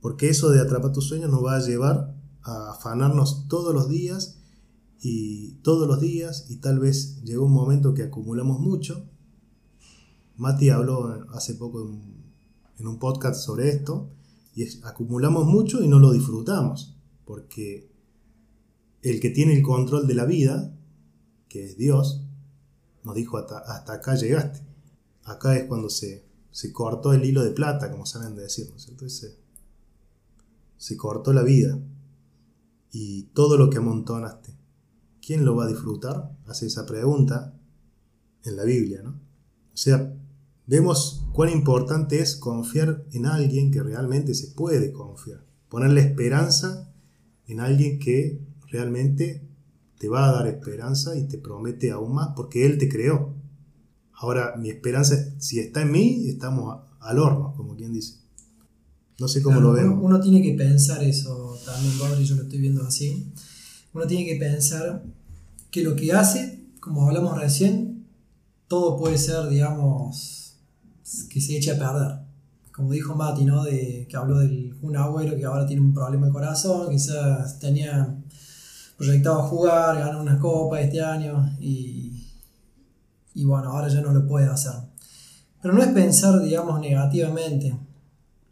Porque 0.00 0.28
eso 0.28 0.50
de 0.50 0.60
atrapar 0.60 0.92
tus 0.92 1.08
sueños 1.08 1.30
nos 1.30 1.44
va 1.44 1.56
a 1.56 1.60
llevar 1.60 2.14
a 2.42 2.70
afanarnos 2.72 3.48
todos 3.48 3.74
los 3.74 3.88
días 3.88 4.35
y 5.08 5.52
todos 5.62 5.86
los 5.86 6.00
días 6.00 6.46
y 6.48 6.56
tal 6.56 6.80
vez 6.80 7.22
llega 7.22 7.40
un 7.40 7.52
momento 7.52 7.94
que 7.94 8.02
acumulamos 8.02 8.58
mucho. 8.58 9.08
Mati 10.34 10.70
habló 10.70 11.28
hace 11.30 11.54
poco 11.54 11.88
en, 11.88 12.84
un 12.84 12.98
podcast 12.98 13.40
sobre 13.40 13.68
esto 13.68 14.10
y 14.56 14.64
acumulamos 14.82 15.46
mucho 15.46 15.80
y 15.80 15.86
no 15.86 16.00
lo 16.00 16.10
disfrutamos 16.10 16.98
porque 17.24 17.88
el 19.02 19.20
que 19.20 19.30
tiene 19.30 19.56
el 19.56 19.62
control 19.62 20.08
de 20.08 20.14
la 20.14 20.24
vida, 20.24 20.76
que 21.48 21.64
es 21.64 21.76
Dios, 21.76 22.24
nos 23.04 23.14
dijo 23.14 23.38
hasta, 23.38 23.92
acá 23.92 24.16
llegaste. 24.16 24.66
Acá 25.22 25.56
es 25.56 25.68
cuando 25.68 25.88
se, 25.88 26.26
se, 26.50 26.72
cortó 26.72 27.12
el 27.12 27.24
hilo 27.24 27.44
de 27.44 27.52
plata, 27.52 27.92
como 27.92 28.06
saben 28.06 28.34
decir, 28.34 28.72
¿no 28.72 29.08
se, 29.08 29.38
se 30.76 30.96
cortó 30.96 31.32
la 31.32 31.44
vida 31.44 31.78
y 32.90 33.28
todo 33.34 33.56
lo 33.56 33.70
que 33.70 33.78
amontonaste. 33.78 34.55
¿Quién 35.26 35.44
lo 35.44 35.56
va 35.56 35.64
a 35.64 35.68
disfrutar? 35.68 36.30
Hace 36.46 36.66
esa 36.66 36.86
pregunta 36.86 37.58
en 38.44 38.56
la 38.56 38.62
Biblia, 38.62 39.02
¿no? 39.02 39.10
O 39.10 39.76
sea, 39.76 40.14
vemos 40.68 41.24
cuán 41.32 41.50
importante 41.50 42.20
es 42.20 42.36
confiar 42.36 43.04
en 43.10 43.26
alguien 43.26 43.72
que 43.72 43.82
realmente 43.82 44.34
se 44.34 44.52
puede 44.52 44.92
confiar. 44.92 45.44
Ponerle 45.68 46.02
esperanza 46.02 46.94
en 47.48 47.58
alguien 47.58 47.98
que 47.98 48.40
realmente 48.70 49.42
te 49.98 50.08
va 50.08 50.28
a 50.28 50.32
dar 50.32 50.46
esperanza 50.46 51.16
y 51.16 51.26
te 51.26 51.38
promete 51.38 51.90
aún 51.90 52.14
más 52.14 52.28
porque 52.36 52.64
Él 52.64 52.78
te 52.78 52.88
creó. 52.88 53.34
Ahora, 54.12 54.54
mi 54.56 54.70
esperanza, 54.70 55.16
si 55.40 55.58
está 55.58 55.82
en 55.82 55.90
mí, 55.90 56.28
estamos 56.28 56.82
al 57.00 57.18
horno, 57.18 57.52
como 57.56 57.74
quien 57.74 57.92
dice. 57.92 58.20
No 59.18 59.26
sé 59.26 59.42
cómo 59.42 59.60
lo 59.60 59.72
vemos. 59.72 59.98
Uno, 60.00 60.20
tiene 60.20 60.40
que 60.40 60.52
pensar 60.52 61.02
eso 61.02 61.58
también, 61.64 61.98
Rodri, 61.98 62.24
yo 62.24 62.36
lo 62.36 62.44
estoy 62.44 62.60
viendo 62.60 62.84
así. 62.84 63.32
Uno 63.96 64.06
tiene 64.06 64.26
que 64.26 64.36
pensar 64.36 65.02
que 65.70 65.82
lo 65.82 65.96
que 65.96 66.12
hace, 66.12 66.66
como 66.80 67.06
hablamos 67.06 67.40
recién, 67.40 68.04
todo 68.68 68.98
puede 68.98 69.16
ser, 69.16 69.48
digamos, 69.48 70.58
que 71.30 71.40
se 71.40 71.56
eche 71.56 71.70
a 71.70 71.78
perder. 71.78 72.18
Como 72.72 72.92
dijo 72.92 73.14
Mati, 73.14 73.46
¿no? 73.46 73.64
De, 73.64 74.06
que 74.06 74.16
habló 74.18 74.38
del 74.38 74.76
un 74.82 74.98
abuelo 74.98 75.34
que 75.34 75.46
ahora 75.46 75.64
tiene 75.64 75.80
un 75.80 75.94
problema 75.94 76.26
de 76.26 76.32
corazón, 76.32 76.90
quizás 76.90 77.58
tenía 77.58 78.14
proyectaba 78.98 79.44
jugar, 79.44 79.98
ganar 79.98 80.16
una 80.16 80.38
copa 80.38 80.78
este 80.78 81.00
año 81.00 81.56
y, 81.58 82.22
y 83.32 83.44
bueno, 83.46 83.70
ahora 83.70 83.88
ya 83.88 84.02
no 84.02 84.12
lo 84.12 84.28
puede 84.28 84.46
hacer. 84.46 84.74
Pero 85.62 85.72
no 85.72 85.82
es 85.82 85.88
pensar, 85.88 86.42
digamos, 86.42 86.80
negativamente. 86.80 87.74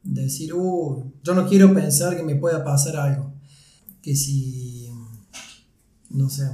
Decir, 0.03 0.55
uh, 0.55 1.05
yo 1.23 1.35
no 1.35 1.47
quiero 1.47 1.75
pensar 1.75 2.17
que 2.17 2.23
me 2.23 2.37
pueda 2.37 2.65
pasar 2.65 2.97
algo. 2.97 3.35
Que 4.01 4.17
si, 4.17 4.84
no 6.15 6.29
sé, 6.31 6.49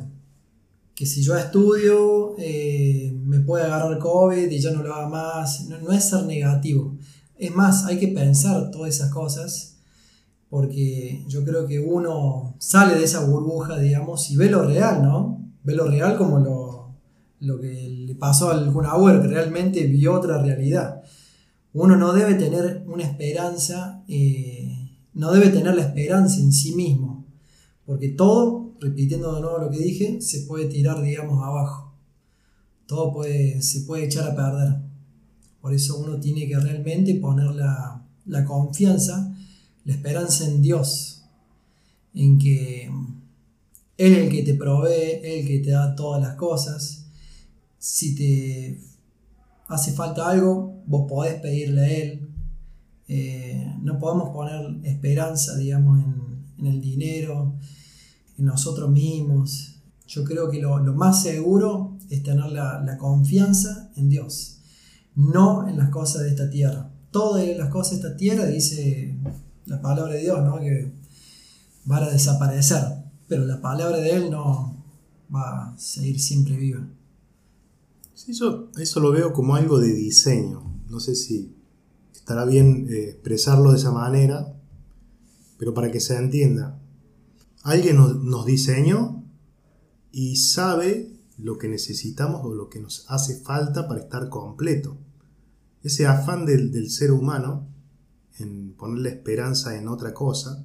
que 0.94 1.06
si 1.06 1.22
yo 1.22 1.36
estudio 1.36 2.34
eh, 2.38 3.16
me 3.24 3.40
puede 3.40 3.64
agarrar 3.64 3.98
COVID 3.98 4.50
y 4.50 4.60
ya 4.60 4.72
no 4.72 4.82
lo 4.82 4.94
haga 4.94 5.08
más. 5.08 5.66
No, 5.68 5.78
no 5.78 5.92
es 5.92 6.04
ser 6.10 6.24
negativo. 6.24 6.96
Es 7.38 7.54
más, 7.54 7.86
hay 7.86 7.98
que 7.98 8.08
pensar 8.08 8.70
todas 8.70 8.94
esas 8.94 9.10
cosas 9.10 9.70
porque 10.50 11.24
yo 11.28 11.44
creo 11.44 11.66
que 11.66 11.78
uno 11.78 12.56
sale 12.58 12.96
de 12.96 13.04
esa 13.04 13.24
burbuja, 13.24 13.78
digamos, 13.78 14.30
y 14.30 14.36
ve 14.36 14.50
lo 14.50 14.64
real, 14.64 15.00
¿no? 15.00 15.48
Ve 15.62 15.74
lo 15.74 15.86
real 15.86 16.18
como 16.18 16.40
lo, 16.40 16.96
lo 17.38 17.60
que 17.60 17.88
le 17.88 18.14
pasó 18.16 18.50
al 18.50 18.72
Kun 18.72 18.84
que 19.22 19.28
realmente 19.28 19.84
vio 19.84 20.12
otra 20.12 20.42
realidad. 20.42 21.02
Uno 21.72 21.96
no 21.96 22.12
debe 22.12 22.34
tener 22.34 22.84
una 22.88 23.04
esperanza, 23.04 24.02
eh, 24.08 24.90
no 25.14 25.30
debe 25.30 25.50
tener 25.50 25.76
la 25.76 25.82
esperanza 25.82 26.40
en 26.40 26.52
sí 26.52 26.74
mismo, 26.74 27.24
porque 27.86 28.08
todo, 28.08 28.59
repitiendo 28.80 29.34
de 29.34 29.40
nuevo 29.42 29.58
lo 29.58 29.70
que 29.70 29.78
dije, 29.78 30.20
se 30.20 30.40
puede 30.40 30.66
tirar, 30.66 31.02
digamos, 31.02 31.42
abajo. 31.42 31.94
Todo 32.86 33.12
puede, 33.12 33.62
se 33.62 33.82
puede 33.82 34.06
echar 34.06 34.28
a 34.28 34.34
perder. 34.34 34.80
Por 35.60 35.74
eso 35.74 35.98
uno 35.98 36.18
tiene 36.18 36.48
que 36.48 36.58
realmente 36.58 37.14
poner 37.16 37.54
la, 37.54 38.02
la 38.26 38.44
confianza, 38.44 39.36
la 39.84 39.92
esperanza 39.92 40.46
en 40.46 40.62
Dios, 40.62 41.24
en 42.14 42.38
que 42.38 42.86
Él 43.96 44.12
es 44.12 44.18
el 44.18 44.30
que 44.30 44.42
te 44.42 44.54
provee, 44.54 45.20
Él 45.22 45.46
que 45.46 45.60
te 45.60 45.70
da 45.70 45.94
todas 45.94 46.22
las 46.22 46.36
cosas. 46.36 47.06
Si 47.78 48.14
te 48.14 48.80
hace 49.68 49.92
falta 49.92 50.28
algo, 50.28 50.82
vos 50.86 51.08
podés 51.08 51.40
pedirle 51.40 51.80
a 51.80 51.88
Él. 51.88 52.28
Eh, 53.08 53.74
no 53.82 53.98
podemos 53.98 54.30
poner 54.30 54.84
esperanza, 54.84 55.56
digamos, 55.56 56.02
en, 56.04 56.66
el 56.66 56.80
dinero, 56.80 57.54
en 58.40 58.46
nosotros 58.46 58.90
mismos. 58.90 59.76
Yo 60.06 60.24
creo 60.24 60.50
que 60.50 60.60
lo, 60.60 60.80
más 60.94 61.22
seguro 61.22 61.96
es 62.08 62.22
tener 62.22 62.50
la, 62.50 62.96
confianza 62.98 63.92
en 63.94 64.08
Dios, 64.08 64.58
no 65.14 65.68
en 65.68 65.76
las 65.76 65.90
cosas 65.90 66.22
de 66.22 66.30
esta 66.30 66.50
tierra. 66.50 66.90
Todas 67.12 67.46
las 67.56 67.68
cosas 67.70 67.92
de 67.92 68.08
esta 68.08 68.16
tierra, 68.16 68.46
dice 68.46 69.16
la 69.66 69.80
palabra 69.80 70.14
de 70.14 70.20
Dios, 70.20 70.42
¿no? 70.42 70.58
que 70.58 70.92
van 71.84 72.02
a 72.02 72.10
desaparecer, 72.10 72.82
pero 73.28 73.44
la 73.44 73.60
palabra 73.60 73.98
de 73.98 74.10
Él 74.10 74.30
no 74.30 74.84
va 75.32 75.68
a 75.68 75.78
seguir 75.78 76.20
siempre 76.20 76.56
viva. 76.56 76.88
Sí, 78.14 78.32
eso 78.32 79.00
lo 79.00 79.12
veo 79.12 79.32
como 79.32 79.54
algo 79.54 79.78
de 79.78 79.94
diseño. 79.94 80.62
No 80.88 80.98
sé 80.98 81.14
si 81.14 81.54
estará 82.12 82.44
bien 82.44 82.86
eh, 82.90 83.10
expresarlo 83.10 83.72
de 83.72 83.78
esa 83.78 83.92
manera, 83.92 84.54
pero 85.56 85.72
para 85.72 85.90
que 85.90 86.00
se 86.00 86.16
entienda. 86.16 86.80
Alguien 87.62 87.96
nos, 87.96 88.46
diseñó 88.46 89.24
y 90.12 90.36
sabe 90.36 91.12
lo 91.36 91.58
que 91.58 91.68
necesitamos 91.68 92.42
o 92.44 92.54
lo 92.54 92.68
que 92.68 92.80
nos 92.80 93.04
hace 93.08 93.40
falta 93.40 93.86
para 93.86 94.00
estar 94.00 94.28
completo. 94.28 94.96
Ese 95.82 96.06
afán 96.06 96.46
del, 96.46 96.90
ser 96.90 97.12
humano 97.12 97.68
en 98.38 98.74
poner 98.74 98.98
la 99.00 99.08
esperanza 99.10 99.76
en 99.76 99.88
otra 99.88 100.14
cosa, 100.14 100.64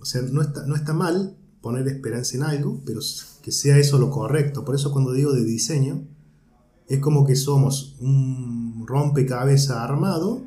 o 0.00 0.04
sea, 0.04 0.22
no 0.22 0.42
está, 0.74 0.92
mal 0.94 1.36
poner 1.60 1.86
esperanza 1.86 2.36
en 2.36 2.42
algo, 2.42 2.82
pero 2.84 3.00
que 3.42 3.52
sea 3.52 3.78
eso 3.78 3.98
lo 3.98 4.10
correcto. 4.10 4.64
Por 4.64 4.74
eso 4.74 4.92
cuando 4.92 5.12
digo 5.12 5.32
de 5.32 5.44
diseño, 5.44 6.04
es 6.88 6.98
como 6.98 7.24
que 7.24 7.36
somos 7.36 7.96
un 8.00 8.84
rompecabezas 8.86 9.76
armado, 9.76 10.42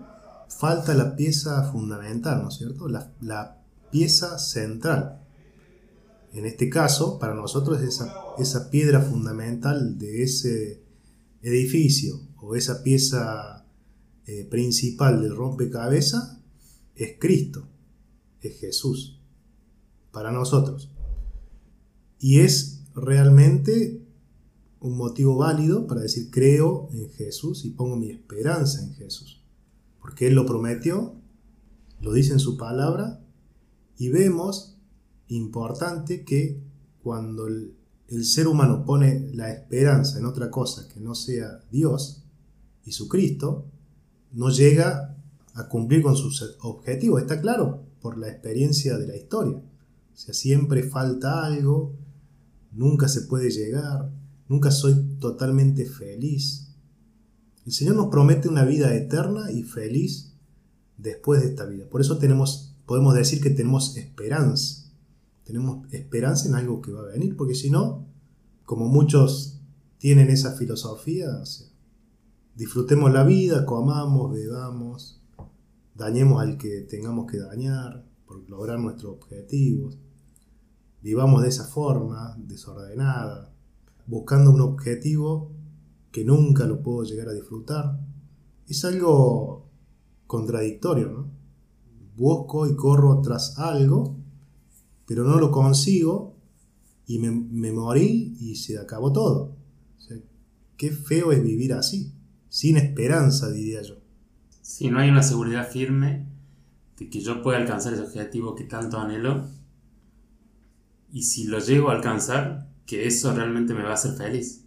falta 0.49 0.93
la 0.93 1.15
pieza 1.15 1.71
fundamental, 1.71 2.41
¿no 2.43 2.49
es 2.49 2.55
cierto? 2.55 2.87
La, 2.89 3.62
pieza 3.93 4.39
central. 4.39 5.21
En 6.33 6.47
este 6.47 6.67
caso, 6.67 7.19
para 7.19 7.35
nosotros 7.35 7.79
esa, 7.81 8.71
piedra 8.71 8.99
fundamental 8.99 9.99
de 9.99 10.23
ese 10.23 10.81
edificio 11.43 12.19
o 12.41 12.55
esa 12.55 12.81
pieza 12.81 13.67
eh, 14.25 14.45
principal 14.49 15.21
del 15.21 15.35
rompecabezas 15.35 16.39
es 16.95 17.17
Cristo, 17.19 17.67
es 18.41 18.59
Jesús, 18.59 19.21
para 20.11 20.31
nosotros. 20.31 20.89
Y 22.17 22.39
es 22.39 22.81
realmente 22.95 24.01
un 24.79 24.97
motivo 24.97 25.37
válido 25.37 25.85
para 25.85 26.01
decir 26.01 26.31
creo 26.31 26.89
en 26.93 27.11
Jesús 27.11 27.63
y 27.63 27.69
pongo 27.69 27.95
mi 27.95 28.09
esperanza 28.09 28.81
en 28.81 28.95
Jesús. 28.95 29.43
Porque 30.01 30.27
Él 30.27 30.33
lo 30.33 30.47
prometió, 30.47 31.13
lo 32.01 32.11
dice 32.11 32.33
en 32.33 32.39
su 32.39 32.57
palabra, 32.57 33.22
y 33.97 34.09
vemos 34.09 34.77
importante 35.27 36.23
que 36.23 36.61
cuando 37.01 37.47
el, 37.47 37.75
ser 38.23 38.47
humano 38.47 38.85
pone 38.85 39.31
la 39.33 39.51
esperanza 39.51 40.19
en 40.19 40.25
otra 40.25 40.51
cosa 40.51 40.87
que 40.87 40.99
no 40.99 41.15
sea 41.15 41.61
Dios 41.71 42.23
y 42.85 42.91
su 42.91 43.07
Cristo, 43.07 43.65
no 44.31 44.49
llega 44.49 45.17
a 45.55 45.67
cumplir 45.67 46.03
con 46.03 46.15
sus 46.15 46.57
objetivos. 46.61 47.21
Está 47.21 47.41
claro 47.41 47.85
por 48.01 48.17
la 48.17 48.29
experiencia 48.29 48.97
de 48.97 49.07
la 49.07 49.15
historia. 49.15 49.57
O 49.57 50.17
sea, 50.17 50.33
siempre 50.33 50.83
falta 50.83 51.43
algo, 51.45 51.95
nunca 52.71 53.07
se 53.07 53.21
puede 53.21 53.49
llegar, 53.49 54.11
Nunca 54.53 54.71
soy 54.71 55.17
totalmente 55.19 55.85
feliz. 55.85 56.67
El 57.65 57.71
Señor 57.71 57.95
nos 57.95 58.07
promete 58.07 58.49
una 58.49 58.65
vida 58.65 58.93
eterna 58.93 59.51
y 59.51 59.63
feliz 59.63 60.33
después 60.97 61.41
de 61.41 61.47
esta 61.47 61.65
vida. 61.65 61.89
Por 61.89 62.01
eso 62.01 62.17
tenemos, 62.17 62.72
podemos 62.85 63.13
decir 63.15 63.41
que 63.41 63.49
tenemos 63.49 63.97
esperanza. 63.97 64.91
Tenemos 65.43 65.91
esperanza 65.91 66.47
en 66.47 66.55
algo 66.55 66.81
que 66.81 66.91
va 66.91 67.01
a 67.01 67.11
venir, 67.11 67.35
porque 67.35 67.55
si 67.55 67.69
no, 67.69 68.05
como 68.65 68.87
muchos 68.87 69.61
tienen 69.97 70.29
esa 70.29 70.53
filosofía, 70.53 71.27
disfrutemos 72.55 73.11
la 73.11 73.23
vida, 73.23 73.65
comamos, 73.65 74.31
bebamos, 74.31 75.21
dañemos 75.95 76.41
al 76.41 76.57
que 76.57 76.81
tengamos 76.81 77.29
que 77.29 77.39
dañar 77.39 78.05
por 78.25 78.49
lograr 78.49 78.79
nuestros 78.79 79.13
objetivos, 79.13 79.97
vivamos 81.01 81.41
de 81.43 81.49
esa 81.49 81.65
forma, 81.65 82.35
desordenada, 82.37 83.53
buscando 84.07 84.51
un 84.51 84.61
objetivo 84.61 85.51
que 86.11 86.23
nunca 86.23 86.65
lo 86.65 86.81
puedo 86.81 87.03
llegar 87.03 87.29
a 87.29 87.33
disfrutar. 87.33 87.99
Es 88.67 88.85
algo 88.85 89.69
contradictorio, 90.27 91.09
¿no? 91.09 91.42
Busco 92.15 92.67
y 92.67 92.75
corro 92.75 93.21
tras 93.21 93.57
algo, 93.57 94.17
pero 95.05 95.23
no 95.23 95.37
lo 95.37 95.51
consigo 95.51 96.35
y 97.05 97.19
me, 97.19 97.71
morí 97.71 98.35
y 98.39 98.55
se 98.55 98.77
acabó 98.77 99.11
todo. 99.11 99.57
qué 100.77 100.91
feo 100.91 101.31
es 101.31 101.43
vivir 101.43 101.73
así, 101.73 102.13
sin 102.49 102.77
esperanza, 102.77 103.49
diría 103.51 103.81
yo. 103.81 103.95
Si 104.61 104.89
no 104.89 104.99
hay 104.99 105.09
una 105.09 105.23
seguridad 105.23 105.69
firme 105.69 106.27
de 106.97 107.09
que 107.09 107.21
yo 107.21 107.41
pueda 107.41 107.57
alcanzar 107.57 107.93
ese 107.93 108.03
objetivo 108.03 108.55
que 108.55 108.63
tanto 108.63 108.99
anhelo, 108.99 109.47
y 111.11 111.23
si 111.23 111.45
lo 111.45 111.59
llego 111.59 111.89
a 111.89 111.95
alcanzar, 111.95 112.69
que 112.85 113.05
eso 113.07 113.33
realmente 113.33 113.73
me 113.73 113.83
va 113.83 113.91
a 113.91 113.93
hacer 113.93 114.15
feliz. 114.15 114.65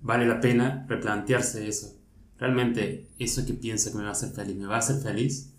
Vale 0.00 0.26
la 0.26 0.40
pena 0.40 0.86
replantearse 0.88 1.68
eso. 1.68 1.98
Realmente 2.38 3.10
eso 3.18 3.44
que 3.46 3.54
pienso 3.54 3.90
que 3.90 3.98
me 3.98 4.04
va 4.04 4.10
a 4.10 4.12
hacer 4.12 4.30
feliz, 4.30 4.56
¿me 4.56 4.66
va 4.66 4.76
a 4.76 4.78
hacer 4.78 5.00
feliz? 5.00 5.51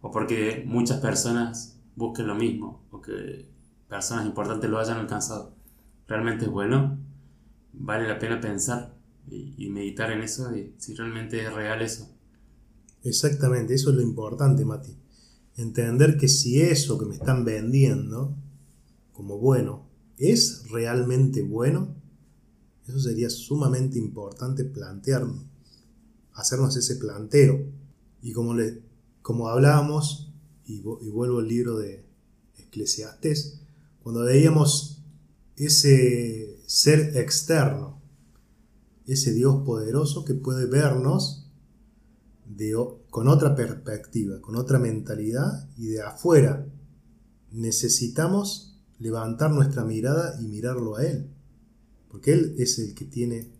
O 0.00 0.10
porque 0.10 0.64
muchas 0.66 1.00
personas 1.00 1.80
busquen 1.96 2.26
lo 2.26 2.34
mismo, 2.34 2.86
o 2.90 3.00
que 3.00 3.48
personas 3.88 4.26
importantes 4.26 4.70
lo 4.70 4.78
hayan 4.78 4.98
alcanzado. 4.98 5.56
¿Realmente 6.06 6.44
es 6.44 6.50
bueno? 6.50 6.98
Vale 7.72 8.08
la 8.08 8.18
pena 8.18 8.40
pensar 8.40 8.96
y, 9.30 9.68
meditar 9.68 10.10
en 10.10 10.22
eso, 10.22 10.54
y 10.56 10.74
si 10.78 10.94
realmente 10.94 11.44
es 11.44 11.52
real 11.52 11.82
eso. 11.82 12.08
Exactamente, 13.02 13.74
eso 13.74 13.90
es 13.90 13.96
lo 13.96 14.02
importante, 14.02 14.64
Mati. 14.64 14.96
Entender 15.56 16.16
que 16.16 16.28
si 16.28 16.60
eso 16.60 16.98
que 16.98 17.06
me 17.06 17.14
están 17.14 17.44
vendiendo 17.44 18.36
como 19.12 19.38
bueno 19.38 19.88
¿Es 20.18 20.64
realmente 20.70 21.42
bueno? 21.42 21.94
Eso 22.86 22.98
sería 22.98 23.30
sumamente 23.30 23.98
importante 23.98 24.64
plantearnos, 24.64 25.44
hacernos 26.32 26.76
ese 26.76 26.96
planteo. 26.96 27.66
Y 28.20 28.32
como, 28.32 28.54
le, 28.54 28.82
como 29.28 29.50
hablábamos, 29.50 30.32
y, 30.64 30.80
vuelvo 30.80 31.40
al 31.40 31.48
libro 31.48 31.76
de 31.76 32.02
Eclesiastes, 32.56 33.60
cuando 34.02 34.22
veíamos 34.22 35.04
ese 35.54 36.62
ser 36.64 37.14
externo, 37.14 38.00
ese 39.04 39.34
Dios 39.34 39.64
poderoso 39.66 40.24
que 40.24 40.32
puede 40.32 40.64
vernos 40.64 41.46
con 43.10 43.28
otra 43.28 43.54
perspectiva, 43.54 44.40
con 44.40 44.56
otra 44.56 44.78
mentalidad 44.78 45.68
y 45.76 45.88
de 45.88 46.00
afuera. 46.00 46.66
Necesitamos 47.52 48.80
levantar 48.98 49.50
nuestra 49.50 49.84
mirada 49.84 50.40
y 50.40 50.48
mirarlo 50.48 50.96
a 50.96 51.04
Él. 51.04 51.28
Porque 52.08 52.32
Él 52.32 52.54
es 52.56 52.78
el 52.78 52.94
que 52.94 53.04
tiene 53.04 53.52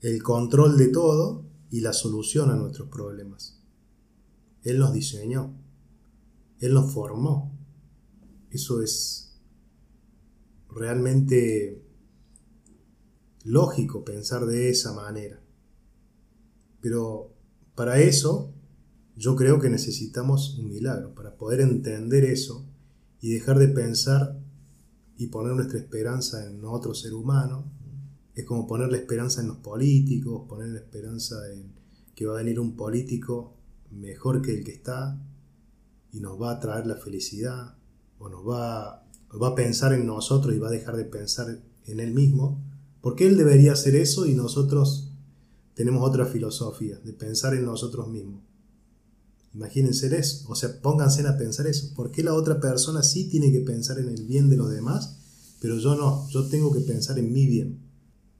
el 0.00 0.20
control 0.24 0.76
de 0.76 0.88
todo 0.88 1.46
y 1.70 1.78
la 1.78 1.92
solución 1.92 2.50
a 2.50 2.56
nuestros 2.56 2.88
problemas. 2.88 3.60
Él 4.64 4.78
nos 4.78 4.92
diseñó. 4.92 5.54
Él 6.58 6.74
nos 6.74 6.92
formó. 6.92 7.56
Eso 8.50 8.82
es 8.82 9.38
realmente 10.70 11.82
lógico 13.44 14.04
pensar 14.04 14.46
de 14.46 14.70
esa 14.70 14.92
manera. 14.92 15.40
Pero 16.80 17.32
para 17.74 18.00
eso 18.00 18.52
yo 19.16 19.36
creo 19.36 19.60
que 19.60 19.70
necesitamos 19.70 20.58
un 20.58 20.68
milagro, 20.68 21.14
para 21.14 21.36
poder 21.36 21.60
entender 21.60 22.24
eso 22.24 22.66
y 23.20 23.32
dejar 23.32 23.58
de 23.58 23.68
pensar 23.68 24.38
y 25.16 25.28
poner 25.28 25.54
nuestra 25.54 25.78
esperanza 25.78 26.46
en 26.46 26.64
otro 26.64 26.94
ser 26.94 27.14
humano. 27.14 27.70
Es 28.34 28.44
como 28.44 28.66
poner 28.66 28.90
la 28.90 28.96
esperanza 28.96 29.40
en 29.40 29.48
los 29.48 29.58
políticos, 29.58 30.46
poner 30.48 30.68
la 30.68 30.80
esperanza 30.80 31.36
en 31.52 31.72
que 32.14 32.26
va 32.26 32.34
a 32.34 32.42
venir 32.42 32.58
un 32.58 32.76
político 32.76 33.56
mejor 33.94 34.42
que 34.42 34.54
el 34.54 34.64
que 34.64 34.72
está 34.72 35.20
y 36.12 36.20
nos 36.20 36.40
va 36.40 36.52
a 36.52 36.60
traer 36.60 36.86
la 36.86 36.96
felicidad 36.96 37.74
o 38.18 38.28
nos 38.28 38.46
va, 38.46 39.06
va 39.40 39.48
a 39.48 39.54
pensar 39.54 39.92
en 39.92 40.06
nosotros 40.06 40.54
y 40.54 40.58
va 40.58 40.68
a 40.68 40.72
dejar 40.72 40.96
de 40.96 41.04
pensar 41.04 41.60
en 41.86 42.00
él 42.00 42.12
mismo. 42.12 42.62
Porque 43.00 43.26
él 43.26 43.36
debería 43.36 43.72
hacer 43.72 43.96
eso 43.96 44.26
y 44.26 44.34
nosotros 44.34 45.10
tenemos 45.74 46.08
otra 46.08 46.26
filosofía 46.26 46.98
de 47.04 47.12
pensar 47.12 47.54
en 47.54 47.64
nosotros 47.64 48.08
mismos. 48.08 48.42
Imagínense 49.54 50.16
eso, 50.16 50.48
o 50.48 50.54
sea, 50.56 50.80
pónganse 50.80 51.26
a 51.26 51.36
pensar 51.36 51.66
eso. 51.66 51.92
¿Por 51.94 52.10
qué 52.10 52.24
la 52.24 52.34
otra 52.34 52.60
persona 52.60 53.02
sí 53.02 53.28
tiene 53.28 53.52
que 53.52 53.60
pensar 53.60 53.98
en 53.98 54.08
el 54.08 54.24
bien 54.24 54.48
de 54.48 54.56
los 54.56 54.70
demás, 54.70 55.18
pero 55.60 55.78
yo 55.78 55.94
no? 55.94 56.28
Yo 56.30 56.46
tengo 56.48 56.72
que 56.72 56.80
pensar 56.80 57.18
en 57.18 57.32
mi 57.32 57.46
bien. 57.46 57.78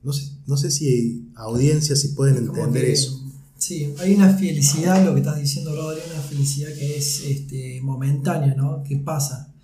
No 0.02 0.12
sé, 0.12 0.32
no 0.46 0.56
sé 0.56 0.70
si 0.70 1.30
audiencias 1.36 2.00
si 2.00 2.08
pueden 2.08 2.36
entender 2.36 2.84
eso. 2.84 3.23
Sí, 3.64 3.94
hay 3.98 4.14
una 4.14 4.28
felicidad, 4.28 5.02
lo 5.02 5.14
que 5.14 5.20
estás 5.20 5.38
diciendo, 5.38 5.74
Rodri, 5.74 6.02
una 6.12 6.20
felicidad 6.20 6.68
que 6.74 6.98
es 6.98 7.24
este, 7.24 7.80
momentánea, 7.80 8.54
¿no? 8.54 8.82
Que 8.82 8.98
pasa, 8.98 9.54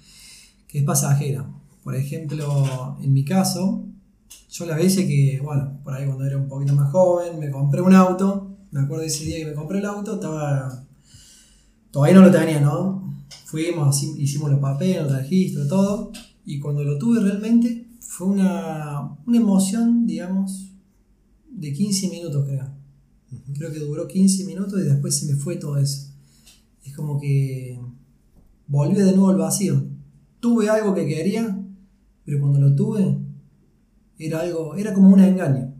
que 0.67 0.79
es 0.79 0.85
pasajera. 0.85 1.47
Por 1.85 1.95
ejemplo, 1.95 2.97
en 3.03 3.13
mi 3.13 3.27
caso, 3.27 3.85
yo 4.51 4.65
la 4.65 4.77
veces 4.77 5.07
que, 5.07 5.39
bueno, 5.45 5.83
por 5.85 5.93
ahí 5.93 6.07
cuando 6.07 6.25
era 6.25 6.39
un 6.39 6.49
poquito 6.49 6.73
más 6.73 6.91
joven, 6.91 7.39
me 7.39 7.51
compré 7.51 7.83
un 7.83 7.93
auto. 7.93 8.57
Me 8.71 8.81
acuerdo 8.81 9.03
de 9.03 9.09
ese 9.09 9.27
día 9.27 9.37
que 9.37 9.45
me 9.45 9.53
compré 9.53 9.81
el 9.81 9.85
auto, 9.85 10.15
estaba 10.15 10.83
Todavía 11.91 12.15
no 12.15 12.23
lo 12.23 12.31
tenía, 12.31 12.59
¿no? 12.59 13.05
Fuimos, 13.45 14.03
hicimos 14.03 14.51
los 14.51 14.61
papeles, 14.61 14.97
el 14.97 15.15
registro, 15.15 15.69
todo. 15.69 16.11
Y 16.47 16.59
cuando 16.59 16.85
lo 16.85 16.97
tuve 16.97 17.21
realmente, 17.21 17.87
fue 18.01 18.29
una, 18.29 19.15
emoción, 19.27 20.07
digamos, 20.07 20.71
de 21.51 21.71
15 21.71 22.09
minutos, 22.09 22.47
creo. 22.47 22.80
Creo 23.55 23.73
que 23.73 23.79
duró 23.79 24.07
15 24.07 24.45
minutos 24.45 24.81
y 24.81 24.85
después 24.85 25.17
se 25.19 25.27
me 25.27 25.35
fue 25.35 25.57
todo 25.57 25.79
eso. 25.79 26.09
Es 26.85 26.95
como 26.95 27.21
que 27.21 27.79
volví 28.67 28.95
de 28.95 29.13
nuevo 29.13 29.31
al 29.31 29.39
vacío. 29.39 29.85
Tuve 30.41 30.69
algo 30.69 30.95
que 30.95 31.07
quería, 31.07 31.65
pero 32.25 32.41
cuando 32.41 32.61
lo 32.61 32.75
tuve, 32.75 33.19
era 34.19 34.41
algo, 34.41 34.75
era 34.75 34.95
como 34.95 35.11
un 35.11 35.21
engaño. 35.21 35.75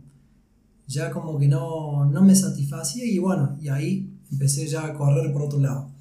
Ya 0.87 1.11
como 1.11 1.37
que 1.37 1.47
no, 1.47 2.05
no 2.05 2.21
me 2.23 2.35
satisfacía 2.35 3.05
y 3.05 3.17
bueno, 3.19 3.57
y 3.61 3.69
ahí 3.69 4.13
empecé 4.31 4.67
ya 4.67 4.85
a 4.85 4.93
correr 4.93 5.31
por 5.31 5.43
otro 5.43 5.59
lado 5.59 5.91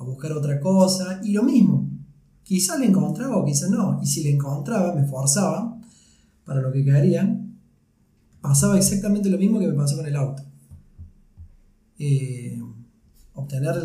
a 0.00 0.04
buscar 0.04 0.32
otra 0.32 0.58
cosa 0.60 1.20
y 1.22 1.32
lo 1.32 1.42
mismo. 1.42 1.88
Quizá 2.42 2.78
le 2.78 2.86
encontraba 2.86 3.36
o 3.36 3.44
quizá 3.44 3.68
no. 3.68 4.00
Y 4.02 4.06
si 4.06 4.24
le 4.24 4.30
encontraba, 4.30 4.94
me 4.94 5.04
forzaba 5.06 5.78
para 6.44 6.62
lo 6.62 6.72
que 6.72 6.82
quería. 6.82 7.38
Pasaba 8.40 8.78
exactamente 8.78 9.28
lo 9.28 9.36
mismo 9.36 9.60
que 9.60 9.68
me 9.68 9.74
pasó 9.74 9.96
con 9.96 10.06
el 10.06 10.16
auto. 10.16 10.42
Eh, 12.00 12.58
obtener 13.34 13.76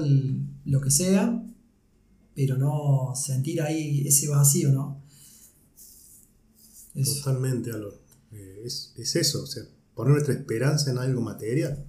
lo 0.65 0.81
que 0.81 0.89
sea, 0.89 1.45
pero 2.33 2.57
no 2.57 3.13
sentir 3.15 3.61
ahí 3.61 4.07
ese 4.07 4.27
vacío, 4.27 4.71
¿no? 4.71 5.03
Totalmente, 6.93 7.71
Alor. 7.71 8.01
Eh, 8.31 8.63
es, 8.65 9.15
eso, 9.15 9.43
o 9.43 9.45
sea, 9.45 9.63
poner 9.93 10.13
nuestra 10.13 10.33
esperanza 10.33 10.89
en 10.91 10.97
algo 10.97 11.21
material 11.21 11.85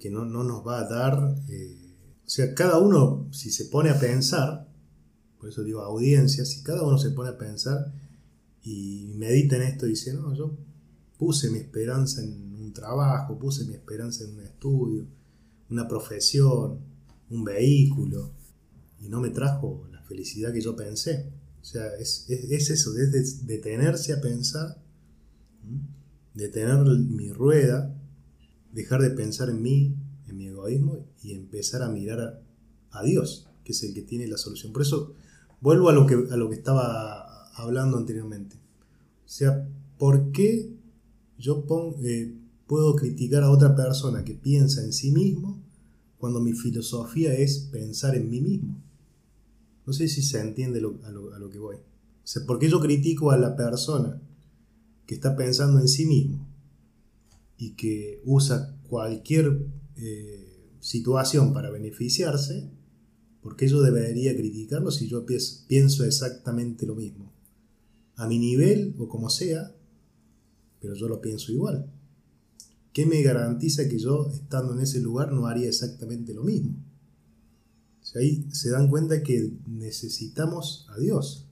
que 0.00 0.10
no, 0.10 0.24
nos 0.24 0.66
va 0.66 0.80
a 0.80 0.88
dar 0.88 1.36
eh, 1.48 1.88
o 2.28 2.30
sea, 2.30 2.54
cada 2.54 2.78
uno, 2.78 3.26
si 3.32 3.50
se 3.50 3.64
pone 3.64 3.88
a 3.88 3.98
pensar, 3.98 4.68
por 5.38 5.48
eso 5.48 5.64
digo 5.64 5.80
audiencia, 5.80 6.44
si 6.44 6.62
cada 6.62 6.82
uno 6.82 6.98
se 6.98 7.08
pone 7.12 7.30
a 7.30 7.38
pensar 7.38 7.90
y 8.62 9.14
medita 9.16 9.56
en 9.56 9.62
esto 9.62 9.86
y 9.86 9.90
dice, 9.90 10.12
no, 10.12 10.34
yo 10.34 10.54
puse 11.16 11.50
mi 11.50 11.56
esperanza 11.56 12.22
en 12.22 12.54
un 12.54 12.74
trabajo, 12.74 13.38
puse 13.38 13.64
mi 13.64 13.72
esperanza 13.72 14.24
en 14.24 14.34
un 14.34 14.40
estudio, 14.40 15.06
una 15.70 15.86
profesión, 15.88 16.80
un 17.30 17.44
vehículo, 17.44 18.32
y 19.00 19.08
no 19.08 19.20
me 19.20 19.30
trajo 19.30 19.86
la 19.92 20.02
felicidad 20.02 20.52
que 20.52 20.60
yo 20.60 20.74
pensé. 20.74 21.30
O 21.60 21.64
sea, 21.64 21.86
es, 21.96 22.26
eso, 22.28 22.96
es 22.96 23.46
detenerse 23.46 24.12
a 24.12 24.20
pensar, 24.20 24.82
detener 26.34 26.78
mi 26.86 27.30
rueda, 27.32 27.94
dejar 28.72 29.02
de 29.02 29.10
pensar 29.10 29.50
en 29.50 29.62
mí, 29.62 29.94
en 30.28 30.36
mi 30.36 30.46
egoísmo 30.46 31.06
y 31.22 31.32
empezar 31.34 31.82
a 31.82 31.90
mirar 31.90 32.42
a, 32.90 33.02
Dios, 33.02 33.48
que 33.64 33.72
es 33.72 33.82
el 33.82 33.94
que 33.94 34.02
tiene 34.02 34.26
la 34.26 34.38
solución. 34.38 34.72
Por 34.72 34.82
eso 34.82 35.14
vuelvo 35.60 35.88
a 35.88 35.92
lo 35.92 36.06
que, 36.06 36.14
a 36.14 36.36
lo 36.36 36.48
que 36.48 36.56
estaba 36.56 37.48
hablando 37.54 37.98
anteriormente. 37.98 38.56
O 38.56 39.28
sea, 39.28 39.68
¿por 39.98 40.32
qué 40.32 40.72
yo 41.38 41.64
eh, 42.02 42.34
puedo 42.66 42.96
criticar 42.96 43.42
a 43.42 43.50
otra 43.50 43.76
persona 43.76 44.24
que 44.24 44.34
piensa 44.34 44.82
en 44.82 44.92
sí 44.92 45.10
mismo 45.10 45.57
cuando 46.18 46.40
mi 46.40 46.52
filosofía 46.52 47.32
es 47.34 47.68
pensar 47.70 48.14
en 48.16 48.28
mí 48.28 48.40
mismo? 48.40 48.82
No 49.86 49.92
sé 49.92 50.08
si 50.08 50.22
se 50.22 50.40
entiende 50.40 50.80
a, 50.80 51.10
lo, 51.10 51.48
que 51.50 51.58
voy. 51.58 51.76
O 51.76 52.46
¿por 52.46 52.58
qué 52.58 52.68
yo 52.68 52.80
critico 52.80 53.30
a 53.30 53.38
la 53.38 53.56
persona 53.56 54.20
que 55.06 55.14
está 55.14 55.34
pensando 55.34 55.80
en 55.80 55.88
sí 55.88 56.04
mismo 56.04 56.46
y 57.56 57.70
que 57.70 58.20
usa 58.24 58.76
cualquier 58.88 59.66
eh, 59.96 60.74
situación 60.80 61.54
para 61.54 61.70
beneficiarse, 61.70 62.68
porque 63.40 63.66
yo 63.66 63.80
debería 63.80 64.36
criticarlo 64.36 64.90
si 64.90 65.08
yo 65.08 65.24
pienso 65.24 66.04
exactamente 66.04 66.86
lo 66.86 66.94
mismo? 66.94 67.32
A 68.16 68.26
mi 68.26 68.38
nivel 68.38 68.94
o 68.98 69.08
como 69.08 69.30
sea, 69.30 69.74
pero 70.80 70.94
yo 70.94 71.08
lo 71.08 71.20
pienso 71.20 71.52
igual. 71.52 71.90
¿Qué 72.92 73.06
me 73.06 73.22
garantiza 73.22 73.88
que 73.88 73.98
yo, 73.98 74.30
estando 74.32 74.74
en 74.74 74.80
ese 74.80 75.00
lugar, 75.00 75.32
no 75.32 75.46
haría 75.46 75.68
exactamente 75.68 76.34
lo 76.34 76.42
mismo? 76.42 76.74
ahí 78.16 78.48
se 78.52 78.70
dan 78.70 78.88
cuenta 78.88 79.22
que 79.22 79.52
necesitamos 79.66 80.86
a 80.88 80.98
Dios. 80.98 81.46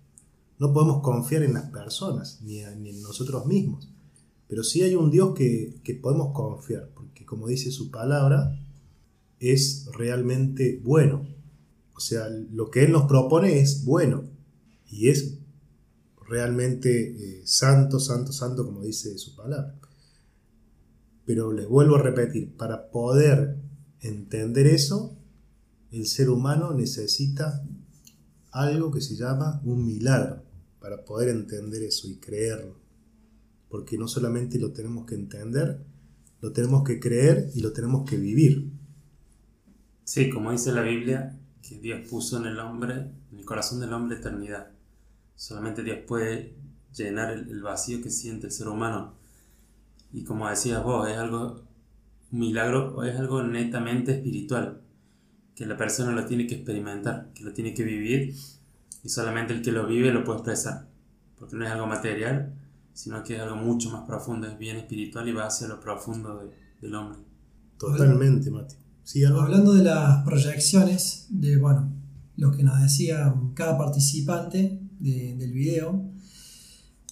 No 0.59 0.73
podemos 0.73 1.03
confiar 1.03 1.43
en 1.43 1.55
las 1.55 1.71
personas, 1.71 2.41
ni, 2.43 2.61
en 2.61 3.03
nosotros 3.03 3.47
mismos. 3.47 3.91
Pero 4.49 4.65
sí 4.65 4.83
hay 4.83 4.95
un 4.95 5.11
Dios 5.11 5.35
que, 5.35 5.81
que 5.85 5.95
podemos 5.95 6.33
confiar, 6.33 6.91
porque 6.95 7.27
como 7.27 7.49
dice 7.49 7.71
su 7.71 7.91
palabra, 7.91 8.59
es 9.39 9.87
realmente 9.93 10.81
bueno. 10.83 11.27
O 11.95 12.01
sea, 12.01 12.29
lo 12.29 12.71
que 12.71 12.85
Él 12.85 12.93
nos 12.93 13.05
propone 13.05 13.61
es 13.61 13.85
bueno 13.85 14.25
y 14.89 15.09
es 15.09 15.39
realmente 16.29 17.41
eh, 17.41 17.43
santo, 17.45 18.01
santo, 18.01 18.33
santo, 18.33 18.65
como 18.65 18.83
dice 18.83 19.19
su 19.19 19.35
palabra. 19.35 19.75
Pero 21.27 21.53
les 21.53 21.69
vuelvo 21.69 21.97
a 21.97 22.03
repetir, 22.03 22.57
para 22.57 22.91
poder 22.91 23.57
entender 24.01 24.67
eso, 24.67 25.19
el 25.91 26.07
ser 26.07 26.31
humano 26.31 26.73
necesita 26.73 27.63
algo 28.53 28.91
que 28.91 29.03
se 29.03 29.17
llama 29.17 29.61
un 29.65 29.85
milagro 29.85 30.43
para 30.81 31.05
poder 31.05 31.29
entender 31.29 31.83
eso 31.83 32.09
y 32.09 32.17
creerlo. 32.17 32.77
Porque 33.69 33.99
no 33.99 34.09
solamente 34.09 34.59
lo 34.59 34.73
tenemos 34.73 35.05
que 35.05 35.17
entender, 35.17 35.85
lo 36.41 36.53
tenemos 36.53 36.85
que 36.85 37.01
creer 37.01 37.51
y 37.55 37.61
lo 37.61 37.73
tenemos 37.73 38.09
que 38.09 38.17
vivir. 38.17 38.71
Sí, 40.05 40.31
como 40.31 40.53
dice 40.53 40.71
la 40.71 40.83
Biblia, 40.83 41.37
que 41.61 41.81
Dios 41.81 42.09
puso 42.09 42.39
en 42.39 42.47
el 42.47 42.61
hombre, 42.61 43.11
en 43.33 43.39
el 43.39 43.45
corazón 43.45 43.81
del 43.81 43.93
hombre 43.93 44.19
eternidad. 44.19 44.71
Solamente 45.35 45.83
Dios 45.83 45.99
puede 46.07 46.55
llenar 46.95 47.33
el, 47.33 47.63
vacío 47.63 48.01
que 48.01 48.11
siente 48.11 48.47
el 48.47 48.53
ser 48.53 48.69
humano. 48.69 49.15
Y 50.17 50.25
como 50.25 50.49
decías 50.49 50.83
vos, 50.83 51.07
es 51.11 51.19
algo, 51.19 51.61
un 52.33 52.39
milagro 52.39 52.97
o 52.97 53.05
es 53.05 53.19
algo 53.19 53.43
netamente 53.43 54.13
espiritual, 54.13 54.81
que 55.55 55.67
la 55.67 55.77
persona 55.77 56.13
lo 56.13 56.25
tiene 56.25 56.47
que 56.47 56.55
experimentar, 56.55 57.33
que 57.35 57.45
lo 57.45 57.53
tiene 57.53 57.75
que 57.75 57.85
vivir 57.85 58.35
y 59.05 59.09
solamente 59.11 59.53
el 59.53 59.61
que 59.61 59.73
lo 59.73 59.87
vive 59.87 60.11
lo 60.11 60.25
puede 60.25 60.39
expresar, 60.39 60.89
porque 61.39 61.55
no 61.57 61.67
es 61.67 61.71
algo 61.71 61.87
material, 61.87 62.55
sino 62.95 63.23
que 63.23 63.37
es 63.37 63.43
algo 63.43 63.57
mucho 63.57 63.91
más 63.91 64.07
profundo, 64.07 64.47
es 64.47 64.57
bien 64.57 64.79
espiritual 64.79 65.29
y 65.29 65.33
va 65.33 65.49
hacia 65.49 65.69
lo 65.69 65.81
profundo 65.81 66.51
del 66.81 66.95
hombre. 66.95 67.19
Totalmente, 67.77 68.51
Mati. 68.51 68.77
Hablando 69.39 69.75
de 69.75 69.85
las 69.85 70.25
proyecciones, 70.25 71.27
de 71.29 71.59
bueno, 71.59 71.93
lo 72.39 72.53
que 72.53 72.63
nos 72.63 72.81
decía 72.81 73.35
cada 73.53 73.77
participante 73.77 74.81
del 74.99 75.53
video, 75.53 76.11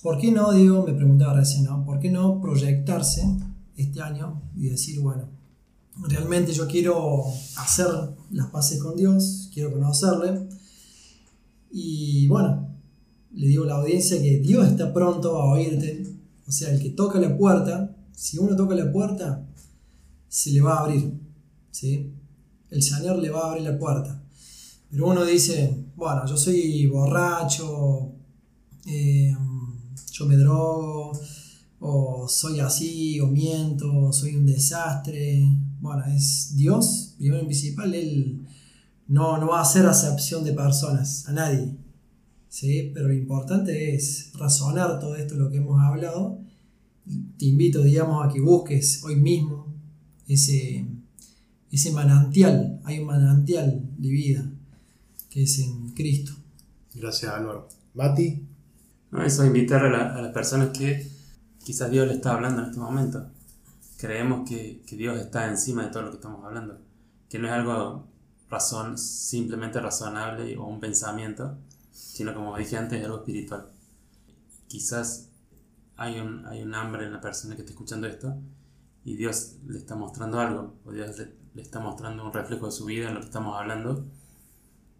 ¿por 0.04 0.18
qué 0.18 0.30
no, 0.30 0.52
digo, 0.52 0.84
me 0.86 0.92
preguntaba 0.92 1.32
recién, 1.32 1.64
¿no? 1.64 1.82
¿Por 1.82 1.98
qué 1.98 2.10
no 2.10 2.38
proyectarse 2.38 3.22
este 3.74 4.02
año 4.02 4.42
y 4.54 4.68
decir, 4.68 5.00
bueno, 5.00 5.30
realmente 5.96 6.52
yo 6.52 6.68
quiero 6.68 7.24
hacer 7.56 7.86
las 8.30 8.48
paces 8.48 8.82
con 8.82 8.96
Dios, 8.96 9.48
quiero 9.54 9.72
conocerle, 9.72 10.46
y 11.70 12.28
bueno, 12.28 12.68
le 13.32 13.46
digo 13.46 13.64
a 13.64 13.68
la 13.68 13.74
audiencia 13.76 14.20
que 14.20 14.40
Dios 14.40 14.68
está 14.68 14.92
pronto 14.92 15.40
a 15.40 15.50
oírte, 15.50 16.06
o 16.46 16.52
sea, 16.52 16.70
el 16.70 16.82
que 16.82 16.90
toca 16.90 17.18
la 17.18 17.38
puerta 17.38 17.96
Si 18.12 18.36
uno 18.36 18.54
toca 18.54 18.74
la 18.74 18.92
puerta, 18.92 19.46
se 20.28 20.50
le 20.50 20.60
va 20.60 20.74
a 20.74 20.80
abrir. 20.80 21.18
¿sí? 21.70 22.12
El 22.70 22.82
Señor 22.82 23.18
le 23.20 23.30
va 23.30 23.40
a 23.40 23.50
abrir 23.52 23.64
la 23.64 23.78
puerta. 23.78 24.22
Pero 24.90 25.08
uno 25.08 25.24
dice, 25.24 25.86
bueno, 25.96 26.26
yo 26.26 26.36
soy 26.36 26.86
borracho, 26.86 28.12
eh, 28.86 29.34
yo 30.12 30.26
me 30.26 30.36
drogo, 30.36 31.12
o 31.80 32.28
soy 32.28 32.60
así, 32.60 33.20
o 33.20 33.26
miento, 33.26 33.92
o 33.92 34.12
soy 34.12 34.36
un 34.36 34.46
desastre. 34.46 35.46
Bueno, 35.80 36.04
es 36.06 36.56
Dios, 36.56 37.14
primero 37.18 37.42
y 37.42 37.46
principal, 37.46 37.94
Él 37.94 38.46
no, 39.08 39.38
no 39.38 39.48
va 39.48 39.58
a 39.58 39.62
hacer 39.62 39.86
acepción 39.86 40.44
de 40.44 40.52
personas, 40.52 41.28
a 41.28 41.32
nadie. 41.32 41.76
¿sí? 42.54 42.92
Pero 42.94 43.08
lo 43.08 43.14
importante 43.14 43.94
es 43.94 44.30
razonar 44.34 45.00
todo 45.00 45.16
esto, 45.16 45.34
lo 45.34 45.50
que 45.50 45.56
hemos 45.56 45.80
hablado. 45.82 46.38
Te 47.36 47.46
invito, 47.46 47.82
digamos, 47.82 48.24
a 48.24 48.32
que 48.32 48.40
busques 48.40 49.02
hoy 49.02 49.16
mismo 49.16 49.66
ese, 50.28 50.86
ese 51.70 51.90
manantial. 51.90 52.80
Hay 52.84 53.00
un 53.00 53.06
manantial 53.06 53.82
de 53.98 54.08
vida 54.08 54.50
que 55.30 55.42
es 55.42 55.58
en 55.58 55.90
Cristo. 55.90 56.32
Gracias, 56.94 57.32
Álvaro. 57.32 57.68
Mati. 57.94 58.43
No, 59.14 59.22
eso 59.22 59.46
invitar 59.46 59.86
a, 59.86 60.20
las 60.20 60.32
personas 60.32 60.76
que 60.76 61.08
quizás 61.64 61.88
Dios 61.88 62.08
le 62.08 62.14
está 62.14 62.32
hablando 62.32 62.62
en 62.62 62.70
este 62.70 62.80
momento. 62.80 63.24
Creemos 63.96 64.48
que, 64.48 64.82
que, 64.84 64.96
Dios 64.96 65.20
está 65.20 65.48
encima 65.48 65.84
de 65.84 65.90
todo 65.90 66.02
lo 66.02 66.10
que 66.10 66.16
estamos 66.16 66.44
hablando, 66.44 66.80
que 67.28 67.38
no 67.38 67.46
es 67.46 67.52
algo 67.52 68.08
razón, 68.50 68.98
simplemente 68.98 69.80
razonable 69.80 70.56
o 70.56 70.66
un 70.66 70.80
pensamiento, 70.80 71.56
sino 71.92 72.34
como 72.34 72.58
dije 72.58 72.76
antes, 72.76 72.98
es 72.98 73.04
algo 73.04 73.18
espiritual. 73.18 73.68
Quizás 74.66 75.28
hay 75.96 76.18
un, 76.18 76.44
hay 76.46 76.64
un 76.64 76.74
hambre 76.74 77.06
en 77.06 77.12
la 77.12 77.20
persona 77.20 77.54
que 77.54 77.62
está 77.62 77.70
escuchando 77.72 78.08
esto 78.08 78.34
y 79.04 79.14
Dios 79.14 79.58
le 79.64 79.78
está 79.78 79.94
mostrando 79.94 80.40
algo, 80.40 80.74
o 80.84 80.90
Dios 80.90 81.16
le 81.54 81.62
está 81.62 81.78
mostrando 81.78 82.24
un 82.24 82.32
reflejo 82.32 82.66
de 82.66 82.72
su 82.72 82.84
vida 82.86 83.10
en 83.10 83.14
lo 83.14 83.20
que 83.20 83.26
estamos 83.26 83.56
hablando 83.56 84.04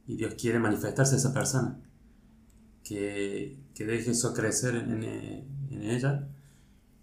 y 0.06 0.14
Dios 0.14 0.34
quiere 0.34 0.60
manifestarse 0.60 1.16
a 1.16 1.18
esa 1.18 1.34
persona. 1.34 1.80
Que, 2.84 3.58
que 3.74 3.86
deje 3.86 4.10
eso 4.10 4.34
crecer 4.34 4.76
en, 4.76 5.02
en, 5.02 5.82
ella 5.82 6.28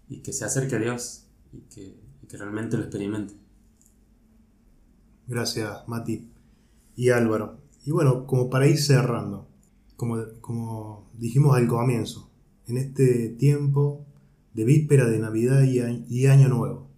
y 0.08 0.20
que 0.20 0.32
se 0.32 0.44
acerque 0.44 0.76
a 0.76 0.78
Dios 0.78 1.26
y 1.52 1.58
que, 1.62 2.00
que 2.28 2.36
realmente 2.36 2.76
lo 2.76 2.84
experimente. 2.84 3.34
Gracias, 5.26 5.88
Mati 5.88 6.30
y 6.96 7.08
Álvaro. 7.10 7.58
Y 7.84 7.90
bueno, 7.90 8.26
como 8.26 8.48
para 8.48 8.68
ir 8.68 8.78
cerrando, 8.78 9.48
como, 9.96 10.18
como 10.40 11.10
dijimos 11.14 11.56
al 11.56 11.66
comienzo, 11.66 12.30
en 12.66 12.76
este 12.76 13.28
tiempo 13.30 14.06
de 14.54 14.64
víspera 14.64 15.06
de 15.08 15.18
Navidad 15.18 15.62
y, 15.62 15.80
y 16.08 16.26
Año 16.26 16.48
Nuevo, 16.48 16.88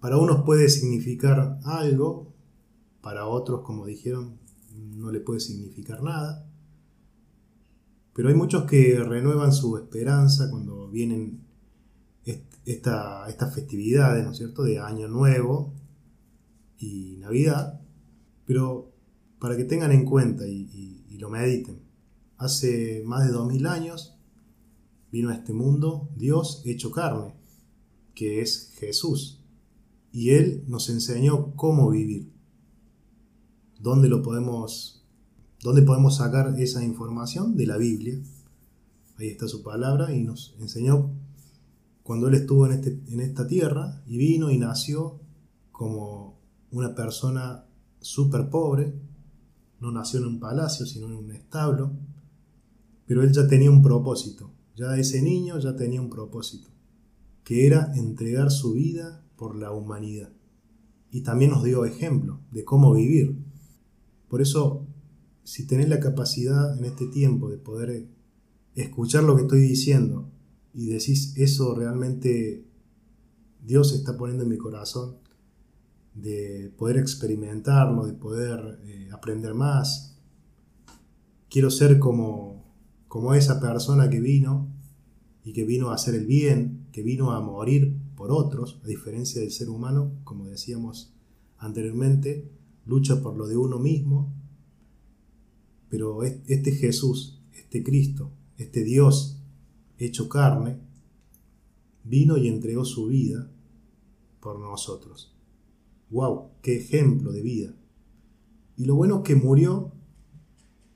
para 0.00 0.16
unos 0.16 0.42
puede 0.44 0.68
significar 0.68 1.58
algo, 1.64 2.32
para 3.02 3.26
otros, 3.26 3.60
como 3.62 3.86
dijeron, 3.86 4.38
no 4.96 5.10
le 5.12 5.20
puede 5.20 5.40
significar 5.40 6.02
nada. 6.02 6.49
Pero 8.20 8.28
hay 8.28 8.34
muchos 8.34 8.64
que 8.64 9.02
renuevan 9.02 9.50
su 9.50 9.78
esperanza 9.78 10.50
cuando 10.50 10.90
vienen 10.90 11.40
estas 12.66 13.54
festividades, 13.54 14.22
¿no 14.26 14.32
es 14.32 14.36
cierto?, 14.36 14.62
de 14.62 14.78
Año 14.78 15.08
Nuevo 15.08 15.72
y 16.76 17.16
Navidad. 17.16 17.80
Pero 18.44 18.92
para 19.38 19.56
que 19.56 19.64
tengan 19.64 19.90
en 19.92 20.04
cuenta 20.04 20.46
y, 20.46 21.16
lo 21.18 21.30
mediten, 21.30 21.80
hace 22.36 23.02
más 23.06 23.26
de 23.26 23.32
dos 23.32 23.50
mil 23.50 23.66
años 23.66 24.18
vino 25.10 25.30
a 25.30 25.34
este 25.34 25.54
mundo 25.54 26.10
Dios 26.14 26.60
hecho 26.66 26.90
carne, 26.90 27.34
que 28.14 28.42
es 28.42 28.74
Jesús. 28.78 29.40
Y 30.12 30.32
Él 30.32 30.64
nos 30.66 30.90
enseñó 30.90 31.56
cómo 31.56 31.88
vivir. 31.88 32.30
¿Dónde 33.80 34.10
lo 34.10 34.20
podemos, 34.20 34.99
dónde 35.62 35.82
podemos 35.82 36.16
sacar 36.16 36.58
esa 36.58 36.82
información? 36.84 37.56
De 37.56 37.66
la 37.66 37.76
Biblia. 37.76 38.18
Ahí 39.18 39.28
está 39.28 39.46
su 39.48 39.62
palabra 39.62 40.14
y 40.14 40.22
nos 40.22 40.54
enseñó 40.58 41.10
cuando 42.02 42.28
Él 42.28 42.34
estuvo 42.34 42.66
en, 42.66 42.72
este, 42.72 43.00
en 43.08 43.20
esta 43.20 43.46
tierra 43.46 44.02
y 44.06 44.16
vino 44.16 44.50
y 44.50 44.58
nació 44.58 45.20
como 45.70 46.40
una 46.70 46.94
persona 46.94 47.66
súper 48.00 48.48
pobre. 48.48 48.94
No 49.80 49.92
nació 49.92 50.20
en 50.20 50.26
un 50.26 50.40
palacio, 50.40 50.86
sino 50.86 51.06
en 51.06 51.12
un 51.12 51.30
establo. 51.32 51.92
Pero 53.06 53.22
Él 53.22 53.32
ya 53.32 53.46
tenía 53.46 53.70
un 53.70 53.82
propósito. 53.82 54.50
Ya 54.76 54.96
ese 54.96 55.20
niño 55.20 55.58
ya 55.58 55.76
tenía 55.76 56.00
un 56.00 56.10
propósito. 56.10 56.68
Que 57.44 57.66
era 57.66 57.92
entregar 57.94 58.50
su 58.50 58.72
vida 58.72 59.24
por 59.36 59.56
la 59.56 59.72
humanidad. 59.72 60.30
Y 61.10 61.22
también 61.22 61.50
nos 61.50 61.64
dio 61.64 61.84
ejemplo 61.84 62.40
de 62.50 62.64
cómo 62.64 62.94
vivir 62.94 63.36
por 64.30 64.40
eso, 64.40 64.86
si 65.44 65.66
tenés 65.66 65.88
la 65.88 66.00
capacidad 66.00 66.78
en 66.78 66.84
este 66.84 67.06
tiempo 67.06 67.50
de 67.50 67.58
poder 67.58 68.06
escuchar 68.74 69.24
lo 69.24 69.36
que 69.36 69.42
estoy 69.42 69.60
diciendo 69.60 70.30
y 70.72 70.86
decís 70.86 71.34
eso 71.36 71.74
realmente 71.74 72.64
Dios 73.64 73.92
está 73.92 74.16
poniendo 74.16 74.44
en 74.44 74.50
mi 74.50 74.58
corazón, 74.58 75.16
de 76.14 76.72
poder 76.76 76.96
experimentarlo, 76.96 78.06
de 78.06 78.14
poder 78.14 78.80
eh, 78.84 79.08
aprender 79.12 79.54
más, 79.54 80.18
quiero 81.48 81.70
ser 81.70 81.98
como, 81.98 82.64
como 83.08 83.34
esa 83.34 83.60
persona 83.60 84.08
que 84.10 84.20
vino 84.20 84.68
y 85.44 85.52
que 85.52 85.64
vino 85.64 85.90
a 85.90 85.94
hacer 85.94 86.14
el 86.14 86.26
bien, 86.26 86.86
que 86.92 87.02
vino 87.02 87.32
a 87.32 87.40
morir 87.40 87.96
por 88.16 88.32
otros, 88.32 88.80
a 88.84 88.86
diferencia 88.86 89.40
del 89.40 89.50
ser 89.50 89.68
humano, 89.68 90.12
como 90.24 90.46
decíamos 90.46 91.14
anteriormente, 91.58 92.50
lucha 92.86 93.22
por 93.22 93.36
lo 93.36 93.46
de 93.46 93.56
uno 93.56 93.78
mismo, 93.78 94.34
pero 95.90 96.22
este 96.22 96.70
Jesús, 96.70 97.42
este 97.52 97.82
Cristo, 97.82 98.30
este 98.56 98.84
Dios 98.84 99.42
hecho 99.98 100.28
carne, 100.28 100.78
vino 102.04 102.38
y 102.38 102.48
entregó 102.48 102.84
su 102.84 103.08
vida 103.08 103.50
por 104.40 104.58
nosotros. 104.60 105.36
¡Wow! 106.10 106.52
¡Qué 106.62 106.76
ejemplo 106.76 107.32
de 107.32 107.42
vida! 107.42 107.74
Y 108.76 108.84
lo 108.84 108.94
bueno 108.94 109.18
es 109.18 109.22
que 109.24 109.34
murió 109.34 109.92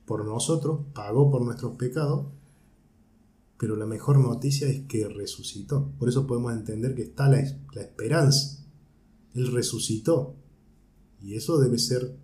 por 0.06 0.24
nosotros, 0.24 0.86
pagó 0.94 1.30
por 1.30 1.44
nuestros 1.44 1.76
pecados, 1.76 2.26
pero 3.58 3.76
la 3.76 3.86
mejor 3.86 4.18
noticia 4.18 4.68
es 4.68 4.86
que 4.86 5.08
resucitó. 5.08 5.92
Por 5.98 6.08
eso 6.08 6.26
podemos 6.26 6.52
entender 6.52 6.94
que 6.94 7.02
está 7.02 7.28
la, 7.28 7.42
la 7.74 7.82
esperanza. 7.82 8.64
Él 9.34 9.52
resucitó. 9.52 10.36
Y 11.20 11.34
eso 11.34 11.58
debe 11.58 11.78
ser 11.78 12.16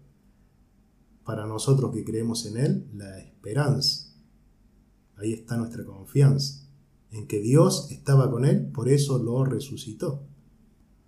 para 1.25 1.47
nosotros 1.47 1.93
que 1.93 2.05
creemos 2.05 2.47
en 2.47 2.57
Él 2.57 2.91
la 2.95 3.19
esperanza. 3.19 4.13
Ahí 5.17 5.33
está 5.33 5.57
nuestra 5.57 5.85
confianza, 5.85 6.67
en 7.11 7.27
que 7.27 7.41
Dios 7.41 7.89
estaba 7.91 8.31
con 8.31 8.45
Él, 8.45 8.71
por 8.73 8.89
eso 8.89 9.23
lo 9.23 9.45
resucitó. 9.45 10.27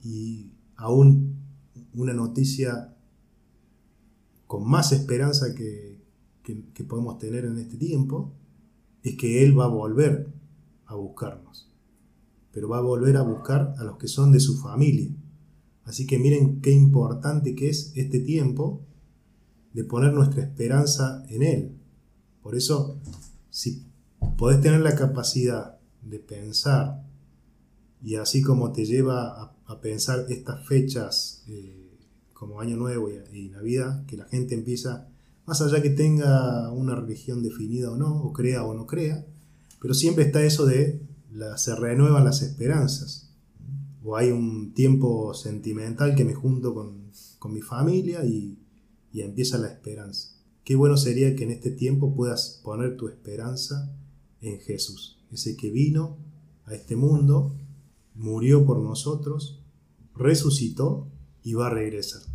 Y 0.02 0.52
aún 0.76 1.36
una 1.94 2.12
noticia 2.12 2.96
con 4.46 4.68
más 4.68 4.92
esperanza 4.92 5.54
que, 5.54 6.02
que, 6.42 6.84
podemos 6.84 7.18
tener 7.18 7.44
en 7.44 7.58
este 7.58 7.76
tiempo 7.76 8.34
es 9.02 9.16
que 9.16 9.44
Él 9.44 9.58
va 9.58 9.64
a 9.64 9.68
volver 9.68 10.32
a 10.86 10.94
buscarnos, 10.94 11.70
pero 12.52 12.68
va 12.68 12.78
a 12.78 12.82
volver 12.82 13.16
a 13.16 13.22
buscar 13.22 13.74
a 13.78 13.84
los 13.84 13.96
que 13.96 14.08
son 14.08 14.32
de 14.32 14.40
su 14.40 14.58
familia 14.58 15.10
Así 15.84 16.06
que 16.06 16.18
miren 16.18 16.60
qué 16.60 16.70
importante 16.70 17.54
que 17.54 17.68
es 17.68 17.92
este 17.96 18.20
tiempo 18.20 18.82
de 19.72 19.84
poner 19.84 20.12
nuestra 20.12 20.42
esperanza 20.42 21.24
en 21.28 21.42
Él. 21.42 21.72
Por 22.42 22.56
eso, 22.56 22.98
si 23.50 23.84
podés 24.36 24.60
tener 24.60 24.80
la 24.80 24.94
capacidad 24.94 25.78
de 26.02 26.18
pensar, 26.18 27.02
y 28.02 28.16
así 28.16 28.42
como 28.42 28.72
te 28.72 28.84
lleva 28.84 29.42
a, 29.66 29.80
pensar 29.80 30.26
estas 30.28 30.66
fechas 30.68 31.44
eh, 31.48 31.96
como 32.34 32.60
Año 32.60 32.76
Nuevo 32.76 33.08
y, 33.32 33.48
Navidad, 33.48 34.04
que 34.04 34.18
la 34.18 34.26
gente 34.26 34.54
empieza, 34.54 35.08
más 35.46 35.62
allá 35.62 35.80
que 35.80 35.88
tenga 35.88 36.70
una 36.70 36.94
religión 36.94 37.42
definida 37.42 37.90
o 37.90 37.96
no, 37.96 38.22
o 38.22 38.34
crea 38.34 38.64
o 38.64 38.74
no 38.74 38.86
crea, 38.86 39.24
pero 39.80 39.94
siempre 39.94 40.24
está 40.24 40.42
eso 40.42 40.66
de 40.66 41.00
la, 41.32 41.56
se 41.56 41.74
renuevan 41.74 42.22
las 42.22 42.42
esperanzas 42.42 43.32
o 44.04 44.16
hay 44.16 44.30
un 44.30 44.72
tiempo 44.74 45.32
sentimental 45.34 46.14
que 46.14 46.24
me 46.24 46.34
junto 46.34 46.74
con, 46.74 47.02
mi 47.50 47.60
familia 47.60 48.24
y, 48.24 48.58
y 49.12 49.20
empieza 49.20 49.58
la 49.58 49.68
esperanza. 49.68 50.30
Qué 50.64 50.76
bueno 50.76 50.96
sería 50.96 51.34
que 51.34 51.44
en 51.44 51.50
este 51.50 51.70
tiempo 51.70 52.14
puedas 52.14 52.60
poner 52.62 52.96
tu 52.96 53.08
esperanza 53.08 53.94
en 54.40 54.60
Jesús, 54.60 55.18
ese 55.30 55.56
que 55.56 55.70
vino 55.70 56.18
a 56.64 56.74
este 56.74 56.96
mundo, 56.96 57.54
murió 58.14 58.64
por 58.64 58.78
nosotros, 58.78 59.62
resucitó 60.14 61.08
y 61.42 61.54
va 61.54 61.66
a 61.66 61.70
regresar. 61.70 62.31